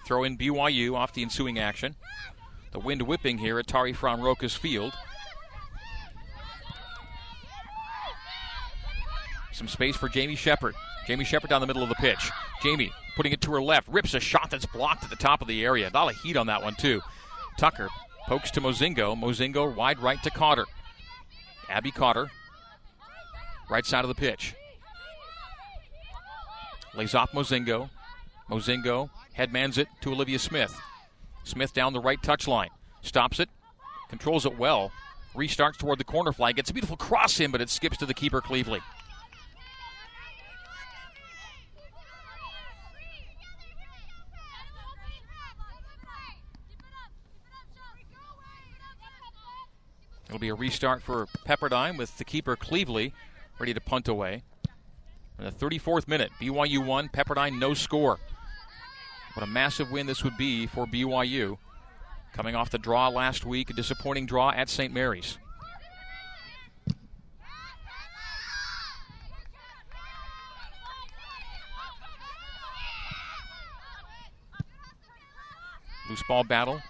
Throw 0.07 0.23
in 0.23 0.37
BYU 0.37 0.95
off 0.95 1.15
the 1.15 1.23
ensuing 1.23 1.59
action. 1.59 1.97
The 2.73 2.79
wind 2.79 3.01
whipping 3.01 3.39
here 3.39 3.59
at 3.59 3.67
Tari 3.67 3.95
Frahm 3.95 4.19
Rokus 4.19 4.55
Field. 4.55 4.93
Some 9.57 9.69
space 9.69 9.97
for 9.97 10.11
Jamie 10.11 10.37
Shepard. 10.37 10.75
Jamie 11.07 11.25
Shepard 11.25 11.49
down 11.49 11.63
the 11.63 11.67
middle 11.67 11.83
of 11.83 11.89
the 11.89 11.95
pitch. 11.95 12.31
Jamie 12.63 12.93
putting 13.17 13.33
it 13.33 13.41
to 13.41 13.51
her 13.53 13.63
left, 13.63 13.89
rips 13.89 14.13
a 14.13 14.21
shot 14.21 14.51
that's 14.51 14.67
blocked 14.67 15.03
at 15.03 15.09
the 15.09 15.17
top 15.17 15.41
of 15.41 15.49
the 15.49 15.65
area. 15.65 15.89
A 15.89 15.91
lot 15.91 16.13
of 16.13 16.21
heat 16.21 16.37
on 16.37 16.47
that 16.49 16.63
one, 16.63 16.75
too. 16.75 17.01
Tucker 17.57 17.89
pokes 18.27 18.51
to 18.51 18.61
Mozingo. 18.61 19.19
Mozingo 19.19 19.75
wide 19.75 19.99
right 19.99 20.23
to 20.25 20.31
Cotter. 20.31 20.67
Abby 21.71 21.91
Cotter, 21.91 22.31
right 23.71 23.87
side 23.87 24.05
of 24.05 24.09
the 24.09 24.15
pitch. 24.15 24.55
Lays 26.95 27.15
off 27.15 27.33
Mozingo. 27.33 27.89
Mozingo 28.51 29.09
headmans 29.39 29.79
it 29.79 29.89
to 30.03 30.13
Olivia 30.13 30.39
Smith. 30.39 30.79
Smith 31.45 31.73
down 31.73 31.95
the 31.95 32.01
right 32.01 32.21
touchline. 32.21 32.69
Stops 33.01 33.41
it. 33.41 33.49
Controls 34.11 34.45
it 34.45 34.59
well. 34.59 34.93
Restarts 35.35 35.79
toward 35.79 35.99
the 35.99 36.05
corner 36.05 36.33
flag. 36.33 36.57
Gets 36.57 36.69
a 36.69 36.75
beautiful 36.75 36.99
cross 36.99 37.41
in, 37.41 37.51
but 37.51 37.63
it 37.63 37.71
skips 37.71 37.97
to 37.97 38.07
the 38.07 38.15
keeper, 38.15 38.43
Cleveley. 38.43 38.83
It'll 50.29 50.39
be 50.39 50.49
a 50.49 50.55
restart 50.55 51.03
for 51.03 51.27
Pepperdine 51.47 51.97
with 51.97 52.19
the 52.19 52.25
keeper 52.25 52.57
Cleveley 52.57 53.13
ready 53.59 53.73
to 53.73 53.81
punt 53.81 54.09
away. 54.09 54.43
In 55.39 55.45
the 55.45 55.53
34th 55.53 56.09
minute, 56.09 56.31
BYU 56.41 56.85
one, 56.85 57.09
Pepperdine 57.09 57.59
no 57.59 57.75
score. 57.75 58.19
What 59.35 59.45
a 59.45 59.47
massive 59.47 59.91
win 59.91 60.07
this 60.07 60.25
would 60.25 60.37
be 60.37 60.67
for 60.67 60.87
BYU. 60.87 61.59
Coming 62.33 62.57
off 62.57 62.71
the 62.71 62.79
draw 62.79 63.09
last 63.09 63.45
week, 63.45 63.71
a 63.71 63.73
disappointing 63.73 64.27
draw 64.27 64.51
at 64.51 64.69
St. 64.69 64.93
Mary's. 64.93 65.39
Loose 76.09 76.23
ball 76.29 76.45
battle 76.45 76.81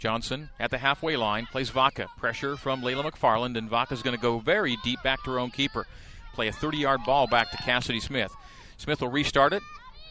Johnson 0.00 0.48
at 0.58 0.70
the 0.70 0.78
halfway 0.78 1.16
line 1.16 1.46
plays 1.46 1.70
Vaca. 1.70 2.08
Pressure 2.16 2.56
from 2.56 2.82
Layla 2.82 3.04
McFarland, 3.04 3.56
and 3.56 3.68
Vaca's 3.68 4.02
going 4.02 4.16
to 4.16 4.22
go 4.22 4.38
very 4.38 4.76
deep 4.82 5.00
back 5.04 5.22
to 5.24 5.30
her 5.30 5.38
own 5.38 5.50
keeper. 5.50 5.86
Play 6.32 6.48
a 6.48 6.52
30 6.52 6.78
yard 6.78 7.00
ball 7.04 7.26
back 7.26 7.50
to 7.50 7.58
Cassidy 7.58 8.00
Smith. 8.00 8.34
Smith 8.78 9.02
will 9.02 9.10
restart 9.10 9.52
it 9.52 9.62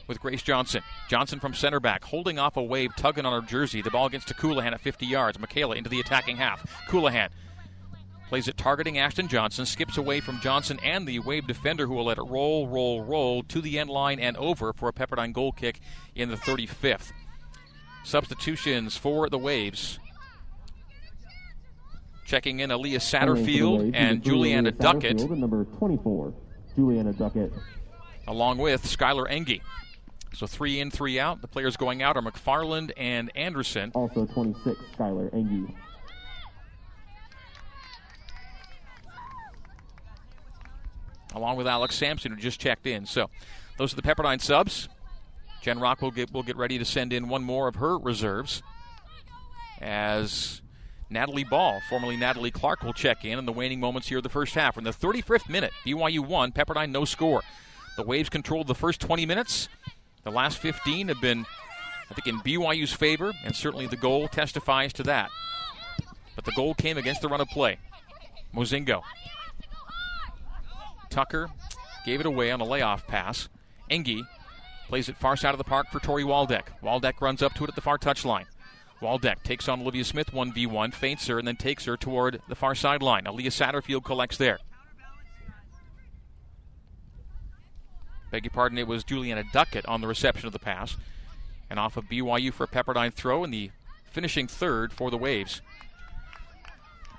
with 0.07 0.21
Grace 0.21 0.43
Johnson. 0.43 0.83
Johnson 1.09 1.39
from 1.39 1.53
center 1.53 1.79
back, 1.79 2.03
holding 2.03 2.37
off 2.37 2.55
a 2.55 2.63
wave, 2.63 2.95
tugging 2.95 3.25
on 3.25 3.41
her 3.41 3.47
jersey. 3.47 3.81
The 3.81 3.91
ball 3.91 4.09
gets 4.09 4.25
to 4.25 4.33
Colohan 4.35 4.73
at 4.73 4.81
50 4.81 5.05
yards. 5.07 5.39
Michaela 5.39 5.75
into 5.75 5.89
the 5.89 5.99
attacking 5.99 6.37
half. 6.37 6.65
Colohan 6.87 7.29
plays 8.27 8.47
it 8.47 8.57
targeting 8.57 8.99
Ashton 8.99 9.27
Johnson, 9.27 9.65
skips 9.65 9.97
away 9.97 10.19
from 10.19 10.39
Johnson 10.39 10.79
and 10.83 11.07
the 11.07 11.17
wave 11.17 11.47
defender 11.47 11.87
who 11.87 11.95
will 11.95 12.05
let 12.05 12.19
it 12.19 12.23
roll, 12.27 12.67
roll, 12.67 13.01
roll 13.01 13.41
to 13.43 13.59
the 13.59 13.79
end 13.79 13.89
line 13.89 14.19
and 14.19 14.37
over 14.37 14.71
for 14.71 14.87
a 14.87 14.93
Pepperdine 14.93 15.33
goal 15.33 15.51
kick 15.51 15.79
in 16.13 16.29
the 16.29 16.35
35th. 16.35 17.11
Substitutions 18.03 18.97
for 18.97 19.29
the 19.29 19.37
Waves. 19.37 19.99
Checking 22.25 22.59
in 22.59 22.69
Aaliyah 22.69 22.97
Satterfield 22.97 23.91
and 23.95 24.23
Juliana 24.23 24.71
Duckett. 24.71 25.29
Number 25.29 25.65
24, 25.65 26.33
Juliana 26.75 27.13
Duckett. 27.13 27.51
Along 28.27 28.57
with 28.59 28.83
Skylar 28.83 29.27
Engie. 29.29 29.61
So 30.33 30.45
three 30.45 30.79
in, 30.79 30.91
three 30.91 31.19
out. 31.19 31.41
The 31.41 31.47
players 31.47 31.75
going 31.75 32.03
out 32.03 32.15
are 32.17 32.21
McFarland 32.21 32.91
and 32.95 33.31
Anderson. 33.35 33.91
Also 33.95 34.25
26, 34.27 34.79
Skylar 34.95 35.33
Engie. 35.33 35.73
Along 41.33 41.57
with 41.57 41.67
Alex 41.67 41.95
Sampson, 41.95 42.31
who 42.31 42.37
just 42.37 42.59
checked 42.59 42.85
in. 42.85 43.05
So 43.05 43.29
those 43.77 43.93
are 43.93 43.95
the 43.95 44.01
Pepperdine 44.01 44.41
subs. 44.41 44.87
Jen 45.61 45.79
Rock 45.79 46.01
will 46.01 46.11
get, 46.11 46.31
will 46.31 46.43
get 46.43 46.55
ready 46.55 46.77
to 46.77 46.85
send 46.85 47.13
in 47.13 47.27
one 47.27 47.43
more 47.43 47.67
of 47.67 47.75
her 47.75 47.97
reserves 47.97 48.63
as 49.81 50.61
Natalie 51.09 51.43
Ball, 51.43 51.79
formerly 51.89 52.15
Natalie 52.15 52.51
Clark, 52.51 52.83
will 52.83 52.93
check 52.93 53.25
in 53.25 53.39
in 53.39 53.45
the 53.45 53.51
waning 53.51 53.79
moments 53.79 54.07
here 54.07 54.17
of 54.17 54.23
the 54.23 54.29
first 54.29 54.53
half. 54.55 54.77
In 54.77 54.83
the 54.83 54.91
35th 54.91 55.49
minute, 55.49 55.71
BYU 55.85 56.19
one, 56.19 56.51
Pepperdine 56.51 56.91
no 56.91 57.05
score. 57.05 57.41
The 57.97 58.03
Waves 58.03 58.29
controlled 58.29 58.67
the 58.67 58.75
first 58.75 59.01
20 59.01 59.25
minutes. 59.25 59.67
The 60.23 60.31
last 60.31 60.59
15 60.59 61.07
have 61.07 61.19
been, 61.19 61.45
I 62.09 62.13
think, 62.13 62.27
in 62.27 62.39
BYU's 62.39 62.93
favor, 62.93 63.33
and 63.43 63.55
certainly 63.55 63.87
the 63.87 63.97
goal 63.97 64.27
testifies 64.27 64.93
to 64.93 65.03
that. 65.03 65.29
But 66.35 66.45
the 66.45 66.51
goal 66.51 66.73
came 66.73 66.97
against 66.97 67.21
the 67.21 67.27
run 67.27 67.41
of 67.41 67.47
play. 67.49 67.77
Mozingo. 68.53 69.01
Tucker 71.09 71.49
gave 72.05 72.19
it 72.19 72.25
away 72.25 72.51
on 72.51 72.61
a 72.61 72.65
layoff 72.65 73.07
pass. 73.07 73.49
Engie 73.89 74.21
plays 74.89 75.07
it 75.07 75.15
far 75.15 75.37
side 75.37 75.53
of 75.53 75.59
the 75.59 75.63
park 75.63 75.87
for 75.91 75.99
Tori 75.99 76.23
Waldeck. 76.23 76.81
Waldeck 76.81 77.21
runs 77.21 77.43
up 77.43 77.53
to 77.53 77.63
it 77.63 77.69
at 77.69 77.75
the 77.75 77.81
far 77.81 77.99
touchline. 77.99 78.45
Waldeck 79.01 79.43
takes 79.43 79.69
on 79.69 79.81
Olivia 79.81 80.03
Smith 80.03 80.31
1v1, 80.31 80.93
feints 80.93 81.27
her, 81.27 81.37
and 81.37 81.47
then 81.47 81.55
takes 81.55 81.85
her 81.85 81.95
toward 81.95 82.41
the 82.49 82.55
far 82.55 82.73
sideline. 82.73 83.25
Aaliyah 83.25 83.47
Satterfield 83.47 84.03
collects 84.03 84.37
there. 84.37 84.57
Beg 88.31 88.43
your 88.45 88.51
pardon, 88.51 88.79
it 88.79 88.87
was 88.87 89.03
Juliana 89.03 89.43
Duckett 89.53 89.85
on 89.85 90.01
the 90.01 90.07
reception 90.07 90.47
of 90.47 90.53
the 90.53 90.59
pass. 90.59 90.97
And 91.69 91.79
off 91.79 91.95
of 91.95 92.05
BYU 92.05 92.51
for 92.51 92.63
a 92.63 92.67
Pepperdine 92.67 93.13
throw 93.13 93.43
in 93.43 93.51
the 93.51 93.69
finishing 94.05 94.47
third 94.47 94.91
for 94.91 95.11
the 95.11 95.17
Waves. 95.17 95.61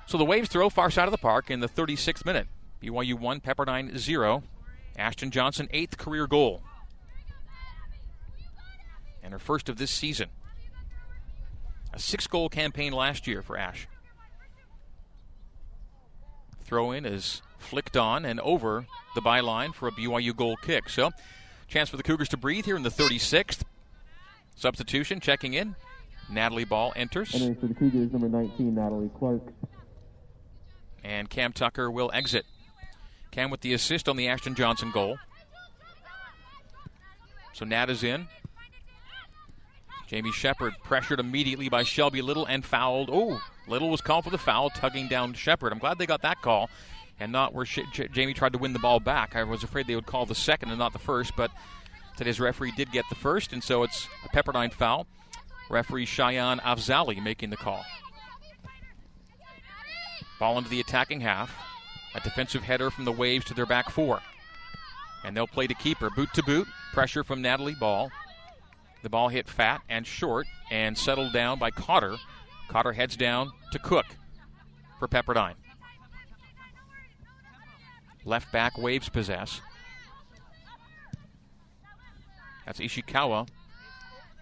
So 0.06 0.18
the 0.18 0.24
Waves 0.24 0.48
throw 0.48 0.70
far 0.70 0.90
side 0.90 1.06
of 1.06 1.12
the 1.12 1.18
park 1.18 1.52
in 1.52 1.60
the 1.60 1.68
36th 1.68 2.26
minute. 2.26 2.48
BYU 2.82 3.14
1, 3.14 3.40
Pepperdine 3.40 3.96
0. 3.96 4.42
Ashton 4.96 5.30
Johnson, 5.30 5.68
eighth 5.70 5.96
career 5.96 6.26
goal. 6.26 6.62
And 9.30 9.34
her 9.34 9.38
first 9.38 9.68
of 9.68 9.76
this 9.76 9.92
season. 9.92 10.28
A 11.94 12.00
six 12.00 12.26
goal 12.26 12.48
campaign 12.48 12.92
last 12.92 13.28
year 13.28 13.42
for 13.42 13.56
Ash. 13.56 13.86
Throw 16.64 16.90
in 16.90 17.06
is 17.06 17.40
flicked 17.56 17.96
on 17.96 18.24
and 18.24 18.40
over 18.40 18.86
the 19.14 19.20
byline 19.20 19.72
for 19.72 19.86
a 19.86 19.92
BYU 19.92 20.34
goal 20.34 20.56
kick. 20.56 20.88
So, 20.88 21.12
chance 21.68 21.88
for 21.88 21.96
the 21.96 22.02
Cougars 22.02 22.28
to 22.30 22.36
breathe 22.36 22.64
here 22.64 22.74
in 22.74 22.82
the 22.82 22.90
36th. 22.90 23.62
Substitution 24.56 25.20
checking 25.20 25.54
in. 25.54 25.76
Natalie 26.28 26.64
Ball 26.64 26.92
enters. 26.96 27.32
Entering 27.32 27.54
for 27.54 27.68
the 27.68 27.74
Cougars, 27.74 28.10
number 28.10 28.28
19, 28.28 28.74
Natalie 28.74 29.10
Clark. 29.16 29.42
And 31.04 31.30
Cam 31.30 31.52
Tucker 31.52 31.88
will 31.88 32.10
exit. 32.12 32.46
Cam 33.30 33.48
with 33.48 33.60
the 33.60 33.74
assist 33.74 34.08
on 34.08 34.16
the 34.16 34.26
Ashton 34.26 34.56
Johnson 34.56 34.90
goal. 34.90 35.18
So 37.52 37.64
Nat 37.64 37.90
is 37.90 38.02
in. 38.02 38.26
Jamie 40.10 40.32
Shepard 40.32 40.74
pressured 40.82 41.20
immediately 41.20 41.68
by 41.68 41.84
Shelby 41.84 42.20
Little 42.20 42.44
and 42.44 42.64
fouled. 42.64 43.10
Oh, 43.12 43.40
Little 43.68 43.90
was 43.90 44.00
called 44.00 44.24
for 44.24 44.30
the 44.30 44.38
foul, 44.38 44.68
tugging 44.68 45.06
down 45.06 45.34
Shepard. 45.34 45.72
I'm 45.72 45.78
glad 45.78 45.98
they 45.98 46.06
got 46.06 46.22
that 46.22 46.42
call 46.42 46.68
and 47.20 47.30
not 47.30 47.54
where 47.54 47.64
J- 47.64 48.08
Jamie 48.12 48.34
tried 48.34 48.54
to 48.54 48.58
win 48.58 48.72
the 48.72 48.80
ball 48.80 48.98
back. 48.98 49.36
I 49.36 49.44
was 49.44 49.62
afraid 49.62 49.86
they 49.86 49.94
would 49.94 50.06
call 50.06 50.26
the 50.26 50.34
second 50.34 50.70
and 50.70 50.80
not 50.80 50.92
the 50.92 50.98
first, 50.98 51.36
but 51.36 51.52
today's 52.16 52.40
referee 52.40 52.72
did 52.72 52.90
get 52.90 53.04
the 53.08 53.14
first, 53.14 53.52
and 53.52 53.62
so 53.62 53.84
it's 53.84 54.08
a 54.24 54.28
Pepperdine 54.36 54.72
foul. 54.72 55.06
Referee 55.70 56.06
Cheyenne 56.06 56.58
Afzali 56.58 57.22
making 57.22 57.50
the 57.50 57.56
call. 57.56 57.84
Ball 60.40 60.58
into 60.58 60.70
the 60.70 60.80
attacking 60.80 61.20
half. 61.20 61.56
A 62.16 62.20
defensive 62.20 62.64
header 62.64 62.90
from 62.90 63.04
the 63.04 63.12
Waves 63.12 63.44
to 63.44 63.54
their 63.54 63.64
back 63.64 63.90
four. 63.90 64.20
And 65.22 65.36
they'll 65.36 65.46
play 65.46 65.68
to 65.68 65.74
keeper. 65.74 66.10
Boot 66.10 66.30
to 66.34 66.42
boot. 66.42 66.66
Pressure 66.92 67.22
from 67.22 67.40
Natalie 67.40 67.76
Ball. 67.76 68.10
The 69.02 69.08
ball 69.08 69.28
hit 69.28 69.48
fat 69.48 69.82
and 69.88 70.06
short 70.06 70.46
and 70.70 70.96
settled 70.96 71.32
down 71.32 71.58
by 71.58 71.70
Cotter. 71.70 72.16
Cotter 72.68 72.92
heads 72.92 73.16
down 73.16 73.50
to 73.72 73.78
Cook 73.78 74.06
for 74.98 75.08
Pepperdine. 75.08 75.54
Left 78.24 78.52
back 78.52 78.76
Waves 78.76 79.08
possess. 79.08 79.60
That's 82.66 82.80
Ishikawa 82.80 83.48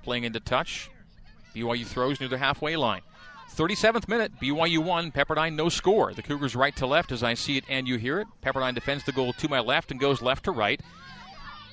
playing 0.03 0.25
into 0.25 0.41
touch. 0.41 0.91
BYU 1.55 1.87
throws 1.87 2.21
near 2.21 2.29
the 2.29 2.39
halfway 2.39 2.77
line. 2.77 3.03
37th 3.57 4.09
minute, 4.09 4.33
BYU 4.41 4.79
1, 4.79 5.13
Pepperdine 5.13 5.55
no 5.55 5.69
score. 5.69 6.13
The 6.13 6.23
Cougars 6.23 6.55
right 6.55 6.75
to 6.77 6.87
left 6.87 7.13
as 7.13 7.23
I 7.23 7.35
see 7.35 7.57
it 7.57 7.65
and 7.69 7.89
you 7.89 7.97
hear 7.97 8.21
it. 8.21 8.27
Pepperdine 8.43 8.75
defends 8.75 9.05
the 9.05 9.13
goal 9.13 9.33
to 9.33 9.49
my 9.49 9.61
left 9.61 9.91
and 9.91 9.99
goes 9.99 10.21
left 10.21 10.45
to 10.45 10.51
right. 10.51 10.81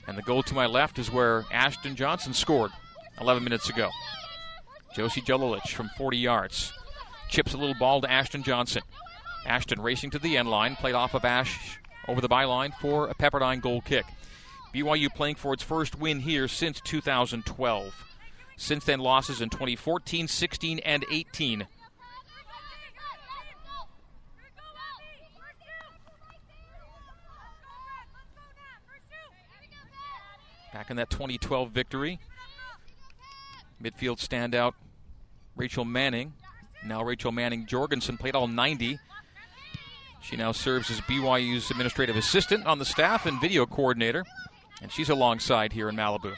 And 0.07 0.17
the 0.17 0.21
goal 0.21 0.43
to 0.43 0.53
my 0.53 0.65
left 0.65 0.99
is 0.99 1.11
where 1.11 1.45
Ashton 1.51 1.95
Johnson 1.95 2.33
scored 2.33 2.71
11 3.19 3.43
minutes 3.43 3.69
ago. 3.69 3.89
Josie 4.95 5.21
Jelilich 5.21 5.69
from 5.69 5.89
40 5.97 6.17
yards. 6.17 6.71
Chips 7.29 7.53
a 7.53 7.57
little 7.57 7.75
ball 7.75 8.01
to 8.01 8.11
Ashton 8.11 8.43
Johnson. 8.43 8.83
Ashton 9.45 9.81
racing 9.81 10.11
to 10.11 10.19
the 10.19 10.37
end 10.37 10.49
line, 10.49 10.75
played 10.75 10.95
off 10.95 11.13
of 11.13 11.25
Ash 11.25 11.79
over 12.07 12.21
the 12.21 12.29
byline 12.29 12.73
for 12.79 13.07
a 13.07 13.15
Pepperdine 13.15 13.61
goal 13.61 13.81
kick. 13.81 14.05
BYU 14.73 15.13
playing 15.13 15.35
for 15.35 15.53
its 15.53 15.63
first 15.63 15.97
win 15.97 16.19
here 16.19 16.47
since 16.47 16.81
2012. 16.81 17.93
Since 18.57 18.85
then, 18.85 18.99
losses 18.99 19.41
in 19.41 19.49
2014, 19.49 20.27
16, 20.27 20.79
and 20.79 21.05
18. 21.11 21.67
Back 30.75 30.89
in 30.89 30.97
that 30.97 31.09
2012 31.09 31.71
victory, 31.71 32.19
midfield 33.81 34.19
standout 34.19 34.73
Rachel 35.55 35.85
Manning. 35.85 36.33
Now 36.85 37.01
Rachel 37.01 37.31
Manning 37.31 37.65
Jorgensen 37.65 38.17
played 38.17 38.35
all 38.35 38.49
90. 38.49 38.99
She 40.21 40.35
now 40.35 40.51
serves 40.51 40.91
as 40.91 40.99
BYU's 40.99 41.71
administrative 41.71 42.17
assistant 42.17 42.65
on 42.65 42.77
the 42.77 42.83
staff 42.83 43.25
and 43.25 43.39
video 43.39 43.65
coordinator, 43.65 44.25
and 44.81 44.91
she's 44.91 45.07
alongside 45.07 45.71
here 45.71 45.87
in 45.87 45.95
Malibu. 45.95 46.35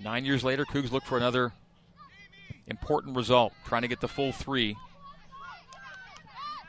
Nine 0.00 0.24
years 0.24 0.44
later, 0.44 0.64
Cougs 0.64 0.92
look 0.92 1.02
for 1.02 1.16
another 1.16 1.52
important 2.68 3.16
result, 3.16 3.52
trying 3.66 3.82
to 3.82 3.88
get 3.88 4.00
the 4.00 4.06
full 4.06 4.30
three 4.30 4.76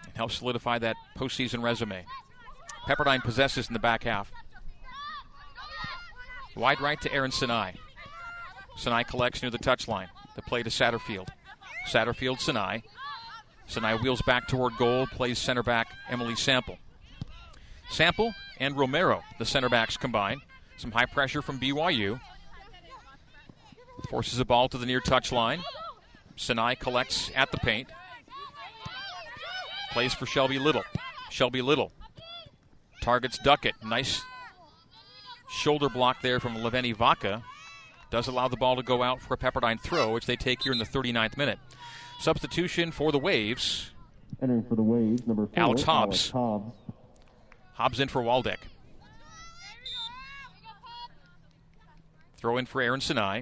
and 0.04 0.16
help 0.16 0.32
solidify 0.32 0.80
that 0.80 0.96
postseason 1.16 1.62
resume. 1.62 2.04
Pepperdine 2.86 3.24
possesses 3.24 3.68
in 3.68 3.74
the 3.74 3.80
back 3.80 4.04
half. 4.04 4.32
Wide 6.56 6.82
right 6.82 7.00
to 7.02 7.12
Aaron 7.14 7.32
Sinai. 7.32 7.72
Sinai 8.76 9.04
collects 9.04 9.42
near 9.42 9.52
the 9.52 9.58
touchline. 9.58 10.10
The 10.36 10.42
play 10.42 10.64
to 10.64 10.70
Satterfield. 10.70 11.30
Satterfield, 11.90 12.40
Sinai. 12.40 12.80
Sinai 13.68 13.96
wheels 13.96 14.22
back 14.24 14.48
toward 14.48 14.76
goal, 14.78 15.08
plays 15.08 15.40
center 15.40 15.64
back 15.64 15.88
Emily 16.10 16.36
Sample. 16.36 16.78
Sample 17.90 18.34
and 18.60 18.78
Romero, 18.78 19.24
the 19.40 19.46
center 19.46 19.70
backs 19.70 19.96
combine. 19.96 20.42
Some 20.78 20.92
high 20.92 21.06
pressure 21.06 21.42
from 21.42 21.60
BYU. 21.60 22.20
Forces 24.10 24.40
a 24.40 24.46
ball 24.46 24.68
to 24.70 24.78
the 24.78 24.86
near 24.86 25.00
touchline. 25.00 25.62
Sinai 26.36 26.76
collects 26.76 27.32
at 27.36 27.52
the 27.52 27.58
paint. 27.58 27.90
Plays 29.92 30.14
for 30.14 30.26
Shelby 30.26 30.60
Little. 30.60 30.84
Shelby 31.30 31.62
Little 31.62 31.92
targets 33.04 33.38
Duckett. 33.38 33.76
Nice 33.84 34.24
shoulder 35.50 35.90
block 35.90 36.22
there 36.22 36.40
from 36.40 36.56
Leveni 36.56 36.96
Vaca. 36.96 37.44
Does 38.10 38.28
allow 38.28 38.48
the 38.48 38.56
ball 38.56 38.78
to 38.78 38.84
go 38.84 39.04
out 39.04 39.22
for 39.22 39.34
a 39.34 39.38
Pepperdine 39.38 39.80
throw, 39.82 40.14
which 40.14 40.26
they 40.26 40.36
take 40.36 40.64
here 40.64 40.72
in 40.72 40.78
the 40.78 40.86
39th 40.86 41.36
minute. 41.36 41.60
Substitution 42.20 42.92
for 42.92 43.12
the 43.12 43.20
Waves. 43.20 43.92
Entering 44.42 44.64
for 44.64 44.76
the 44.76 44.84
Waves, 44.84 45.28
number 45.28 45.48
four, 45.48 45.60
Alex 45.60 45.84
Hobbs. 45.84 46.16
Alex 46.16 46.30
Hobbs. 46.32 46.76
Hobbs 47.74 48.00
in 48.00 48.08
for 48.08 48.22
Waldeck. 48.22 48.60
Throw 52.38 52.58
in 52.58 52.66
for 52.66 52.82
Aaron 52.82 53.02
Sinai. 53.02 53.42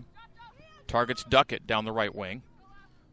Targets 0.88 1.24
Duckett 1.24 1.68
down 1.68 1.86
the 1.86 1.92
right 1.92 2.14
wing. 2.14 2.42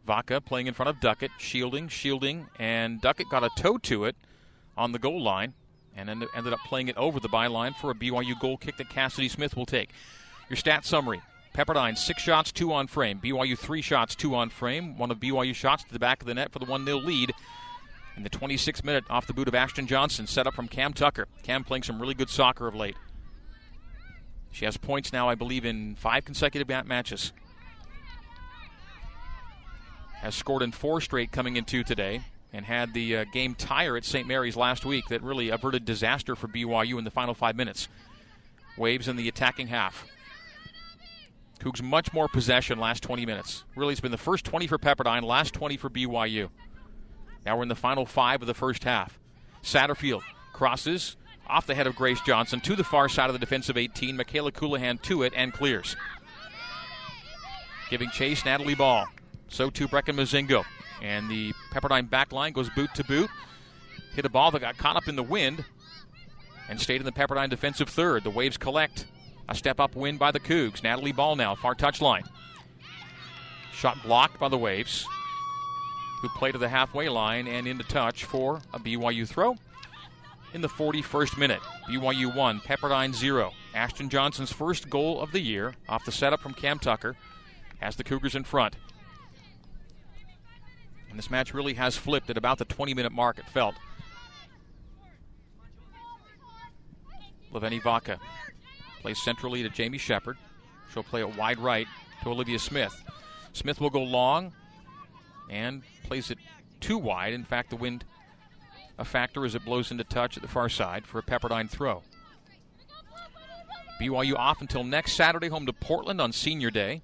Vaca 0.06 0.40
playing 0.40 0.66
in 0.66 0.74
front 0.74 0.88
of 0.88 1.00
Duckett, 1.00 1.30
shielding, 1.38 1.88
shielding, 1.88 2.46
and 2.58 3.00
Duckett 3.00 3.28
got 3.30 3.44
a 3.44 3.50
toe 3.58 3.76
to 3.78 4.04
it 4.04 4.16
on 4.76 4.92
the 4.92 4.98
goal 4.98 5.22
line 5.22 5.52
and 5.98 6.08
ended 6.08 6.28
ended 6.34 6.52
up 6.52 6.60
playing 6.60 6.88
it 6.88 6.96
over 6.96 7.20
the 7.20 7.28
byline 7.28 7.74
for 7.76 7.90
a 7.90 7.94
BYU 7.94 8.38
goal 8.40 8.56
kick 8.56 8.76
that 8.76 8.88
Cassidy 8.88 9.28
Smith 9.28 9.56
will 9.56 9.66
take. 9.66 9.90
Your 10.48 10.56
stat 10.56 10.84
summary 10.84 11.20
Pepperdine, 11.54 11.98
six 11.98 12.22
shots, 12.22 12.52
two 12.52 12.72
on 12.72 12.86
frame. 12.86 13.20
BYU, 13.22 13.58
three 13.58 13.82
shots, 13.82 14.14
two 14.14 14.34
on 14.34 14.48
frame. 14.48 14.96
One 14.96 15.10
of 15.10 15.18
BYU 15.18 15.54
shots 15.54 15.82
to 15.84 15.92
the 15.92 15.98
back 15.98 16.20
of 16.20 16.28
the 16.28 16.34
net 16.34 16.52
for 16.52 16.60
the 16.60 16.66
1 16.66 16.84
0 16.84 16.98
lead. 16.98 17.32
In 18.16 18.22
the 18.22 18.30
26th 18.30 18.84
minute, 18.84 19.04
off 19.10 19.26
the 19.26 19.32
boot 19.32 19.48
of 19.48 19.54
Ashton 19.54 19.86
Johnson, 19.86 20.26
set 20.26 20.46
up 20.46 20.54
from 20.54 20.68
Cam 20.68 20.92
Tucker. 20.92 21.26
Cam 21.42 21.64
playing 21.64 21.82
some 21.82 22.00
really 22.00 22.14
good 22.14 22.28
soccer 22.28 22.68
of 22.68 22.74
late. 22.74 22.96
She 24.52 24.64
has 24.64 24.76
points 24.76 25.12
now, 25.12 25.28
I 25.28 25.34
believe, 25.34 25.64
in 25.64 25.96
five 25.96 26.24
consecutive 26.24 26.68
matches. 26.86 27.32
Has 30.14 30.34
scored 30.34 30.62
in 30.62 30.72
four 30.72 31.00
straight 31.00 31.32
coming 31.32 31.56
into 31.56 31.82
today 31.82 32.22
and 32.52 32.64
had 32.64 32.94
the 32.94 33.18
uh, 33.18 33.24
game 33.32 33.54
tire 33.54 33.96
at 33.96 34.04
St. 34.04 34.26
Mary's 34.26 34.56
last 34.56 34.84
week 34.84 35.06
that 35.08 35.22
really 35.22 35.50
averted 35.50 35.84
disaster 35.84 36.34
for 36.34 36.48
BYU 36.48 36.98
in 36.98 37.04
the 37.04 37.10
final 37.10 37.34
five 37.34 37.56
minutes. 37.56 37.88
Waves 38.76 39.08
in 39.08 39.16
the 39.16 39.28
attacking 39.28 39.68
half. 39.68 40.06
Cougs 41.60 41.82
much 41.82 42.12
more 42.12 42.28
possession 42.28 42.78
last 42.78 43.02
20 43.02 43.26
minutes. 43.26 43.64
Really, 43.74 43.92
it's 43.92 44.00
been 44.00 44.12
the 44.12 44.18
first 44.18 44.44
20 44.44 44.66
for 44.68 44.78
Pepperdine, 44.78 45.22
last 45.22 45.52
20 45.54 45.76
for 45.76 45.90
BYU. 45.90 46.50
Now 47.44 47.56
we're 47.56 47.64
in 47.64 47.68
the 47.68 47.74
final 47.74 48.06
five 48.06 48.40
of 48.40 48.46
the 48.46 48.54
first 48.54 48.84
half. 48.84 49.18
Satterfield 49.62 50.22
crosses 50.52 51.16
off 51.48 51.66
the 51.66 51.74
head 51.74 51.86
of 51.86 51.96
Grace 51.96 52.20
Johnson 52.20 52.60
to 52.60 52.76
the 52.76 52.84
far 52.84 53.08
side 53.08 53.28
of 53.28 53.32
the 53.32 53.38
defensive 53.38 53.76
18. 53.76 54.16
Michaela 54.16 54.52
Colohan 54.52 55.00
to 55.02 55.22
it 55.22 55.32
and 55.34 55.52
clears. 55.52 55.96
Giving 57.90 58.10
chase, 58.10 58.44
Natalie 58.44 58.74
Ball. 58.74 59.06
So 59.48 59.70
too 59.70 59.88
Brecken 59.88 60.14
Mozingo. 60.14 60.64
And 61.02 61.30
the 61.30 61.52
Pepperdine 61.72 62.10
back 62.10 62.32
line 62.32 62.52
goes 62.52 62.70
boot 62.70 62.90
to 62.94 63.04
boot. 63.04 63.30
Hit 64.14 64.24
a 64.24 64.28
ball 64.28 64.50
that 64.50 64.60
got 64.60 64.78
caught 64.78 64.96
up 64.96 65.08
in 65.08 65.16
the 65.16 65.22
wind 65.22 65.64
and 66.68 66.80
stayed 66.80 67.00
in 67.00 67.04
the 67.04 67.12
Pepperdine 67.12 67.50
defensive 67.50 67.88
third. 67.88 68.24
The 68.24 68.30
Waves 68.30 68.56
collect. 68.56 69.06
A 69.48 69.54
step 69.54 69.80
up 69.80 69.96
win 69.96 70.18
by 70.18 70.30
the 70.30 70.40
Cougs. 70.40 70.82
Natalie 70.82 71.12
Ball 71.12 71.34
now, 71.34 71.54
far 71.54 71.74
touch 71.74 72.02
line. 72.02 72.24
Shot 73.72 73.96
blocked 74.02 74.38
by 74.38 74.48
the 74.48 74.58
Waves, 74.58 75.06
who 76.20 76.28
play 76.30 76.52
to 76.52 76.58
the 76.58 76.68
halfway 76.68 77.08
line 77.08 77.46
and 77.46 77.66
into 77.66 77.84
touch 77.84 78.24
for 78.24 78.60
a 78.74 78.78
BYU 78.78 79.26
throw. 79.26 79.56
In 80.52 80.60
the 80.60 80.68
41st 80.68 81.38
minute, 81.38 81.60
BYU 81.88 82.34
1, 82.34 82.60
Pepperdine 82.60 83.14
0. 83.14 83.52
Ashton 83.74 84.08
Johnson's 84.08 84.52
first 84.52 84.90
goal 84.90 85.20
of 85.20 85.32
the 85.32 85.40
year 85.40 85.74
off 85.88 86.04
the 86.04 86.12
setup 86.12 86.40
from 86.40 86.54
Cam 86.54 86.78
Tucker 86.78 87.16
has 87.78 87.96
the 87.96 88.04
Cougars 88.04 88.34
in 88.34 88.44
front. 88.44 88.74
And 91.18 91.24
this 91.24 91.32
match 91.32 91.52
really 91.52 91.74
has 91.74 91.96
flipped 91.96 92.30
at 92.30 92.36
about 92.36 92.58
the 92.58 92.64
20 92.64 92.94
minute 92.94 93.10
mark, 93.10 93.40
it 93.40 93.48
felt. 93.48 93.74
Leveni 97.52 97.82
Vaca 97.82 98.20
plays 99.00 99.20
centrally 99.20 99.64
to 99.64 99.68
Jamie 99.68 99.98
Shepard. 99.98 100.38
She'll 100.92 101.02
play 101.02 101.22
it 101.22 101.36
wide 101.36 101.58
right 101.58 101.88
to 102.22 102.28
Olivia 102.28 102.60
Smith. 102.60 103.02
Smith 103.52 103.80
will 103.80 103.90
go 103.90 104.00
long 104.00 104.52
and 105.50 105.82
plays 106.04 106.30
it 106.30 106.38
too 106.78 106.98
wide. 106.98 107.32
In 107.32 107.44
fact, 107.44 107.70
the 107.70 107.76
wind 107.76 108.04
a 108.96 109.04
factor 109.04 109.44
as 109.44 109.56
it 109.56 109.64
blows 109.64 109.90
into 109.90 110.04
touch 110.04 110.36
at 110.36 110.42
the 110.44 110.48
far 110.48 110.68
side 110.68 111.04
for 111.04 111.18
a 111.18 111.22
Pepperdine 111.24 111.68
throw. 111.68 112.04
BYU 114.00 114.36
off 114.36 114.60
until 114.60 114.84
next 114.84 115.14
Saturday, 115.14 115.48
home 115.48 115.66
to 115.66 115.72
Portland 115.72 116.20
on 116.20 116.30
Senior 116.30 116.70
Day. 116.70 117.02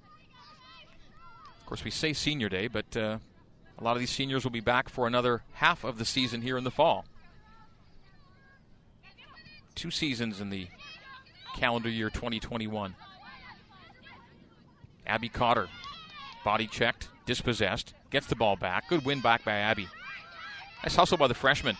Of 1.59 1.65
course, 1.65 1.83
we 1.83 1.91
say 1.91 2.13
Senior 2.13 2.47
Day, 2.47 2.69
but 2.69 2.95
uh, 2.95 3.17
a 3.77 3.83
lot 3.83 3.95
of 3.95 3.99
these 3.99 4.09
seniors 4.09 4.43
will 4.43 4.51
be 4.51 4.61
back 4.61 4.89
for 4.89 5.07
another 5.07 5.43
half 5.53 5.83
of 5.83 5.97
the 5.97 6.05
season 6.05 6.41
here 6.41 6.57
in 6.57 6.63
the 6.63 6.71
fall. 6.71 7.05
Two 9.75 9.91
seasons 9.91 10.39
in 10.39 10.49
the 10.49 10.67
calendar 11.57 11.89
year 11.89 12.09
2021. 12.09 12.95
Abby 15.05 15.29
Cotter, 15.29 15.67
body 16.43 16.67
checked, 16.67 17.09
dispossessed, 17.25 17.93
gets 18.09 18.27
the 18.27 18.35
ball 18.35 18.55
back. 18.55 18.87
Good 18.89 19.05
win 19.05 19.19
back 19.19 19.43
by 19.43 19.53
Abby. 19.53 19.87
Nice 20.83 20.95
hustle 20.95 21.17
by 21.17 21.27
the 21.27 21.33
freshman. 21.33 21.77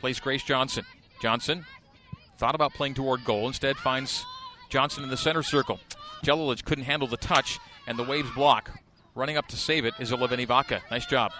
Plays 0.00 0.20
Grace 0.20 0.42
Johnson. 0.42 0.84
Johnson 1.22 1.64
thought 2.36 2.54
about 2.54 2.74
playing 2.74 2.94
toward 2.94 3.24
goal, 3.24 3.46
instead 3.46 3.76
finds 3.76 4.24
Johnson 4.68 5.02
in 5.04 5.10
the 5.10 5.16
center 5.16 5.42
circle. 5.42 5.80
Jelilich 6.22 6.64
couldn't 6.64 6.84
handle 6.84 7.08
the 7.08 7.16
touch, 7.16 7.58
and 7.86 7.98
the 7.98 8.04
Waves 8.04 8.30
block. 8.32 8.70
Running 9.14 9.36
up 9.36 9.46
to 9.48 9.56
save 9.56 9.84
it 9.84 9.94
is 10.00 10.10
Oliveni 10.10 10.46
Vaca. 10.46 10.82
Nice 10.90 11.06
job. 11.06 11.32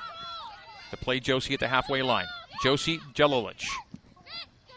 To 0.90 0.96
play 0.96 1.18
Josie 1.18 1.54
at 1.54 1.60
the 1.60 1.66
halfway 1.66 2.02
line. 2.02 2.26
Josie 2.62 3.00
Jelilich. 3.14 3.68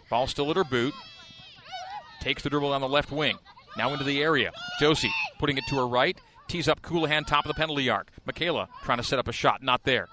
Ball 0.10 0.26
still 0.26 0.50
at 0.50 0.56
her 0.56 0.64
boot. 0.64 0.96
Takes 2.22 2.42
the 2.42 2.50
dribble 2.50 2.74
on 2.74 2.82
the 2.82 2.90
left 2.90 3.12
wing. 3.12 3.38
Now 3.78 3.92
into 3.94 4.04
the 4.04 4.24
area. 4.24 4.52
Josie 4.80 5.12
putting 5.38 5.58
it 5.58 5.64
to 5.70 5.76
her 5.76 5.88
right. 5.88 6.18
Tees 6.48 6.68
up 6.68 6.82
Colohan, 6.82 7.28
top 7.28 7.46
of 7.46 7.50
the 7.50 7.54
penalty 7.54 7.90
arc. 7.90 8.10
Michaela 8.26 8.68
trying 8.84 8.98
to 8.98 9.04
set 9.04 9.20
up 9.20 9.28
a 9.28 9.34
shot. 9.34 9.62
Not 9.62 9.84
there. 9.84 10.08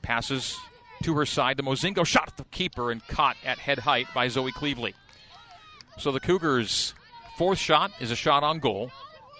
Passes 0.00 0.56
to 1.02 1.14
her 1.14 1.26
side. 1.26 1.58
The 1.58 1.62
Mozingo 1.62 2.06
shot 2.06 2.28
at 2.28 2.36
the 2.38 2.44
keeper 2.44 2.90
and 2.90 3.06
caught 3.08 3.36
at 3.44 3.58
head 3.58 3.80
height 3.80 4.06
by 4.14 4.28
Zoe 4.28 4.52
Cleveley. 4.52 4.94
So 5.98 6.10
the 6.10 6.20
Cougars' 6.20 6.94
fourth 7.36 7.58
shot 7.58 7.92
is 8.00 8.10
a 8.10 8.16
shot 8.16 8.42
on 8.42 8.60
goal 8.60 8.90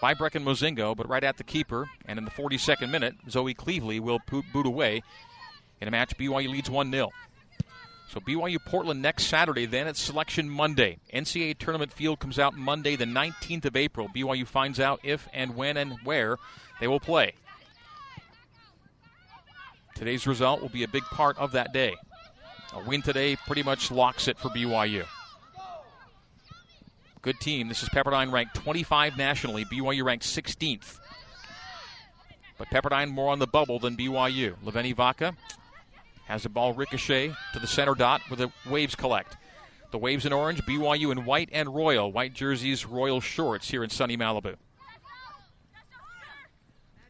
by 0.03 0.14
Brecken 0.14 0.42
Mozingo, 0.42 0.96
but 0.96 1.09
right 1.09 1.22
at 1.22 1.36
the 1.36 1.44
keeper. 1.44 1.88
And 2.05 2.18
in 2.18 2.24
the 2.24 2.30
42nd 2.32 2.90
minute, 2.90 3.14
Zoe 3.30 3.55
Cleveley 3.55 4.00
will 4.00 4.18
boot 4.28 4.66
away 4.66 5.00
in 5.80 5.86
a 5.86 5.90
match 5.92 6.18
BYU 6.18 6.50
leads 6.50 6.68
1 6.68 6.90
0. 6.90 7.11
So 8.11 8.20
BYU 8.20 8.59
Portland 8.66 9.00
next 9.00 9.26
Saturday, 9.26 9.64
then 9.64 9.86
it's 9.86 10.03
Selection 10.03 10.50
Monday. 10.50 10.98
NCAA 11.14 11.57
tournament 11.57 11.92
field 11.92 12.18
comes 12.18 12.38
out 12.38 12.55
Monday, 12.55 12.96
the 12.96 13.05
19th 13.05 13.64
of 13.64 13.76
April. 13.76 14.09
BYU 14.14 14.46
finds 14.46 14.80
out 14.80 15.00
if 15.05 15.28
and 15.32 15.55
when 15.55 15.76
and 15.76 15.96
where 16.05 16.36
they 16.80 16.88
will 16.88 17.00
play. 17.00 17.34
Today's 19.94 20.26
result 20.26 20.61
will 20.61 20.68
be 20.68 20.82
a 20.82 20.88
big 20.88 21.05
part 21.05 21.38
of 21.38 21.53
that 21.53 21.72
day. 21.72 21.94
A 22.74 22.82
win 22.82 23.03
today 23.03 23.36
pretty 23.46 23.62
much 23.62 23.92
locks 23.92 24.26
it 24.26 24.36
for 24.36 24.48
BYU. 24.48 25.07
Good 27.22 27.38
team. 27.38 27.68
This 27.68 27.84
is 27.84 27.88
Pepperdine 27.90 28.32
ranked 28.32 28.56
25 28.56 29.16
nationally, 29.16 29.64
BYU 29.64 30.02
ranked 30.02 30.24
16th. 30.24 30.98
But 32.58 32.66
Pepperdine 32.68 33.10
more 33.10 33.30
on 33.30 33.38
the 33.38 33.46
bubble 33.46 33.78
than 33.78 33.96
BYU. 33.96 34.56
Leveni 34.64 34.92
Vaca 34.94 35.36
has 36.26 36.42
the 36.42 36.48
ball 36.48 36.74
ricochet 36.74 37.32
to 37.52 37.58
the 37.60 37.66
center 37.68 37.94
dot 37.94 38.22
where 38.26 38.36
the 38.36 38.52
Waves 38.68 38.96
collect. 38.96 39.36
The 39.92 39.98
Waves 39.98 40.26
in 40.26 40.32
orange, 40.32 40.62
BYU 40.62 41.12
in 41.12 41.24
white 41.24 41.48
and 41.52 41.72
royal. 41.72 42.10
White 42.10 42.34
jerseys, 42.34 42.84
royal 42.84 43.20
shorts 43.20 43.70
here 43.70 43.84
in 43.84 43.90
sunny 43.90 44.16
Malibu. 44.16 44.56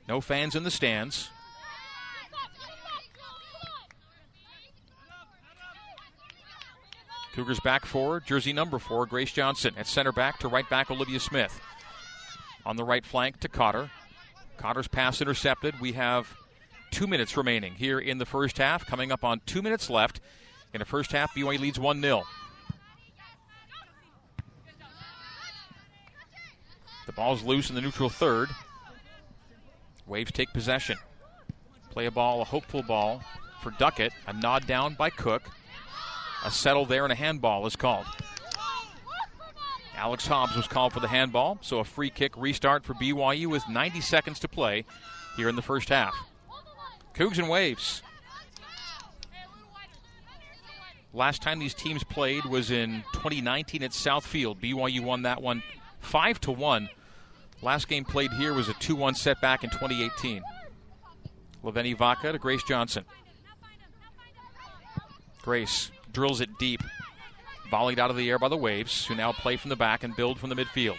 No 0.07 0.21
fans 0.21 0.55
in 0.55 0.65
the 0.65 0.71
stands. 0.71 1.31
Cougars 7.33 7.61
back 7.61 7.87
four, 7.87 8.21
jersey 8.21 8.53
number 8.53 8.79
four, 8.79 9.07
Grace 9.07 9.33
Johnson. 9.33 9.75
At 9.79 9.87
center 9.87 10.13
back 10.13 10.39
to 10.41 10.49
right 10.49 10.69
back, 10.69 10.91
Olivia 10.91 11.19
Smith. 11.19 11.61
On 12.67 12.77
the 12.77 12.85
right 12.85 13.05
flank 13.05 13.41
to 13.41 13.49
Cotter. 13.49 13.91
Cotter's 14.59 14.87
pass 14.87 15.21
intercepted. 15.21 15.81
We 15.81 15.93
have 15.93 16.37
two 16.91 17.07
minutes 17.07 17.37
remaining 17.37 17.75
here 17.75 17.99
in 17.99 18.19
the 18.19 18.27
first 18.27 18.59
half. 18.59 18.87
Coming 18.87 19.11
up 19.11 19.25
on 19.25 19.41
two 19.47 19.63
minutes 19.63 19.89
left 19.89 20.21
in 20.75 20.81
the 20.81 20.85
first 20.85 21.13
half, 21.13 21.35
BYU 21.35 21.59
leads 21.59 21.81
1 21.81 22.03
0. 22.03 22.23
The 27.07 27.13
ball's 27.13 27.43
loose 27.43 27.71
in 27.71 27.75
the 27.75 27.81
neutral 27.81 28.11
third. 28.11 28.51
Waves 30.07 30.33
take 30.33 30.53
possession. 30.53 30.99
Play 31.91 32.07
a 32.07 32.11
ball, 32.11 32.43
a 32.43 32.45
hopeful 32.45 32.83
ball 32.83 33.23
for 33.63 33.71
Duckett. 33.73 34.13
A 34.27 34.33
nod 34.33 34.67
down 34.67 34.95
by 34.95 35.11
Cook. 35.11 35.43
A 36.45 36.51
settle 36.51 36.87
there 36.87 37.05
and 37.05 37.13
a 37.13 37.17
handball 37.17 37.67
is 37.67 37.77
called. 37.77 38.07
Alex 39.97 40.27
Hobbs 40.27 40.57
was 40.57 40.67
called 40.67 40.93
for 40.93 41.01
the 41.01 41.09
handball, 41.09 41.59
so 41.61 41.79
a 41.79 41.85
free 41.85 42.11
kick 42.11 42.33
restart 42.37 42.85
for 42.85 42.95
BYU 42.95 43.47
with 43.47 43.63
90 43.69 44.01
seconds 44.01 44.41
to 44.41 44.49
play 44.49 44.85
here 45.37 45.49
in 45.49 45.55
the 45.55 45.63
first 45.63 45.89
half. 45.89 46.15
Cougs 47.15 47.39
and 47.39 47.49
Waves. 47.49 48.03
Last 51.15 51.43
time 51.43 51.59
these 51.59 51.75
teams 51.75 52.03
played 52.05 52.45
was 52.47 52.71
in 52.71 53.05
2019 53.13 53.83
at 53.83 53.91
Southfield. 53.91 54.61
BYU 54.61 55.03
won 55.03 55.23
that 55.23 55.43
one 55.43 55.63
5 56.01 56.41
to 56.41 56.53
1. 56.53 56.89
Last 57.61 57.87
game 57.87 58.05
played 58.05 58.33
here 58.33 58.55
was 58.55 58.69
a 58.69 58.75
2 58.75 58.97
1 58.97 59.15
setback 59.15 59.63
in 59.63 59.71
2018. 59.71 60.43
Leveni 61.63 61.97
Vaca 61.97 62.33
to 62.33 62.39
Grace 62.39 62.63
Johnson. 62.65 63.05
Grace 65.43 65.91
drills 66.13 66.41
it 66.41 66.59
deep. 66.59 66.83
Volleyed 67.71 67.99
out 67.99 68.11
of 68.11 68.17
the 68.17 68.29
air 68.29 68.39
by 68.39 68.49
the 68.49 68.57
Waves, 68.57 69.07
who 69.07 69.15
now 69.15 69.33
play 69.33 69.57
from 69.57 69.71
the 69.71 69.77
back 69.77 70.05
and 70.05 70.15
build 70.15 70.39
from 70.39 70.51
the 70.51 70.57
midfield. 70.57 70.99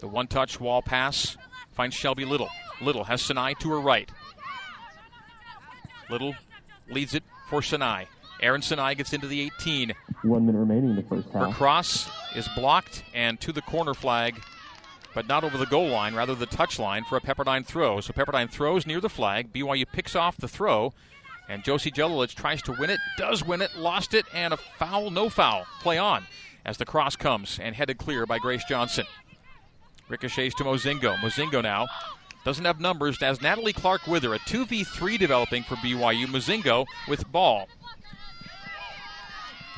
The 0.00 0.08
one 0.08 0.26
touch 0.26 0.60
wall 0.60 0.82
pass 0.82 1.36
finds 1.72 1.94
Shelby 1.94 2.24
Little. 2.24 2.50
Little 2.80 3.04
has 3.04 3.22
Sinai 3.22 3.52
to 3.54 3.70
her 3.70 3.80
right. 3.80 4.10
Little 6.10 6.34
leads 6.88 7.14
it 7.14 7.22
for 7.48 7.62
Sinai. 7.62 8.04
Aaron 8.40 8.62
Sinai 8.62 8.94
gets 8.94 9.12
into 9.12 9.26
the 9.26 9.40
18. 9.42 9.92
One 10.22 10.46
minute 10.46 10.58
remaining 10.58 10.90
in 10.90 10.96
the 10.96 11.02
first 11.02 11.28
half. 11.30 11.48
Her 11.48 11.52
cross 11.52 12.08
is 12.36 12.48
blocked 12.56 13.02
and 13.12 13.40
to 13.40 13.52
the 13.52 13.62
corner 13.62 13.94
flag, 13.94 14.40
but 15.14 15.26
not 15.26 15.42
over 15.42 15.58
the 15.58 15.66
goal 15.66 15.88
line, 15.88 16.14
rather 16.14 16.34
the 16.34 16.46
touch 16.46 16.78
line 16.78 17.04
for 17.04 17.16
a 17.16 17.20
Pepperdine 17.20 17.66
throw. 17.66 18.00
So 18.00 18.12
Pepperdine 18.12 18.50
throws 18.50 18.86
near 18.86 19.00
the 19.00 19.08
flag. 19.08 19.52
BYU 19.52 19.86
picks 19.90 20.14
off 20.14 20.36
the 20.36 20.48
throw, 20.48 20.92
and 21.48 21.64
Josie 21.64 21.90
Jelilich 21.90 22.34
tries 22.34 22.62
to 22.62 22.72
win 22.72 22.90
it, 22.90 23.00
does 23.16 23.44
win 23.44 23.62
it, 23.62 23.76
lost 23.76 24.14
it, 24.14 24.26
and 24.34 24.52
a 24.52 24.56
foul, 24.56 25.10
no 25.10 25.28
foul. 25.28 25.66
Play 25.80 25.98
on 25.98 26.26
as 26.64 26.76
the 26.76 26.84
cross 26.84 27.16
comes 27.16 27.58
and 27.60 27.74
headed 27.74 27.98
clear 27.98 28.26
by 28.26 28.38
Grace 28.38 28.64
Johnson. 28.64 29.06
Ricochets 30.08 30.54
to 30.56 30.64
Mozingo. 30.64 31.16
Mozingo 31.16 31.62
now 31.62 31.86
doesn't 32.44 32.64
have 32.64 32.80
numbers 32.80 33.22
as 33.22 33.42
Natalie 33.42 33.72
Clark 33.72 34.06
with 34.06 34.22
her. 34.22 34.34
A 34.34 34.38
2v3 34.38 35.18
developing 35.18 35.62
for 35.62 35.76
BYU. 35.76 36.26
Mozingo 36.26 36.86
with 37.08 37.30
ball. 37.30 37.68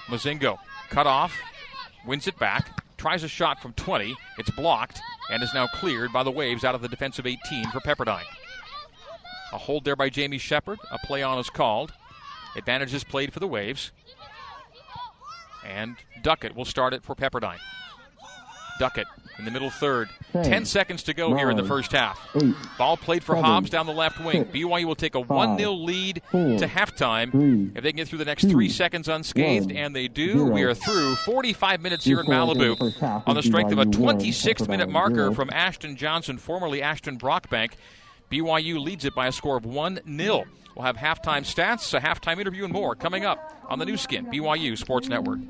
Mozingo 0.06 0.58
cut 0.88 1.06
off, 1.06 1.36
wins 2.04 2.26
it 2.26 2.38
back, 2.38 2.82
tries 2.96 3.22
a 3.22 3.28
shot 3.28 3.62
from 3.62 3.72
20. 3.74 4.14
It's 4.38 4.50
blocked 4.50 5.00
and 5.30 5.42
is 5.42 5.54
now 5.54 5.68
cleared 5.68 6.12
by 6.12 6.24
the 6.24 6.30
Waves 6.30 6.64
out 6.64 6.74
of 6.74 6.82
the 6.82 6.88
defensive 6.88 7.26
18 7.26 7.70
for 7.70 7.80
Pepperdine. 7.80 8.24
A 9.52 9.58
hold 9.58 9.84
there 9.84 9.96
by 9.96 10.08
Jamie 10.08 10.38
Shepard. 10.38 10.78
A 10.90 10.98
play 10.98 11.22
on 11.22 11.38
is 11.38 11.50
called. 11.50 11.92
Advantage 12.56 12.94
is 12.94 13.04
played 13.04 13.32
for 13.32 13.40
the 13.40 13.48
Waves. 13.48 13.92
And 15.64 15.96
Duckett 16.22 16.54
will 16.54 16.64
start 16.64 16.94
it 16.94 17.02
for 17.02 17.14
Pepperdine. 17.14 17.58
Duckett 18.78 19.06
in 19.38 19.44
the 19.44 19.50
middle 19.50 19.70
third. 19.70 20.08
Ten, 20.32 20.44
Ten 20.44 20.64
seconds 20.64 21.02
to 21.04 21.14
go 21.14 21.28
nine, 21.28 21.38
here 21.38 21.50
in 21.50 21.56
the 21.56 21.64
first 21.64 21.92
half. 21.92 22.18
Eight, 22.40 22.54
Ball 22.78 22.96
played 22.96 23.22
for 23.22 23.34
seven, 23.34 23.44
Hobbs 23.44 23.70
down 23.70 23.86
the 23.86 23.92
left 23.92 24.18
wing. 24.20 24.44
Six, 24.44 24.50
BYU 24.50 24.84
will 24.84 24.94
take 24.94 25.14
a 25.14 25.20
1 25.20 25.58
0 25.58 25.72
lead 25.72 26.22
four, 26.30 26.58
to 26.58 26.66
halftime. 26.66 27.30
Three, 27.30 27.70
if 27.74 27.82
they 27.82 27.90
can 27.90 27.96
get 27.96 28.08
through 28.08 28.20
the 28.20 28.24
next 28.24 28.42
two, 28.42 28.50
three 28.50 28.68
seconds 28.68 29.08
unscathed, 29.08 29.66
one, 29.66 29.76
and 29.76 29.94
they 29.94 30.08
do, 30.08 30.32
zero. 30.32 30.44
we 30.50 30.62
are 30.62 30.74
through 30.74 31.16
45 31.16 31.80
minutes 31.80 32.04
here 32.04 32.20
in 32.20 32.26
Malibu 32.26 33.22
on 33.26 33.34
the 33.34 33.42
strength 33.42 33.72
of 33.72 33.78
a 33.78 33.86
26 33.86 34.68
minute 34.68 34.88
marker 34.88 35.32
from 35.32 35.50
Ashton 35.50 35.96
Johnson, 35.96 36.38
formerly 36.38 36.80
Ashton 36.80 37.18
Brockbank. 37.18 37.72
BYU 38.30 38.80
leads 38.80 39.04
it 39.04 39.14
by 39.14 39.26
a 39.26 39.32
score 39.32 39.56
of 39.56 39.64
1 39.64 40.00
0. 40.16 40.44
We'll 40.76 40.84
have 40.84 40.96
halftime 40.96 41.42
stats, 41.42 41.92
a 41.92 42.00
halftime 42.00 42.40
interview, 42.40 42.64
and 42.64 42.72
more 42.72 42.94
coming 42.94 43.24
up 43.24 43.52
on 43.68 43.80
the 43.80 43.84
Nu 43.84 43.96
Skin, 43.96 44.26
BYU 44.26 44.78
Sports 44.78 45.08
Network. 45.08 45.40